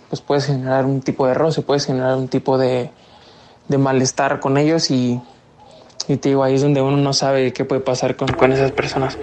pues 0.08 0.20
puedes 0.20 0.46
generar 0.46 0.84
un 0.84 1.00
tipo 1.00 1.26
de 1.26 1.34
roce, 1.34 1.62
puedes 1.62 1.86
generar 1.86 2.16
un 2.16 2.28
tipo 2.28 2.56
de, 2.56 2.90
de 3.68 3.78
malestar 3.78 4.40
con 4.40 4.56
ellos 4.56 4.90
y, 4.90 5.20
y 6.08 6.16
te 6.16 6.30
digo, 6.30 6.44
ahí 6.44 6.54
es 6.54 6.62
donde 6.62 6.80
uno 6.80 6.96
no 6.96 7.12
sabe 7.12 7.52
qué 7.52 7.64
puede 7.64 7.80
pasar 7.80 8.16
con, 8.16 8.28
con 8.28 8.52
esas 8.52 8.72
personas. 8.72 9.18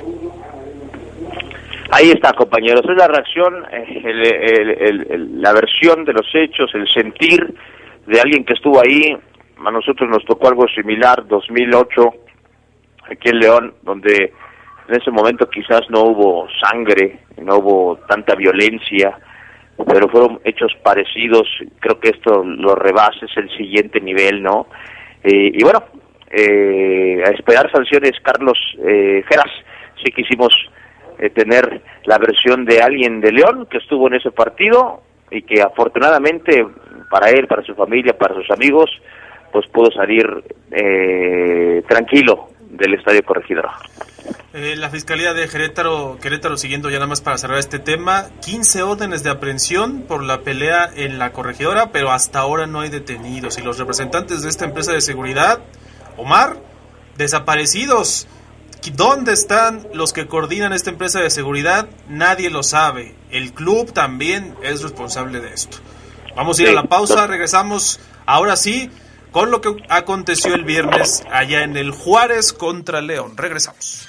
Ahí 1.92 2.10
está, 2.10 2.32
compañeros. 2.34 2.84
Es 2.90 2.98
la 2.98 3.08
reacción, 3.08 3.66
eh, 3.70 5.08
el, 5.10 5.42
la 5.42 5.52
versión 5.52 6.06
de 6.06 6.14
los 6.14 6.26
hechos, 6.34 6.72
el 6.74 6.88
sentir 6.88 7.54
de 8.08 8.22
alguien 8.22 8.46
que 8.46 8.54
estuvo 8.54 8.80
ahí. 8.80 9.16
A 9.66 9.72
nosotros 9.72 10.10
nos 10.10 10.24
tocó 10.26 10.48
algo 10.48 10.68
similar, 10.70 11.28
2008, 11.28 12.14
aquí 13.12 13.30
en 13.30 13.40
León, 13.40 13.74
donde 13.84 14.34
en 14.88 14.96
ese 14.96 15.12
momento 15.12 15.50
quizás 15.50 15.82
no 15.90 16.04
hubo 16.04 16.48
sangre, 16.64 17.20
no 17.38 17.58
hubo 17.58 17.98
tanta 18.08 18.36
violencia, 18.36 19.20
pero 19.86 20.08
fueron 20.08 20.40
hechos 20.46 20.72
parecidos. 20.82 21.48
Creo 21.80 22.00
que 22.00 22.10
esto 22.10 22.44
lo 22.44 22.74
rebasa, 22.74 23.26
es 23.26 23.38
el 23.38 23.50
siguiente 23.58 24.00
nivel, 24.00 24.42
¿no? 24.42 24.68
Eh, 25.24 25.52
y 25.54 25.62
bueno, 25.62 25.84
eh, 26.32 27.22
a 27.26 27.32
esperar 27.32 27.70
sanciones, 27.70 28.14
Carlos 28.24 28.58
eh, 28.80 29.24
Geras. 29.28 29.52
Sí 30.04 30.12
quisimos 30.12 30.54
eh, 31.22 31.30
tener 31.30 31.82
la 32.06 32.18
versión 32.18 32.66
de 32.66 32.82
alguien 32.82 33.22
de 33.22 33.32
León 33.32 33.68
que 33.70 33.78
estuvo 33.78 34.08
en 34.08 34.16
ese 34.16 34.32
partido 34.32 35.04
y 35.30 35.44
que 35.44 35.62
afortunadamente 35.62 36.66
para 37.12 37.30
él, 37.30 37.46
para 37.46 37.64
su 37.64 37.76
familia, 37.76 38.18
para 38.18 38.34
sus 38.34 38.50
amigos, 38.50 38.90
pues 39.52 39.68
pudo 39.68 39.92
salir 39.92 40.26
eh, 40.72 41.84
tranquilo 41.88 42.50
del 42.72 42.96
Estadio 42.96 43.22
Corregidora. 43.24 43.72
Eh, 44.54 44.76
la 44.76 44.90
Fiscalía 44.90 45.34
de 45.34 45.48
Querétaro, 45.48 46.18
Querétaro, 46.20 46.58
siguiendo 46.58 46.90
ya 46.90 46.98
nada 46.98 47.08
más 47.08 47.22
para 47.22 47.38
cerrar 47.38 47.60
este 47.60 47.78
tema, 47.78 48.26
15 48.44 48.82
órdenes 48.82 49.24
de 49.24 49.30
aprehensión 49.30 50.02
por 50.08 50.24
la 50.24 50.42
pelea 50.42 50.90
en 50.96 51.20
la 51.20 51.32
corregidora, 51.34 51.92
pero 51.92 52.12
hasta 52.12 52.40
ahora 52.40 52.66
no 52.66 52.82
hay 52.82 52.90
detenidos. 52.90 53.60
Y 53.60 53.62
los 53.62 53.78
representantes 53.78 54.42
de 54.42 54.50
esta 54.50 54.66
empresa 54.66 54.92
de 54.92 55.02
seguridad, 55.02 55.60
Omar, 56.18 56.58
desaparecidos. 57.16 58.28
¿Dónde 58.90 59.34
están 59.34 59.88
los 59.94 60.12
que 60.12 60.28
coordinan 60.28 60.74
esta 60.74 60.90
empresa 60.90 61.20
de 61.20 61.30
seguridad? 61.30 61.88
Nadie 62.08 62.50
lo 62.50 62.64
sabe. 62.64 63.16
El 63.30 63.54
club 63.54 63.94
también 63.94 64.56
es 64.64 64.82
responsable 64.82 65.40
de 65.40 65.54
esto. 65.54 65.78
Vamos 66.36 66.58
a 66.58 66.64
ir 66.64 66.70
a 66.70 66.74
la 66.74 66.84
pausa, 66.84 67.28
regresamos 67.28 68.00
ahora 68.26 68.56
sí 68.56 68.90
con 69.32 69.52
lo 69.52 69.62
que 69.62 69.76
aconteció 69.90 70.56
el 70.56 70.66
viernes 70.66 71.24
allá 71.32 71.64
en 71.64 71.78
el 71.78 71.92
Juárez 71.92 72.54
contra 72.54 73.02
León. 73.02 73.38
Regresamos. 73.38 74.08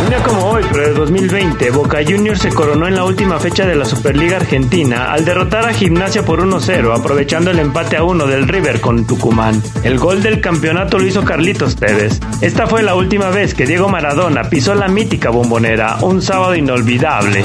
Un 0.00 0.08
día 0.08 0.22
como 0.22 0.46
hoy, 0.46 0.64
pero 0.72 0.88
de 0.88 0.94
2020, 0.94 1.70
Boca 1.70 1.98
Juniors 2.06 2.40
se 2.40 2.50
coronó 2.50 2.88
en 2.88 2.94
la 2.94 3.04
última 3.04 3.38
fecha 3.38 3.64
de 3.66 3.74
la 3.74 3.84
Superliga 3.84 4.36
Argentina 4.36 5.12
al 5.12 5.24
derrotar 5.24 5.66
a 5.66 5.72
Gimnasia 5.72 6.24
por 6.24 6.40
1-0, 6.40 6.96
aprovechando 6.96 7.50
el 7.50 7.58
empate 7.58 7.96
a 7.96 8.04
1 8.04 8.26
del 8.26 8.48
River 8.48 8.80
con 8.80 9.06
Tucumán. 9.06 9.62
El 9.82 9.98
gol 9.98 10.22
del 10.22 10.40
campeonato 10.40 10.98
lo 10.98 11.06
hizo 11.06 11.24
Carlitos 11.24 11.76
Tevez. 11.76 12.20
Esta 12.40 12.66
fue 12.66 12.82
la 12.82 12.94
última 12.94 13.30
vez 13.30 13.54
que 13.54 13.66
Diego 13.66 13.88
Maradona 13.88 14.44
pisó 14.44 14.74
la 14.74 14.88
mítica 14.88 15.30
bombonera, 15.30 15.98
un 16.02 16.22
sábado 16.22 16.54
inolvidable. 16.54 17.44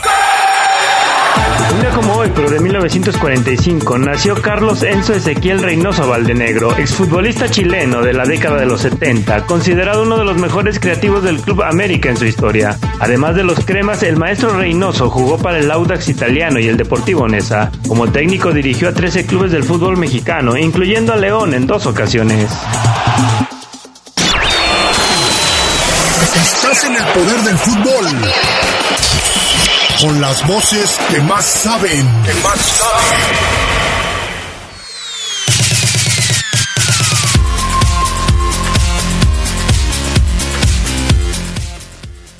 Un 1.71 1.79
día 1.79 1.89
como 1.91 2.15
hoy, 2.15 2.29
pero 2.35 2.49
de 2.49 2.59
1945, 2.59 3.97
nació 3.97 4.41
Carlos 4.41 4.83
Enzo 4.83 5.13
Ezequiel 5.13 5.61
Reynoso 5.61 6.05
Valdenegro, 6.05 6.77
exfutbolista 6.77 7.49
chileno 7.49 8.01
de 8.01 8.11
la 8.13 8.25
década 8.25 8.57
de 8.57 8.65
los 8.65 8.81
70, 8.81 9.45
considerado 9.45 10.03
uno 10.03 10.17
de 10.17 10.25
los 10.25 10.37
mejores 10.37 10.79
creativos 10.79 11.23
del 11.23 11.39
Club 11.39 11.63
América 11.63 12.09
en 12.09 12.17
su 12.17 12.25
historia. 12.25 12.77
Además 12.99 13.35
de 13.35 13.43
los 13.43 13.63
cremas, 13.63 14.03
el 14.03 14.17
maestro 14.17 14.57
Reynoso 14.57 15.09
jugó 15.09 15.37
para 15.37 15.59
el 15.59 15.71
Audax 15.71 16.09
italiano 16.09 16.59
y 16.59 16.67
el 16.67 16.75
Deportivo 16.75 17.27
Nesa. 17.27 17.71
Como 17.87 18.11
técnico 18.11 18.51
dirigió 18.51 18.89
a 18.89 18.93
13 18.93 19.25
clubes 19.25 19.51
del 19.53 19.63
fútbol 19.63 19.95
mexicano, 19.95 20.57
incluyendo 20.57 21.13
a 21.13 21.15
León 21.15 21.53
en 21.53 21.67
dos 21.67 21.85
ocasiones. 21.85 22.49
Estás 26.35 26.83
en 26.83 26.95
el 26.95 27.03
poder 27.13 27.41
del 27.43 27.57
fútbol. 27.57 28.07
Con 30.01 30.19
las 30.19 30.47
voces 30.47 30.99
que 31.11 31.21
más 31.21 31.45
saben. 31.45 32.07
Que 32.23 32.33
más 32.41 32.59
saben. 32.59 33.19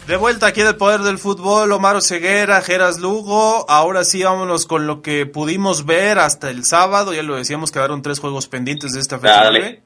De 0.08 0.18
vuelta 0.18 0.48
aquí 0.48 0.62
del 0.64 0.76
Poder 0.76 1.02
del 1.02 1.20
Fútbol, 1.20 1.72
Omar 1.72 2.02
Ceguera, 2.02 2.62
Geras 2.62 2.98
Lugo. 2.98 3.70
Ahora 3.70 4.06
sí, 4.06 4.24
vámonos 4.24 4.66
con 4.66 4.88
lo 4.88 5.04
que 5.04 5.28
pudimos 5.28 5.86
ver 5.86 6.18
hasta 6.18 6.50
el 6.50 6.66
sábado. 6.66 7.14
Ya 7.14 7.22
lo 7.22 7.36
decíamos, 7.36 7.72
quedaron 7.72 8.02
tres 8.02 8.20
juegos 8.20 8.48
pendientes 8.48 8.94
de 8.94 9.02
esta 9.02 9.20
fecha. 9.20 9.44
Dale. 9.44 9.84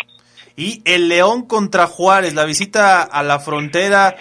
Y 0.55 0.82
el 0.86 1.09
León 1.09 1.45
contra 1.45 1.88
Juárez, 1.88 2.34
la 2.36 2.45
visita 2.45 3.01
a 3.01 3.21
la 3.21 3.41
frontera 3.41 4.15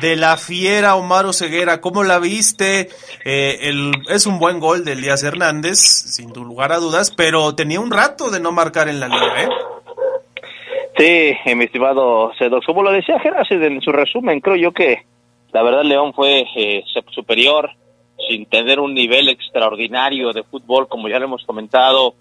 de 0.00 0.16
la 0.16 0.36
fiera 0.36 0.96
Omar 0.96 1.32
Ceguera. 1.32 1.80
¿Cómo 1.80 2.04
la 2.04 2.18
viste? 2.18 2.90
Eh, 3.24 3.58
el, 3.62 3.92
es 4.08 4.26
un 4.26 4.38
buen 4.38 4.60
gol 4.60 4.84
de 4.84 4.92
Elías 4.92 5.22
Hernández, 5.22 5.78
sin 5.78 6.32
lugar 6.32 6.72
a 6.72 6.78
dudas, 6.78 7.10
pero 7.10 7.54
tenía 7.54 7.80
un 7.80 7.90
rato 7.90 8.30
de 8.30 8.40
no 8.40 8.52
marcar 8.52 8.88
en 8.88 9.00
la 9.00 9.08
liga, 9.08 9.42
¿eh? 9.42 9.48
Sí, 10.98 11.54
mi 11.54 11.64
estimado 11.64 12.32
Sedox. 12.38 12.64
Como 12.64 12.82
lo 12.82 12.90
decía 12.90 13.20
Geras 13.20 13.50
en 13.50 13.82
su 13.82 13.92
resumen, 13.92 14.40
creo 14.40 14.56
yo 14.56 14.72
que 14.72 15.04
la 15.52 15.62
verdad 15.62 15.84
León 15.84 16.14
fue 16.14 16.44
eh, 16.56 16.84
superior, 17.10 17.70
sin 18.28 18.46
tener 18.46 18.80
un 18.80 18.94
nivel 18.94 19.28
extraordinario 19.28 20.32
de 20.32 20.42
fútbol, 20.42 20.88
como 20.88 21.08
ya 21.08 21.18
lo 21.18 21.26
hemos 21.26 21.44
comentado. 21.44 22.14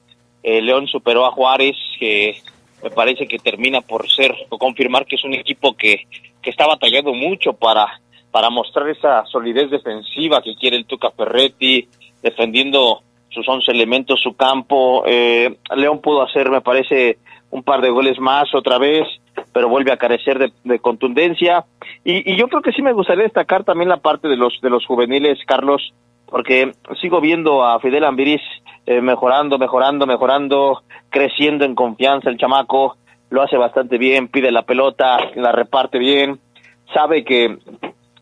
Eh, 0.43 0.61
León 0.61 0.87
superó 0.87 1.25
a 1.25 1.31
Juárez, 1.31 1.75
que 1.99 2.37
me 2.85 2.91
parece 2.91 3.25
que 3.25 3.39
termina 3.39 3.81
por 3.81 4.07
ser 4.07 4.31
o 4.47 4.59
confirmar 4.59 5.07
que 5.07 5.15
es 5.15 5.23
un 5.23 5.33
equipo 5.33 5.75
que, 5.75 6.05
que 6.39 6.51
está 6.51 6.67
batallando 6.67 7.15
mucho 7.15 7.53
para, 7.53 7.99
para 8.29 8.51
mostrar 8.51 8.87
esa 8.89 9.25
solidez 9.25 9.71
defensiva 9.71 10.43
que 10.43 10.55
quiere 10.55 10.77
el 10.77 10.85
Tuca 10.85 11.09
Ferretti, 11.09 11.89
defendiendo 12.21 13.01
sus 13.29 13.49
once 13.49 13.71
elementos, 13.71 14.21
su 14.21 14.35
campo. 14.35 15.03
Eh, 15.07 15.57
León 15.75 15.99
pudo 15.99 16.21
hacer, 16.21 16.51
me 16.51 16.61
parece, 16.61 17.17
un 17.49 17.63
par 17.63 17.81
de 17.81 17.89
goles 17.89 18.19
más 18.19 18.53
otra 18.53 18.77
vez, 18.77 19.07
pero 19.51 19.67
vuelve 19.67 19.91
a 19.91 19.97
carecer 19.97 20.37
de, 20.37 20.51
de 20.63 20.77
contundencia. 20.77 21.65
Y, 22.03 22.33
y, 22.33 22.37
yo 22.37 22.47
creo 22.49 22.61
que 22.61 22.71
sí 22.71 22.83
me 22.83 22.93
gustaría 22.93 23.23
destacar 23.23 23.63
también 23.63 23.89
la 23.89 23.97
parte 23.97 24.27
de 24.27 24.37
los, 24.37 24.61
de 24.61 24.69
los 24.69 24.85
juveniles, 24.85 25.39
Carlos, 25.47 25.91
porque 26.27 26.71
sigo 27.01 27.21
viendo 27.21 27.65
a 27.65 27.79
Fidel 27.79 28.03
Ambiris 28.03 28.41
eh, 28.85 29.01
mejorando, 29.01 29.57
mejorando, 29.57 30.05
mejorando, 30.05 30.83
creciendo 31.09 31.65
en 31.65 31.75
confianza. 31.75 32.29
El 32.29 32.37
chamaco, 32.37 32.97
lo 33.29 33.41
hace 33.41 33.57
bastante 33.57 33.97
bien, 33.97 34.27
pide 34.27 34.51
la 34.51 34.63
pelota, 34.63 35.17
la 35.35 35.51
reparte 35.51 35.97
bien, 35.97 36.39
sabe 36.93 37.23
que, 37.23 37.57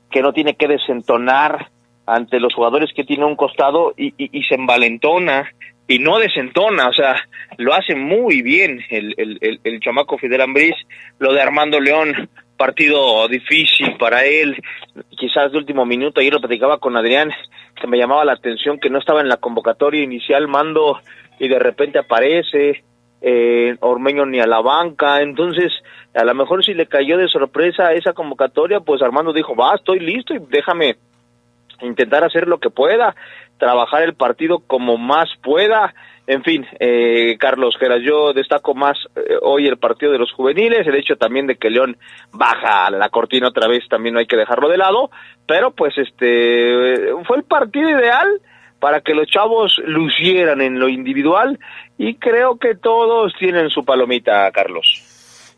que 0.09 0.21
no 0.21 0.31
tiene 0.33 0.55
que 0.55 0.67
desentonar 0.67 1.67
ante 2.05 2.39
los 2.39 2.53
jugadores 2.53 2.91
que 2.93 3.03
tiene 3.03 3.25
un 3.25 3.35
costado 3.35 3.93
y, 3.97 4.13
y- 4.17 4.43
se 4.43 4.55
envalentona 4.55 5.49
y 5.87 5.99
no 5.99 6.17
desentona, 6.19 6.87
o 6.89 6.93
sea, 6.93 7.15
lo 7.57 7.73
hace 7.73 7.95
muy 7.95 8.41
bien 8.41 8.79
el, 8.89 9.13
el, 9.17 9.37
el, 9.41 9.59
el 9.63 9.79
chamaco 9.79 10.17
Fidel 10.17 10.41
Ambriz, 10.41 10.75
lo 11.19 11.33
de 11.33 11.41
Armando 11.41 11.79
León, 11.79 12.29
partido 12.57 13.27
difícil 13.27 13.97
para 13.97 14.25
él, 14.25 14.55
quizás 15.09 15.51
de 15.51 15.57
último 15.57 15.85
minuto, 15.85 16.19
ayer 16.19 16.33
lo 16.33 16.39
platicaba 16.39 16.77
con 16.77 16.95
Adrián, 16.95 17.31
que 17.79 17.87
me 17.87 17.97
llamaba 17.97 18.25
la 18.25 18.33
atención 18.33 18.79
que 18.79 18.89
no 18.89 18.99
estaba 18.99 19.21
en 19.21 19.29
la 19.29 19.37
convocatoria 19.37 20.03
inicial 20.03 20.47
Mando 20.47 20.99
y 21.39 21.47
de 21.47 21.59
repente 21.59 21.99
aparece, 21.99 22.83
eh, 23.21 23.75
Ormeño 23.79 24.25
ni 24.25 24.39
a 24.39 24.47
la 24.47 24.61
banca, 24.61 25.21
entonces 25.21 25.71
a 26.13 26.23
lo 26.23 26.35
mejor 26.35 26.63
si 26.63 26.73
le 26.73 26.85
cayó 26.85 27.17
de 27.17 27.27
sorpresa 27.27 27.93
esa 27.93 28.13
convocatoria, 28.13 28.81
pues 28.81 29.01
Armando 29.01 29.33
dijo, 29.33 29.55
va, 29.55 29.75
estoy 29.75 29.99
listo 29.99 30.33
y 30.33 30.39
déjame 30.49 30.97
intentar 31.81 32.23
hacer 32.23 32.47
lo 32.47 32.59
que 32.59 32.69
pueda, 32.69 33.15
trabajar 33.57 34.03
el 34.03 34.13
partido 34.13 34.59
como 34.59 34.97
más 34.97 35.29
pueda. 35.41 35.93
En 36.25 36.41
fin, 36.43 36.65
eh, 36.79 37.35
Carlos 37.37 37.75
Geras, 37.77 38.01
yo 38.01 38.31
destaco 38.31 38.73
más 38.73 38.97
eh, 39.15 39.35
hoy 39.41 39.67
el 39.67 39.77
partido 39.77 40.13
de 40.13 40.19
los 40.19 40.31
juveniles, 40.31 40.87
el 40.87 40.95
hecho 40.95 41.17
también 41.17 41.47
de 41.47 41.57
que 41.57 41.69
León 41.69 41.97
baja 42.31 42.89
la 42.89 43.09
cortina 43.09 43.49
otra 43.49 43.67
vez, 43.67 43.83
también 43.89 44.13
no 44.13 44.19
hay 44.19 44.25
que 44.25 44.37
dejarlo 44.37 44.69
de 44.69 44.77
lado, 44.77 45.11
pero 45.45 45.71
pues 45.71 45.97
este 45.97 47.13
fue 47.25 47.37
el 47.37 47.43
partido 47.43 47.89
ideal 47.89 48.41
para 48.79 49.01
que 49.01 49.13
los 49.13 49.27
chavos 49.27 49.81
lucieran 49.85 50.61
en 50.61 50.79
lo 50.79 50.87
individual 50.87 51.59
y 51.97 52.15
creo 52.15 52.57
que 52.57 52.75
todos 52.75 53.33
tienen 53.37 53.69
su 53.69 53.83
palomita, 53.83 54.49
Carlos. 54.51 55.03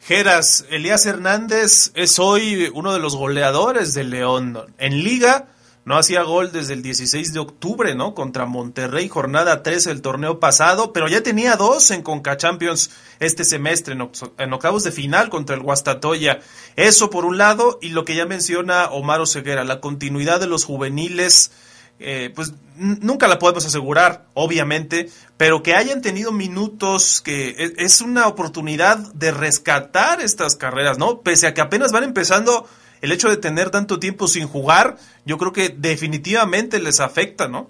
Geras, 0.01 0.67
Elías 0.69 1.05
Hernández 1.05 1.91
es 1.95 2.19
hoy 2.19 2.69
uno 2.73 2.93
de 2.93 2.99
los 2.99 3.15
goleadores 3.15 3.93
de 3.95 4.03
León. 4.03 4.57
En 4.77 5.03
liga 5.03 5.47
no 5.85 5.97
hacía 5.97 6.23
gol 6.23 6.51
desde 6.51 6.73
el 6.73 6.81
16 6.81 7.31
de 7.31 7.39
octubre, 7.39 7.93
¿no? 7.93 8.15
Contra 8.15 8.47
Monterrey, 8.47 9.07
jornada 9.07 9.61
13 9.61 9.89
del 9.89 10.01
torneo 10.01 10.39
pasado, 10.39 10.91
pero 10.93 11.07
ya 11.07 11.21
tenía 11.21 11.55
dos 11.55 11.91
en 11.91 12.01
Conca 12.01 12.37
Champions 12.37 12.89
este 13.19 13.45
semestre, 13.45 13.93
en, 13.93 14.53
octavos 14.53 14.83
de 14.83 14.91
final 14.91 15.29
contra 15.29 15.55
el 15.55 15.61
Guastatoya. 15.61 16.39
Eso 16.75 17.11
por 17.11 17.23
un 17.23 17.37
lado, 17.37 17.77
y 17.83 17.89
lo 17.89 18.03
que 18.03 18.15
ya 18.15 18.25
menciona 18.25 18.85
Omar 18.87 19.21
Oseguera, 19.21 19.63
la 19.63 19.79
continuidad 19.79 20.39
de 20.39 20.47
los 20.47 20.65
juveniles, 20.65 21.51
eh, 21.99 22.31
pues 22.35 22.53
nunca 22.75 23.27
la 23.27 23.37
podemos 23.37 23.65
asegurar, 23.65 24.25
obviamente, 24.33 25.09
pero 25.37 25.61
que 25.61 25.75
hayan 25.75 26.01
tenido 26.01 26.31
minutos 26.31 27.21
que 27.21 27.49
e- 27.49 27.73
es 27.77 28.01
una 28.01 28.27
oportunidad 28.27 28.97
de 29.13 29.31
rescatar 29.31 30.19
estas 30.19 30.55
carreras, 30.55 30.97
¿no? 30.97 31.21
Pese 31.21 31.45
a 31.45 31.53
que 31.53 31.61
apenas 31.61 31.91
van 31.91 32.03
empezando, 32.03 32.67
el 33.01 33.11
hecho 33.11 33.29
de 33.29 33.37
tener 33.37 33.69
tanto 33.69 33.99
tiempo 33.99 34.27
sin 34.27 34.47
jugar, 34.47 34.97
yo 35.25 35.37
creo 35.37 35.51
que 35.53 35.69
definitivamente 35.69 36.79
les 36.79 36.99
afecta, 36.99 37.47
¿no? 37.47 37.69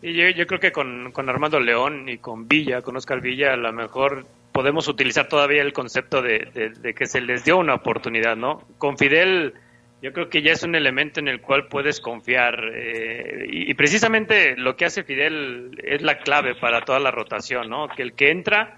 Y 0.00 0.12
yo, 0.14 0.28
yo 0.30 0.46
creo 0.46 0.60
que 0.60 0.70
con, 0.72 1.10
con 1.12 1.28
Armando 1.28 1.58
León 1.58 2.08
y 2.08 2.18
con 2.18 2.46
Villa, 2.46 2.82
con 2.82 2.96
Oscar 2.96 3.20
Villa, 3.20 3.54
a 3.54 3.56
lo 3.56 3.72
mejor 3.72 4.26
podemos 4.52 4.86
utilizar 4.88 5.28
todavía 5.28 5.62
el 5.62 5.72
concepto 5.72 6.22
de, 6.22 6.72
de- 6.80 6.94
que 6.94 7.06
se 7.06 7.20
les 7.20 7.44
dio 7.44 7.56
una 7.58 7.74
oportunidad, 7.74 8.36
¿no? 8.36 8.62
Con 8.78 8.96
Fidel, 8.96 9.54
yo 10.00 10.12
creo 10.12 10.28
que 10.28 10.42
ya 10.42 10.52
es 10.52 10.62
un 10.62 10.74
elemento 10.76 11.18
en 11.18 11.26
el 11.28 11.40
cual 11.40 11.66
puedes 11.66 12.00
confiar. 12.00 12.60
eh, 12.74 13.46
y 13.50 13.74
precisamente 13.74 14.56
lo 14.56 14.76
que 14.76 14.84
hace 14.84 15.02
Fidel 15.02 15.80
es 15.82 16.02
la 16.02 16.18
clave 16.18 16.54
para 16.54 16.84
toda 16.84 17.00
la 17.00 17.10
rotación, 17.10 17.68
¿no? 17.68 17.88
Que 17.88 18.02
el 18.02 18.12
que 18.12 18.30
entra 18.30 18.77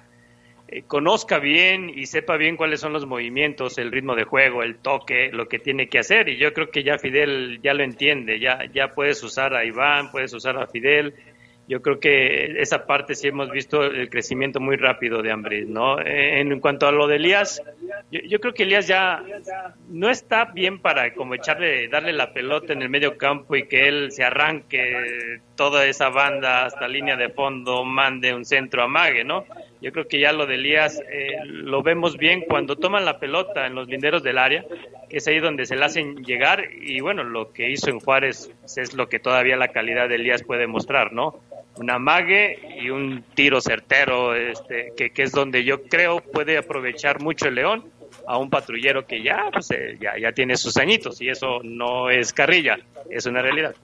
eh, 0.73 0.85
conozca 0.87 1.41
bien 1.41 1.91
y 1.93 2.07
sepa 2.07 2.37
bien 2.37 2.57
cuáles 2.57 2.79
son 2.79 2.93
los 2.93 3.05
movimientos, 3.05 3.77
el 3.79 3.91
ritmo 3.91 4.15
de 4.15 4.23
juego, 4.23 4.63
el 4.63 4.77
toque, 4.77 5.31
lo 5.33 5.49
que 5.49 5.59
tiene 5.59 5.89
que 5.89 5.99
hacer. 5.99 6.29
Y 6.29 6.37
yo 6.37 6.53
creo 6.53 6.71
que 6.71 6.85
ya 6.85 6.97
Fidel 6.97 7.59
ya 7.61 7.75
lo 7.75 7.83
entiende, 7.83 8.39
ya, 8.39 8.67
ya 8.73 8.93
puedes 8.93 9.21
usar 9.25 9.53
a 9.53 9.65
Iván, 9.65 10.13
puedes 10.13 10.33
usar 10.33 10.57
a 10.59 10.69
Fidel. 10.69 11.15
Yo 11.67 11.83
creo 11.83 11.99
que 11.99 12.61
esa 12.61 12.87
parte 12.87 13.17
sí 13.17 13.29
hemos 13.29 13.51
visto 13.51 13.83
el 13.83 14.09
crecimiento 14.11 14.61
muy 14.61 14.77
rápido 14.77 15.23
de 15.23 15.33
Ambris, 15.33 15.69
¿no? 15.69 16.01
En 16.01 16.59
cuanto 16.61 16.87
a 16.87 16.93
lo 16.93 17.07
de 17.07 17.17
Elías, 17.17 17.63
yo, 18.11 18.41
creo 18.41 18.55
que 18.55 18.65
Elías 18.65 18.89
ya 18.89 19.23
no 19.89 20.11
está 20.11 20.47
bien 20.47 20.81
para 20.81 21.15
como 21.15 21.35
echarle, 21.35 21.87
darle 21.89 22.13
la 22.13 22.33
pelota 22.33 22.73
en 22.73 22.83
el 22.83 22.89
medio 22.89 23.17
campo 23.17 23.55
y 23.55 23.69
que 23.69 23.87
él 23.87 24.11
se 24.11 24.25
arranque 24.25 25.41
toda 25.55 25.87
esa 25.87 26.09
banda 26.09 26.65
hasta 26.65 26.89
línea 26.89 27.17
de 27.17 27.29
fondo, 27.29 27.85
mande 27.85 28.35
un 28.35 28.45
centro 28.45 28.83
amague, 28.83 29.23
¿no? 29.23 29.45
Yo 29.81 29.93
creo 29.93 30.07
que 30.07 30.21
ya 30.21 30.33
lo 30.33 30.47
de 30.47 30.57
Elías 30.57 31.01
eh, 31.11 31.37
lo 31.45 31.83
vemos 31.83 32.19
bien 32.19 32.43
cuando 32.43 32.77
toman 32.77 33.05
la 33.07 33.19
pelota 33.19 33.67
en 33.67 33.75
los 33.75 33.89
linderos 33.89 34.23
del 34.23 34.37
área, 34.37 34.65
que 35.09 35.19
es 35.19 35.27
ahí 35.27 35.41
donde 35.41 35.65
se 35.65 35.77
la 35.77 35.87
hacen 35.87 36.23
llegar 36.25 36.65
y 36.81 37.01
bueno, 37.01 37.25
lo 37.25 37.53
que 37.53 37.71
hizo 37.71 37.89
en 37.89 37.99
Juárez 37.99 38.51
es 38.77 38.95
lo 38.95 39.09
que 39.09 39.19
todavía 39.19 39.57
la 39.57 39.69
calidad 39.69 40.09
de 40.09 40.17
Elías 40.17 40.43
puede 40.43 40.67
mostrar, 40.67 41.13
¿no? 41.13 41.41
Un 41.77 41.91
amague 41.91 42.59
y 42.79 42.91
un 42.91 43.25
tiro 43.35 43.61
certero, 43.63 44.35
este, 44.35 44.93
que, 44.97 45.11
es 45.23 45.33
donde 45.33 45.65
yo 45.65 45.83
creo 45.85 46.21
puede 46.21 46.59
aprovechar 46.59 47.21
mucho 47.21 47.49
el 47.49 47.55
León 47.55 47.85
a 48.27 48.37
un 48.37 48.51
patrullero 48.51 49.07
que 49.07 49.23
ya, 49.23 49.49
pues, 49.51 49.71
eh, 49.71 49.97
ya, 49.99 50.19
ya 50.19 50.33
tiene 50.33 50.57
sus 50.57 50.77
añitos 50.77 51.23
y 51.23 51.31
eso 51.31 51.61
no 51.63 52.11
es 52.11 52.35
carrilla, 52.35 52.79
es 53.09 53.25
una 53.25 53.41
realidad. 53.41 53.75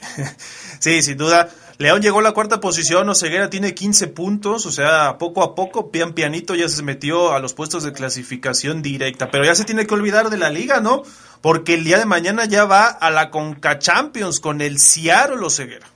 Sí, 0.80 1.02
sin 1.02 1.18
duda. 1.18 1.48
León 1.78 2.02
llegó 2.02 2.20
a 2.20 2.22
la 2.22 2.32
cuarta 2.32 2.60
posición, 2.60 3.08
Oseguera 3.08 3.50
tiene 3.50 3.74
15 3.74 4.08
puntos, 4.08 4.66
o 4.66 4.70
sea, 4.70 5.16
poco 5.18 5.42
a 5.42 5.54
poco, 5.54 5.90
pian 5.90 6.12
pianito 6.12 6.56
ya 6.56 6.68
se 6.68 6.82
metió 6.82 7.32
a 7.32 7.38
los 7.38 7.54
puestos 7.54 7.84
de 7.84 7.92
clasificación 7.92 8.82
directa, 8.82 9.30
pero 9.30 9.44
ya 9.44 9.54
se 9.54 9.64
tiene 9.64 9.86
que 9.86 9.94
olvidar 9.94 10.28
de 10.28 10.38
la 10.38 10.50
liga, 10.50 10.80
¿no? 10.80 11.02
Porque 11.40 11.74
el 11.74 11.84
día 11.84 11.98
de 11.98 12.06
mañana 12.06 12.46
ya 12.46 12.64
va 12.64 12.86
a 12.86 13.10
la 13.10 13.30
Conca 13.30 13.78
Champions 13.78 14.40
con 14.40 14.60
el 14.60 14.78
Seattle 14.78 15.44
Oseguera. 15.44 15.86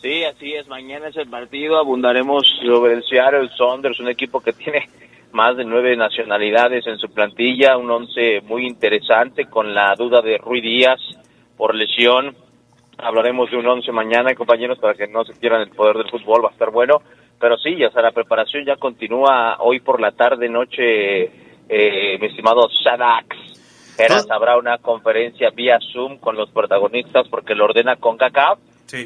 Sí, 0.00 0.22
así 0.22 0.52
es. 0.52 0.68
Mañana 0.68 1.08
es 1.08 1.16
el 1.16 1.28
partido. 1.28 1.78
Abundaremos 1.78 2.46
sobre 2.64 2.92
el 2.92 3.02
Seattle 3.02 3.50
Saunders, 3.56 3.98
un 3.98 4.08
equipo 4.08 4.40
que 4.40 4.52
tiene 4.52 4.88
más 5.32 5.56
de 5.56 5.64
nueve 5.64 5.96
nacionalidades 5.96 6.86
en 6.86 6.98
su 6.98 7.08
plantilla, 7.10 7.76
un 7.76 7.90
once 7.90 8.40
muy 8.42 8.66
interesante 8.66 9.46
con 9.46 9.74
la 9.74 9.94
duda 9.96 10.22
de 10.22 10.38
Rui 10.38 10.60
Díaz 10.60 11.00
por 11.56 11.74
lesión. 11.74 12.36
Hablaremos 12.98 13.50
de 13.50 13.56
un 13.56 13.66
once 13.66 13.92
mañana, 13.92 14.34
compañeros, 14.34 14.78
para 14.78 14.94
que 14.94 15.06
no 15.06 15.24
se 15.24 15.34
quieran 15.34 15.62
el 15.62 15.70
poder 15.70 15.96
del 15.96 16.10
fútbol, 16.10 16.44
va 16.44 16.48
a 16.48 16.52
estar 16.52 16.70
bueno. 16.70 17.02
Pero 17.38 17.56
sí, 17.58 17.76
ya 17.76 17.90
sea, 17.90 18.02
la 18.02 18.12
preparación 18.12 18.64
ya 18.64 18.76
continúa 18.76 19.58
hoy 19.60 19.80
por 19.80 20.00
la 20.00 20.12
tarde, 20.12 20.48
noche, 20.48 21.30
eh, 21.68 22.18
mi 22.18 22.26
estimado 22.26 22.68
Sadax. 22.70 23.56
Geras, 23.96 24.26
habrá 24.30 24.58
una 24.58 24.78
conferencia 24.78 25.50
vía 25.50 25.78
Zoom 25.92 26.18
con 26.18 26.36
los 26.36 26.50
protagonistas 26.50 27.28
porque 27.28 27.54
lo 27.54 27.64
ordena 27.64 27.96
con 27.96 28.16
CACAF. 28.16 28.58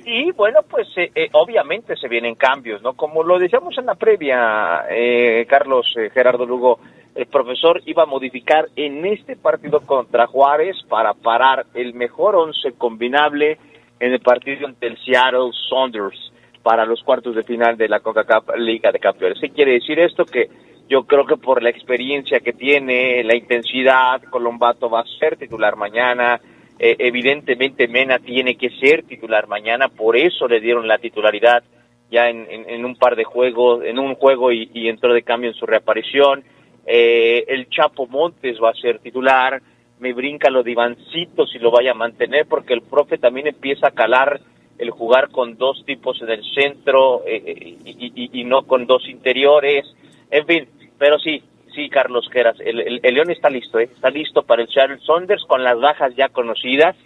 Y 0.04 0.30
bueno, 0.32 0.60
pues 0.68 0.88
eh, 0.96 1.10
eh, 1.14 1.28
obviamente 1.32 1.96
se 1.96 2.08
vienen 2.08 2.34
cambios, 2.34 2.82
¿no? 2.82 2.92
Como 2.94 3.22
lo 3.22 3.38
decíamos 3.38 3.78
en 3.78 3.86
la 3.86 3.94
previa, 3.94 4.84
eh, 4.90 5.46
Carlos 5.48 5.94
eh, 5.96 6.10
Gerardo 6.12 6.44
Lugo, 6.44 6.80
el 7.14 7.26
profesor 7.26 7.80
iba 7.86 8.02
a 8.02 8.06
modificar 8.06 8.66
en 8.76 9.06
este 9.06 9.36
partido 9.36 9.80
contra 9.80 10.26
Juárez 10.26 10.76
para 10.88 11.14
parar 11.14 11.66
el 11.74 11.94
mejor 11.94 12.36
once 12.36 12.72
combinable 12.76 13.58
en 14.00 14.12
el 14.12 14.20
partido 14.20 14.66
ante 14.66 14.86
el 14.88 14.98
Seattle 15.04 15.50
Saunders 15.68 16.32
para 16.62 16.84
los 16.84 17.02
cuartos 17.02 17.34
de 17.34 17.42
final 17.42 17.76
de 17.76 17.88
la 17.88 18.00
CONCACAF 18.00 18.56
Liga 18.56 18.90
de 18.92 18.98
Campeones. 18.98 19.38
¿Qué 19.40 19.50
quiere 19.50 19.72
decir 19.72 19.98
esto? 19.98 20.24
Que 20.24 20.48
yo 20.88 21.04
creo 21.04 21.24
que 21.24 21.36
por 21.36 21.62
la 21.62 21.70
experiencia 21.70 22.40
que 22.40 22.52
tiene, 22.52 23.22
la 23.24 23.36
intensidad, 23.36 24.22
Colombato 24.24 24.90
va 24.90 25.00
a 25.00 25.18
ser 25.18 25.36
titular 25.36 25.76
mañana, 25.76 26.40
eh, 26.78 26.96
evidentemente 26.98 27.86
Mena 27.88 28.18
tiene 28.18 28.56
que 28.56 28.70
ser 28.70 29.04
titular 29.04 29.46
mañana, 29.46 29.88
por 29.88 30.16
eso 30.16 30.48
le 30.48 30.60
dieron 30.60 30.88
la 30.88 30.98
titularidad 30.98 31.62
ya 32.10 32.28
en, 32.28 32.46
en- 32.50 32.84
un 32.84 32.96
par 32.96 33.14
de 33.14 33.22
juegos, 33.24 33.84
en 33.84 33.98
un 33.98 34.16
juego 34.16 34.50
y, 34.50 34.68
y 34.74 34.88
entró 34.88 35.14
de 35.14 35.22
cambio 35.22 35.50
en 35.50 35.54
su 35.54 35.64
reaparición. 35.64 36.42
Eh, 36.84 37.44
el 37.46 37.68
Chapo 37.68 38.08
Montes 38.08 38.58
va 38.60 38.70
a 38.70 38.74
ser 38.74 38.98
titular, 38.98 39.62
me 40.00 40.12
brinca 40.12 40.50
lo 40.50 40.62
de 40.62 40.72
Ivancito 40.72 41.46
si 41.46 41.58
lo 41.58 41.70
vaya 41.70 41.92
a 41.92 41.94
mantener, 41.94 42.46
porque 42.46 42.74
el 42.74 42.82
profe 42.82 43.18
también 43.18 43.46
empieza 43.46 43.88
a 43.88 43.92
calar 43.92 44.40
el 44.78 44.90
jugar 44.90 45.30
con 45.30 45.56
dos 45.56 45.84
tipos 45.84 46.20
en 46.22 46.30
el 46.30 46.42
centro 46.54 47.22
eh, 47.26 47.42
eh, 47.46 47.78
y, 47.84 48.44
no 48.44 48.62
con 48.62 48.86
dos 48.86 49.06
interiores, 49.08 49.84
en 50.30 50.46
fin, 50.46 50.68
pero 50.98 51.18
sí, 51.18 51.42
sí, 51.74 51.90
Carlos 51.90 52.28
Queras, 52.32 52.56
el, 52.60 53.00
León 53.02 53.30
está 53.30 53.50
listo, 53.50 53.78
¿eh? 53.78 53.90
está 53.94 54.08
listo 54.08 54.42
para 54.42 54.62
el 54.62 54.68
Seattle 54.68 54.98
Saunders 55.04 55.44
con 55.44 55.62
las 55.62 55.78
bajas 55.78 56.16
ya 56.16 56.30
conocidas, 56.30 56.96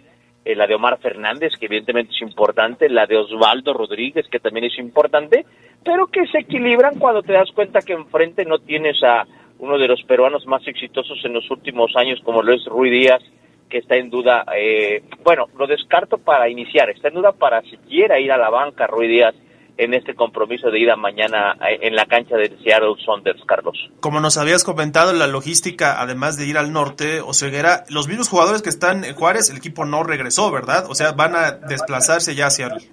eh, 0.45 0.55
la 0.55 0.67
de 0.67 0.75
Omar 0.75 0.99
Fernández, 0.99 1.53
que 1.59 1.65
evidentemente 1.65 2.13
es 2.13 2.21
importante, 2.21 2.87
la 2.87 3.07
de 3.07 3.17
Osvaldo 3.17 3.73
Rodríguez, 3.73 4.25
que 4.29 4.39
también 4.39 4.65
es 4.65 4.77
importante, 4.77 5.45
pero 5.83 6.07
que 6.07 6.25
se 6.27 6.39
equilibran 6.39 6.97
cuando 6.97 7.23
te 7.23 7.33
das 7.33 7.51
cuenta 7.51 7.81
que 7.81 7.93
enfrente 7.93 8.45
no 8.45 8.59
tienes 8.59 9.03
a 9.03 9.25
uno 9.59 9.77
de 9.77 9.87
los 9.87 10.01
peruanos 10.03 10.45
más 10.45 10.67
exitosos 10.67 11.19
en 11.23 11.33
los 11.33 11.49
últimos 11.49 11.95
años, 11.95 12.19
como 12.23 12.41
lo 12.41 12.53
es 12.53 12.65
Rui 12.65 12.89
Díaz, 12.89 13.21
que 13.69 13.79
está 13.79 13.95
en 13.95 14.09
duda, 14.09 14.45
eh, 14.55 15.03
bueno, 15.23 15.47
lo 15.57 15.67
descarto 15.67 16.17
para 16.17 16.49
iniciar, 16.49 16.89
está 16.89 17.07
en 17.07 17.15
duda 17.15 17.31
para 17.31 17.61
siquiera 17.63 18.19
ir 18.19 18.31
a 18.31 18.37
la 18.37 18.49
banca 18.49 18.87
Rui 18.87 19.07
Díaz 19.07 19.35
en 19.77 19.93
este 19.93 20.15
compromiso 20.15 20.71
de 20.71 20.79
ida 20.79 20.95
mañana 20.95 21.57
eh, 21.67 21.79
en 21.81 21.95
la 21.95 22.05
cancha 22.05 22.37
de 22.37 22.49
Seattle 22.63 22.95
Saunders, 23.05 23.43
Carlos. 23.45 23.77
Como 23.99 24.19
nos 24.19 24.37
habías 24.37 24.63
comentado, 24.63 25.11
la 25.13 25.27
logística, 25.27 25.99
además 25.99 26.37
de 26.37 26.47
ir 26.47 26.57
al 26.57 26.71
norte, 26.71 27.21
Oseguera, 27.21 27.83
los 27.89 28.07
mismos 28.07 28.29
jugadores 28.29 28.61
que 28.61 28.69
están 28.69 29.03
en 29.03 29.15
Juárez, 29.15 29.49
el 29.49 29.57
equipo 29.57 29.85
no 29.85 30.03
regresó, 30.03 30.51
¿verdad? 30.51 30.85
O 30.89 30.95
sea, 30.95 31.11
van 31.11 31.35
a 31.35 31.51
desplazarse 31.51 32.35
ya 32.35 32.47
hacia 32.47 32.69
Seattle. 32.69 32.87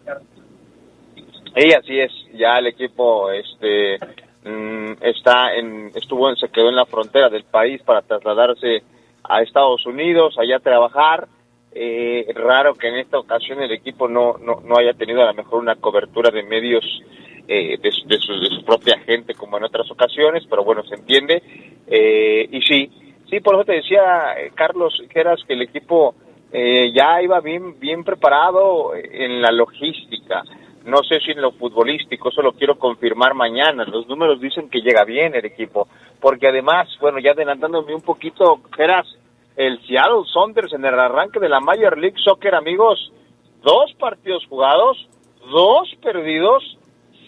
Y 1.54 1.72
así 1.74 2.00
es, 2.00 2.10
ya 2.32 2.58
el 2.58 2.66
equipo 2.68 3.30
este 3.30 3.98
está 5.00 5.54
en 5.54 5.90
estuvo 5.94 6.28
en, 6.28 6.36
se 6.36 6.48
quedó 6.48 6.68
en 6.68 6.76
la 6.76 6.86
frontera 6.86 7.28
del 7.28 7.44
país 7.44 7.82
para 7.82 8.02
trasladarse 8.02 8.82
a 9.24 9.42
Estados 9.42 9.86
Unidos, 9.86 10.36
allá 10.38 10.58
trabajar. 10.58 11.28
Eh, 11.74 12.26
raro 12.34 12.74
que 12.74 12.88
en 12.88 12.96
esta 12.96 13.18
ocasión 13.18 13.62
el 13.62 13.72
equipo 13.72 14.06
no, 14.06 14.36
no, 14.38 14.60
no 14.60 14.76
haya 14.76 14.92
tenido 14.92 15.22
a 15.22 15.26
lo 15.26 15.34
mejor 15.34 15.60
una 15.60 15.76
cobertura 15.76 16.30
de 16.30 16.42
medios 16.42 16.84
eh, 17.48 17.78
de, 17.80 17.90
su, 17.90 18.06
de, 18.06 18.18
su, 18.18 18.64
propia 18.64 18.98
gente 19.00 19.34
como 19.34 19.56
en 19.56 19.64
otras 19.64 19.90
ocasiones, 19.90 20.44
pero 20.48 20.64
bueno, 20.64 20.82
se 20.84 20.94
entiende. 20.96 21.42
Eh, 21.86 22.48
y 22.50 22.60
sí, 22.62 22.90
sí, 23.28 23.40
por 23.40 23.54
eso 23.54 23.64
te 23.64 23.72
decía, 23.72 24.34
eh, 24.38 24.52
Carlos, 24.54 25.02
que 25.08 25.20
eras 25.20 25.40
que 25.46 25.54
el 25.54 25.62
equipo 25.62 26.14
eh, 26.52 26.92
ya 26.94 27.22
iba 27.22 27.40
bien, 27.40 27.78
bien 27.80 28.04
preparado 28.04 28.94
en 28.94 29.40
la 29.40 29.50
logística. 29.50 30.42
No 30.84 30.98
sé 31.08 31.20
si 31.20 31.30
en 31.30 31.40
lo 31.40 31.52
futbolístico, 31.52 32.30
eso 32.30 32.42
lo 32.42 32.52
quiero 32.52 32.78
confirmar 32.78 33.34
mañana. 33.34 33.84
Los 33.84 34.08
números 34.08 34.40
dicen 34.40 34.68
que 34.68 34.80
llega 34.80 35.04
bien 35.04 35.34
el 35.34 35.44
equipo. 35.44 35.88
Porque 36.20 36.48
además, 36.48 36.88
bueno, 37.00 37.18
ya 37.18 37.32
adelantándome 37.32 37.94
un 37.94 38.02
poquito, 38.02 38.60
eras 38.76 39.06
el 39.56 39.80
Seattle 39.86 40.24
Saunders 40.32 40.72
en 40.72 40.84
el 40.84 40.98
arranque 40.98 41.38
de 41.38 41.48
la 41.48 41.60
Major 41.60 41.96
League 41.98 42.16
Soccer, 42.24 42.54
amigos. 42.54 43.12
Dos 43.62 43.92
partidos 43.98 44.44
jugados, 44.48 45.08
dos 45.50 45.88
perdidos, 46.02 46.78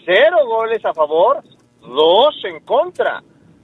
cero 0.05 0.37
goles 0.45 0.83
a 0.83 0.93
favor, 0.93 1.41
dos 1.81 2.35
en 2.43 2.63
contra. 2.65 3.21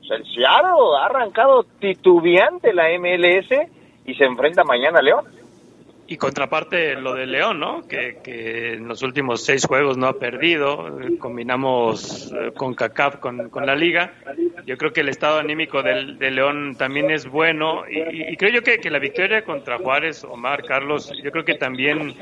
El 0.10 0.26
Seattle 0.26 0.98
ha 1.00 1.06
arrancado 1.06 1.64
titubeante 1.80 2.74
la 2.74 2.90
MLS 3.00 3.70
y 4.06 4.14
se 4.16 4.26
enfrenta 4.26 4.64
mañana 4.66 5.00
a 5.00 5.02
León. 5.02 5.26
Y 6.12 6.18
contraparte 6.18 6.96
lo 6.96 7.14
de 7.14 7.26
León, 7.26 7.62
¿no? 7.62 7.88
Que, 7.88 8.18
que, 8.22 8.74
en 8.74 8.86
los 8.86 9.02
últimos 9.02 9.46
seis 9.46 9.66
juegos 9.66 9.96
no 9.96 10.08
ha 10.08 10.20
perdido. 10.20 11.00
Combinamos 11.18 12.34
eh, 12.34 12.52
con 12.54 12.74
CACAF 12.74 13.16
con, 13.16 13.50
la 13.66 13.76
liga. 13.78 14.14
Yo 14.66 14.78
creo 14.78 14.92
que 14.92 15.00
el 15.00 15.08
estado 15.08 15.40
anímico 15.40 15.82
del, 15.82 16.20
de 16.20 16.32
León 16.32 16.76
también 16.78 17.10
es 17.12 17.26
bueno. 17.28 17.84
Y, 17.90 18.34
y 18.34 18.36
creo 18.36 18.52
yo 18.52 18.62
que, 18.62 18.80
que, 18.80 18.90
la 18.90 19.00
victoria 19.00 19.46
contra 19.46 19.78
Juárez, 19.78 20.26
Omar, 20.26 20.66
Carlos, 20.66 21.14
yo 21.24 21.32
creo 21.32 21.46
que 21.46 21.56
también 21.56 22.14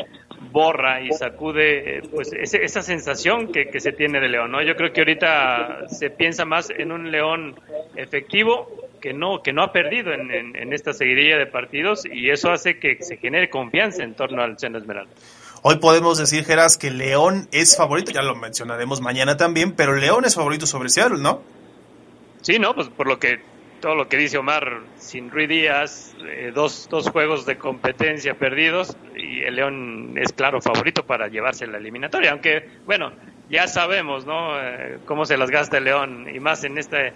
borra 0.51 1.01
y 1.01 1.11
sacude 1.11 1.97
eh, 1.97 2.01
pues 2.13 2.31
ese, 2.31 2.63
esa 2.63 2.83
sensación 2.83 3.51
que, 3.51 3.69
que 3.69 3.79
se 3.79 3.91
tiene 3.91 4.19
de 4.19 4.29
León, 4.29 4.51
¿no? 4.51 4.61
Yo 4.61 4.75
creo 4.75 4.93
que 4.93 5.01
ahorita 5.01 5.87
se 5.87 6.11
piensa 6.11 6.45
más 6.45 6.69
en 6.69 6.91
un 6.91 7.09
León 7.09 7.59
efectivo 7.95 8.78
que 8.99 9.13
no 9.13 9.41
que 9.41 9.53
no 9.53 9.63
ha 9.63 9.71
perdido 9.71 10.13
en, 10.13 10.31
en, 10.31 10.55
en, 10.55 10.73
esta 10.73 10.93
seguidilla 10.93 11.37
de 11.37 11.45
partidos 11.45 12.05
y 12.05 12.29
eso 12.29 12.51
hace 12.51 12.79
que 12.79 12.97
se 13.01 13.17
genere 13.17 13.49
confianza 13.49 14.03
en 14.03 14.13
torno 14.13 14.41
al 14.41 14.57
Seno 14.59 14.77
Esmeralda. 14.77 15.13
Hoy 15.61 15.77
podemos 15.79 16.17
decir, 16.17 16.45
Geras, 16.45 16.77
que 16.77 16.89
León 16.89 17.49
es 17.51 17.75
favorito, 17.75 18.11
ya 18.11 18.21
lo 18.21 18.35
mencionaremos 18.35 19.01
mañana 19.01 19.35
también, 19.35 19.73
pero 19.73 19.93
León 19.95 20.23
es 20.23 20.35
favorito 20.35 20.65
sobre 20.65 20.89
Seattle, 20.89 21.19
¿no? 21.19 21.41
Sí, 22.41 22.59
no, 22.59 22.73
pues 22.73 22.87
por 22.87 23.07
lo 23.07 23.19
que 23.19 23.41
todo 23.81 23.95
lo 23.95 24.07
que 24.07 24.17
dice 24.17 24.37
Omar, 24.37 24.81
sin 24.97 25.31
Rui 25.31 25.47
Díaz, 25.47 26.15
eh, 26.25 26.51
dos, 26.53 26.87
dos 26.89 27.09
juegos 27.09 27.45
de 27.45 27.57
competencia 27.57 28.35
perdidos 28.35 28.95
y 29.15 29.41
el 29.41 29.55
León 29.55 30.13
es 30.17 30.33
claro 30.33 30.61
favorito 30.61 31.05
para 31.05 31.27
llevarse 31.27 31.67
la 31.67 31.77
eliminatoria, 31.77 32.31
aunque 32.31 32.67
bueno, 32.85 33.11
ya 33.49 33.67
sabemos, 33.67 34.25
¿no? 34.25 34.59
Eh, 34.59 34.99
cómo 35.05 35.25
se 35.25 35.37
las 35.37 35.49
gasta 35.49 35.77
el 35.77 35.85
León 35.85 36.27
y 36.33 36.39
más 36.39 36.63
en 36.63 36.77
este 36.77 37.13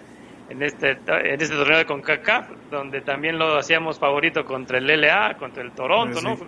en 0.48 0.62
este, 0.62 0.90
en 1.06 1.40
este 1.40 1.56
torneo 1.56 1.78
de 1.78 1.86
CONCACAF, 1.86 2.48
donde 2.70 3.00
también 3.00 3.38
lo 3.38 3.58
hacíamos 3.58 3.98
favorito 3.98 4.44
contra 4.44 4.78
el 4.78 4.86
LA, 4.86 5.36
contra 5.38 5.62
el 5.62 5.72
Toronto, 5.72 6.18
sí. 6.18 6.24
¿no? 6.24 6.38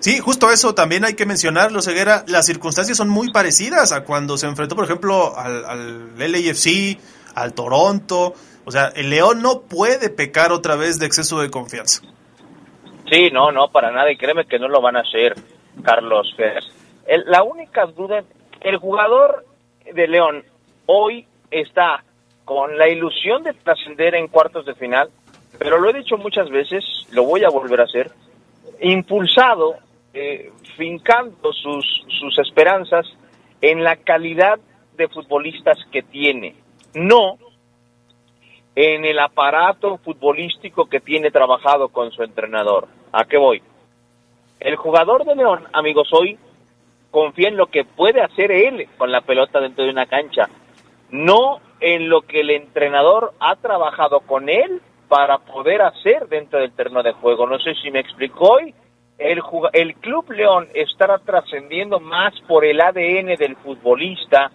Sí, 0.00 0.18
justo 0.18 0.50
eso 0.50 0.74
también 0.74 1.04
hay 1.04 1.14
que 1.14 1.26
mencionarlo, 1.26 1.80
Ceguera. 1.80 2.24
Las 2.26 2.46
circunstancias 2.46 2.96
son 2.96 3.08
muy 3.08 3.30
parecidas 3.30 3.92
a 3.92 4.02
cuando 4.04 4.36
se 4.36 4.48
enfrentó, 4.48 4.74
por 4.74 4.84
ejemplo, 4.84 5.38
al, 5.38 5.64
al 5.64 6.18
LAFC, 6.18 6.98
al 7.36 7.54
Toronto. 7.54 8.34
O 8.64 8.70
sea, 8.72 8.88
el 8.96 9.10
León 9.10 9.42
no 9.42 9.60
puede 9.60 10.10
pecar 10.10 10.50
otra 10.50 10.74
vez 10.74 10.98
de 10.98 11.06
exceso 11.06 11.40
de 11.40 11.50
confianza. 11.50 12.02
Sí, 13.08 13.30
no, 13.30 13.52
no, 13.52 13.68
para 13.68 13.92
nada. 13.92 14.10
Y 14.10 14.16
créeme 14.16 14.46
que 14.46 14.58
no 14.58 14.66
lo 14.66 14.80
van 14.80 14.96
a 14.96 15.02
hacer, 15.02 15.34
Carlos. 15.84 16.34
El, 17.06 17.24
la 17.26 17.44
única 17.44 17.86
duda, 17.86 18.24
el 18.60 18.78
jugador 18.78 19.44
de 19.84 20.08
León 20.08 20.44
hoy 20.86 21.28
está 21.50 22.02
con 22.54 22.76
la 22.76 22.86
ilusión 22.86 23.42
de 23.42 23.54
trascender 23.54 24.14
en 24.14 24.28
cuartos 24.28 24.66
de 24.66 24.74
final, 24.74 25.08
pero 25.58 25.78
lo 25.78 25.88
he 25.88 25.94
dicho 25.94 26.18
muchas 26.18 26.50
veces, 26.50 26.84
lo 27.10 27.24
voy 27.24 27.44
a 27.44 27.48
volver 27.48 27.80
a 27.80 27.84
hacer, 27.84 28.10
impulsado, 28.82 29.76
eh, 30.12 30.52
fincando 30.76 31.50
sus, 31.54 32.04
sus 32.20 32.38
esperanzas 32.38 33.06
en 33.62 33.82
la 33.82 33.96
calidad 33.96 34.58
de 34.96 35.08
futbolistas 35.08 35.78
que 35.90 36.02
tiene, 36.02 36.54
no 36.94 37.38
en 38.74 39.06
el 39.06 39.18
aparato 39.18 39.96
futbolístico 39.98 40.86
que 40.86 41.00
tiene 41.00 41.30
trabajado 41.30 41.88
con 41.88 42.10
su 42.12 42.22
entrenador. 42.22 42.86
¿A 43.12 43.24
qué 43.24 43.38
voy? 43.38 43.62
El 44.60 44.76
jugador 44.76 45.24
de 45.24 45.36
León, 45.36 45.64
amigos, 45.72 46.08
hoy 46.12 46.38
confía 47.10 47.48
en 47.48 47.56
lo 47.56 47.68
que 47.68 47.84
puede 47.84 48.20
hacer 48.20 48.52
él 48.52 48.88
con 48.98 49.10
la 49.10 49.22
pelota 49.22 49.58
dentro 49.58 49.84
de 49.84 49.90
una 49.90 50.06
cancha, 50.06 50.50
no 51.10 51.60
en 51.82 52.08
lo 52.08 52.22
que 52.22 52.40
el 52.40 52.50
entrenador 52.50 53.34
ha 53.40 53.56
trabajado 53.56 54.20
con 54.20 54.48
él 54.48 54.80
para 55.08 55.38
poder 55.38 55.82
hacer 55.82 56.28
dentro 56.28 56.60
del 56.60 56.72
terreno 56.72 57.02
de 57.02 57.12
juego. 57.12 57.46
No 57.46 57.58
sé 57.58 57.74
si 57.82 57.90
me 57.90 58.00
explicó 58.00 58.54
hoy. 58.54 58.74
El, 59.18 59.42
el 59.72 59.94
Club 59.96 60.30
León 60.30 60.68
estará 60.72 61.18
trascendiendo 61.18 62.00
más 62.00 62.32
por 62.48 62.64
el 62.64 62.80
ADN 62.80 63.36
del 63.36 63.56
futbolista 63.56 64.50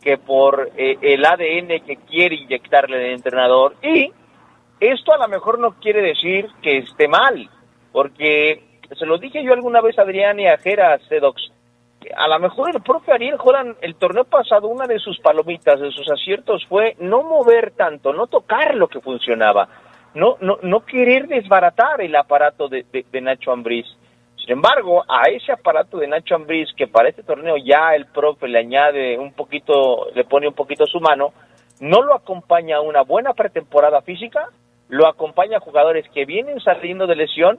que 0.00 0.16
por 0.18 0.70
eh, 0.76 0.96
el 1.02 1.24
ADN 1.24 1.84
que 1.84 1.98
quiere 2.08 2.36
inyectarle 2.36 3.06
el 3.06 3.14
entrenador. 3.14 3.74
Y 3.82 4.12
esto 4.80 5.12
a 5.12 5.18
lo 5.18 5.28
mejor 5.28 5.58
no 5.58 5.72
quiere 5.80 6.00
decir 6.00 6.48
que 6.62 6.78
esté 6.78 7.08
mal, 7.08 7.50
porque 7.90 8.62
se 8.96 9.06
lo 9.06 9.18
dije 9.18 9.42
yo 9.42 9.52
alguna 9.52 9.80
vez 9.80 9.98
a 9.98 10.02
Adrián 10.02 10.38
y 10.38 10.46
a 10.46 10.58
Jera 10.58 10.98
Sedox, 11.08 11.50
a 12.16 12.28
lo 12.28 12.38
mejor 12.38 12.70
el 12.74 12.82
propio 12.82 13.14
Ariel 13.14 13.36
Joran 13.36 13.76
el 13.80 13.96
torneo 13.96 14.24
pasado, 14.24 14.68
una 14.68 14.86
de 14.86 14.98
sus 14.98 15.18
palomitas, 15.20 15.80
de 15.80 15.90
sus 15.90 16.08
aciertos 16.10 16.64
fue 16.66 16.96
no 16.98 17.22
mover 17.22 17.72
tanto, 17.72 18.12
no 18.12 18.26
tocar 18.26 18.74
lo 18.74 18.88
que 18.88 19.00
funcionaba, 19.00 19.68
no, 20.14 20.36
no, 20.40 20.58
no 20.62 20.84
querer 20.84 21.26
desbaratar 21.26 22.00
el 22.00 22.14
aparato 22.16 22.68
de, 22.68 22.84
de, 22.90 23.20
Nacho 23.20 23.52
Ambriz. 23.52 23.86
Sin 24.36 24.52
embargo, 24.52 25.04
a 25.08 25.28
ese 25.30 25.52
aparato 25.52 25.98
de 25.98 26.06
Nacho 26.06 26.34
Ambriz, 26.34 26.68
que 26.76 26.86
para 26.86 27.08
este 27.08 27.22
torneo 27.22 27.56
ya 27.56 27.94
el 27.94 28.06
profe 28.06 28.48
le 28.48 28.58
añade 28.58 29.18
un 29.18 29.32
poquito, 29.32 30.08
le 30.14 30.24
pone 30.24 30.48
un 30.48 30.54
poquito 30.54 30.86
su 30.86 31.00
mano, 31.00 31.32
no 31.80 32.02
lo 32.02 32.14
acompaña 32.14 32.80
una 32.80 33.02
buena 33.02 33.34
pretemporada 33.34 34.00
física, 34.02 34.48
lo 34.88 35.06
acompaña 35.06 35.60
jugadores 35.60 36.06
que 36.14 36.24
vienen 36.24 36.60
saliendo 36.60 37.06
de 37.06 37.16
lesión 37.16 37.58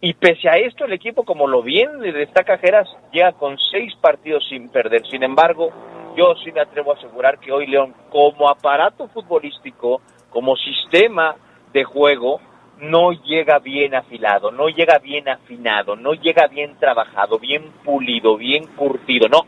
y 0.00 0.14
pese 0.14 0.48
a 0.48 0.56
esto, 0.56 0.84
el 0.84 0.92
equipo, 0.92 1.24
como 1.24 1.48
lo 1.48 1.62
bien 1.62 2.00
le 2.00 2.12
destaca 2.12 2.58
Geras, 2.58 2.88
llega 3.12 3.32
con 3.32 3.58
seis 3.72 3.94
partidos 3.96 4.46
sin 4.48 4.68
perder. 4.68 5.04
Sin 5.06 5.24
embargo, 5.24 5.70
yo 6.16 6.34
sí 6.44 6.52
me 6.52 6.60
atrevo 6.60 6.92
a 6.92 6.96
asegurar 6.96 7.38
que 7.40 7.50
hoy 7.50 7.66
León, 7.66 7.94
como 8.10 8.48
aparato 8.48 9.08
futbolístico, 9.08 10.00
como 10.30 10.56
sistema 10.56 11.34
de 11.72 11.82
juego, 11.82 12.40
no 12.78 13.10
llega 13.10 13.58
bien 13.58 13.94
afilado, 13.96 14.52
no 14.52 14.68
llega 14.68 14.98
bien 14.98 15.28
afinado, 15.28 15.96
no 15.96 16.12
llega 16.14 16.46
bien 16.46 16.76
trabajado, 16.78 17.40
bien 17.40 17.72
pulido, 17.84 18.36
bien 18.36 18.66
curtido. 18.76 19.28
No, 19.28 19.46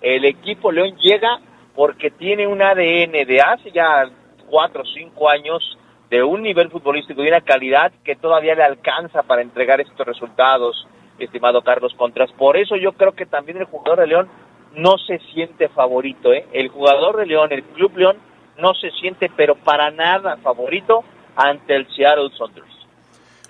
el 0.00 0.24
equipo 0.24 0.72
León 0.72 0.96
llega 0.96 1.40
porque 1.74 2.10
tiene 2.10 2.46
un 2.46 2.62
ADN 2.62 3.12
de 3.26 3.42
hace 3.44 3.70
ya 3.70 4.10
cuatro 4.48 4.82
o 4.82 4.86
cinco 4.86 5.28
años 5.28 5.78
de 6.10 6.22
un 6.22 6.42
nivel 6.42 6.70
futbolístico 6.70 7.22
y 7.22 7.28
una 7.28 7.40
calidad 7.40 7.92
que 8.04 8.16
todavía 8.16 8.54
le 8.54 8.64
alcanza 8.64 9.22
para 9.22 9.42
entregar 9.42 9.80
estos 9.80 10.06
resultados, 10.06 10.86
estimado 11.18 11.62
Carlos 11.62 11.94
Contras. 11.96 12.32
Por 12.32 12.56
eso 12.56 12.76
yo 12.76 12.92
creo 12.92 13.12
que 13.12 13.26
también 13.26 13.58
el 13.58 13.64
jugador 13.64 14.00
de 14.00 14.08
León 14.08 14.28
no 14.74 14.98
se 14.98 15.18
siente 15.32 15.68
favorito, 15.68 16.32
¿eh? 16.32 16.46
El 16.52 16.68
jugador 16.68 17.16
de 17.16 17.26
León, 17.26 17.52
el 17.52 17.62
Club 17.62 17.96
León, 17.96 18.16
no 18.58 18.74
se 18.74 18.90
siente 19.00 19.30
pero 19.36 19.54
para 19.54 19.90
nada 19.90 20.36
favorito 20.38 21.04
ante 21.36 21.76
el 21.76 21.86
Seattle 21.94 22.30
Sounders. 22.36 22.66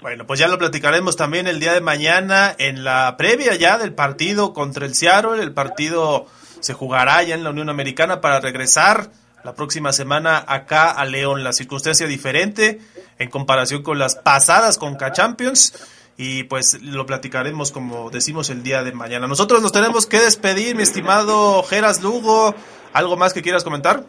Bueno, 0.02 0.26
pues 0.26 0.40
ya 0.40 0.48
lo 0.48 0.58
platicaremos 0.58 1.16
también 1.16 1.46
el 1.46 1.60
día 1.60 1.72
de 1.72 1.82
mañana 1.82 2.54
en 2.58 2.84
la 2.84 3.16
previa 3.18 3.54
ya 3.56 3.76
del 3.76 3.94
partido 3.94 4.54
contra 4.54 4.86
el 4.86 4.94
Seattle. 4.94 5.42
El 5.42 5.52
partido 5.52 6.26
se 6.60 6.72
jugará 6.72 7.22
ya 7.22 7.34
en 7.34 7.44
la 7.44 7.50
Unión 7.50 7.68
Americana 7.68 8.20
para 8.20 8.40
regresar 8.40 9.10
la 9.44 9.54
próxima 9.54 9.92
semana 9.92 10.44
acá 10.46 10.90
a 10.90 11.04
León. 11.04 11.44
La 11.44 11.52
circunstancia 11.52 12.06
diferente 12.06 12.80
en 13.18 13.30
comparación 13.30 13.82
con 13.82 13.98
las 13.98 14.16
pasadas 14.16 14.78
con 14.78 14.96
K 14.96 15.12
Champions. 15.12 15.74
y 16.16 16.42
pues 16.44 16.82
lo 16.82 17.06
platicaremos 17.06 17.72
como 17.72 18.10
decimos 18.10 18.50
el 18.50 18.62
día 18.62 18.82
de 18.82 18.92
mañana. 18.92 19.26
Nosotros 19.26 19.62
nos 19.62 19.72
tenemos 19.72 20.06
que 20.06 20.18
despedir, 20.20 20.76
mi 20.76 20.82
estimado 20.82 21.62
Geras 21.62 22.02
Lugo. 22.02 22.54
¿Algo 22.92 23.16
más 23.16 23.32
que 23.32 23.40
quieras 23.40 23.64
comentar? 23.64 24.04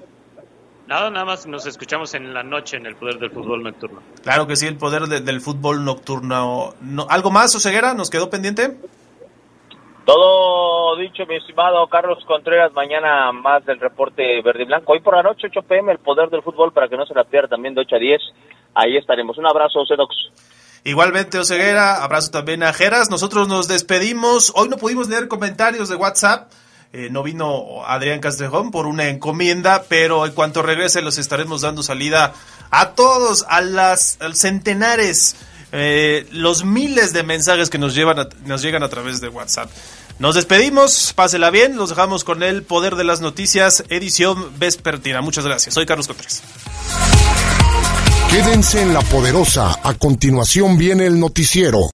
Nada, 0.88 1.10
nada 1.10 1.24
más 1.24 1.46
nos 1.46 1.66
escuchamos 1.68 2.14
en 2.16 2.34
la 2.34 2.44
noche 2.44 2.76
en 2.76 2.86
el 2.86 2.98
Poder 2.98 3.18
del 3.18 3.32
Fútbol 3.32 3.64
Nocturno. 3.64 4.02
Claro 4.24 4.46
que 4.46 4.58
sí, 4.58 4.68
el 4.68 4.76
poder 4.76 5.04
de- 5.08 5.22
del 5.22 5.40
fútbol 5.40 5.86
nocturno. 5.86 6.76
No, 6.82 7.08
¿Algo 7.10 7.32
más, 7.32 7.56
Oseguera? 7.56 7.94
¿Nos 7.94 8.10
quedó 8.10 8.30
pendiente? 8.30 8.78
Todo 10.16 10.98
dicho, 10.98 11.26
mi 11.26 11.38
estimado 11.38 11.88
Carlos 11.88 12.18
Contreras, 12.28 12.74
mañana 12.74 13.32
más 13.32 13.66
del 13.66 13.80
reporte 13.80 14.42
verde 14.42 14.64
y 14.64 14.66
blanco. 14.66 14.92
Hoy 14.92 15.00
por 15.00 15.16
la 15.16 15.24
noche, 15.24 15.48
8 15.50 15.62
pm, 15.62 15.90
el 15.94 16.00
poder 16.00 16.30
del 16.30 16.42
fútbol 16.44 16.74
para 16.74 16.90
que 16.90 16.98
no 16.98 17.06
se 17.06 17.14
la 17.14 17.24
pierda 17.24 17.48
también 17.48 17.74
de 17.74 17.80
8 17.80 17.96
a 17.96 18.00
10. 18.00 18.22
Ahí 18.76 18.98
estaremos. 18.98 19.38
Un 19.38 19.48
abrazo, 19.48 19.86
Xenox. 19.88 20.14
Igualmente, 20.84 21.40
Oseguera, 21.40 22.04
abrazo 22.04 22.30
también 22.30 22.62
a 22.62 22.74
Geras. 22.74 23.10
Nosotros 23.10 23.48
nos 23.48 23.70
despedimos. 23.70 24.52
Hoy 24.54 24.68
no 24.68 24.76
pudimos 24.76 25.08
leer 25.08 25.30
comentarios 25.30 25.88
de 25.88 25.96
WhatsApp. 25.96 26.52
Eh, 26.92 27.08
no 27.10 27.24
vino 27.24 27.86
Adrián 27.88 28.20
Castrejón 28.20 28.70
por 28.72 28.88
una 28.88 29.08
encomienda, 29.08 29.84
pero 29.88 30.26
en 30.26 30.34
cuanto 30.34 30.62
regrese 30.62 31.02
los 31.02 31.20
estaremos 31.20 31.62
dando 31.62 31.84
salida 31.84 32.34
a 32.70 32.90
todos, 32.96 33.46
a 33.48 33.62
las 33.62 34.20
centenares, 34.34 35.38
eh, 35.72 36.28
los 36.34 36.66
miles 36.66 37.14
de 37.14 37.24
mensajes 37.24 37.70
que 37.70 37.78
nos, 37.78 37.96
llevan 37.96 38.20
a- 38.20 38.28
nos 38.46 38.62
llegan 38.62 38.84
a 38.84 38.90
través 38.90 39.22
de 39.22 39.30
WhatsApp. 39.30 39.70
Nos 40.22 40.36
despedimos, 40.36 41.14
pásela 41.16 41.50
bien, 41.50 41.78
los 41.78 41.90
dejamos 41.90 42.24
con 42.24 42.44
el 42.44 42.62
Poder 42.62 42.96
de 42.96 43.04
las 43.04 43.22
Noticias, 43.22 43.84
edición 43.90 44.52
vespertina. 44.60 45.20
Muchas 45.20 45.46
gracias, 45.46 45.74
soy 45.74 45.88
Carlos 45.88 46.06
Contreras. 46.06 46.44
Quédense 48.30 48.84
en 48.84 48.94
la 48.94 49.02
poderosa. 49.02 49.80
A 49.82 49.96
continuación 49.96 50.78
viene 50.78 51.08
el 51.08 51.20
noticiero. 51.20 51.90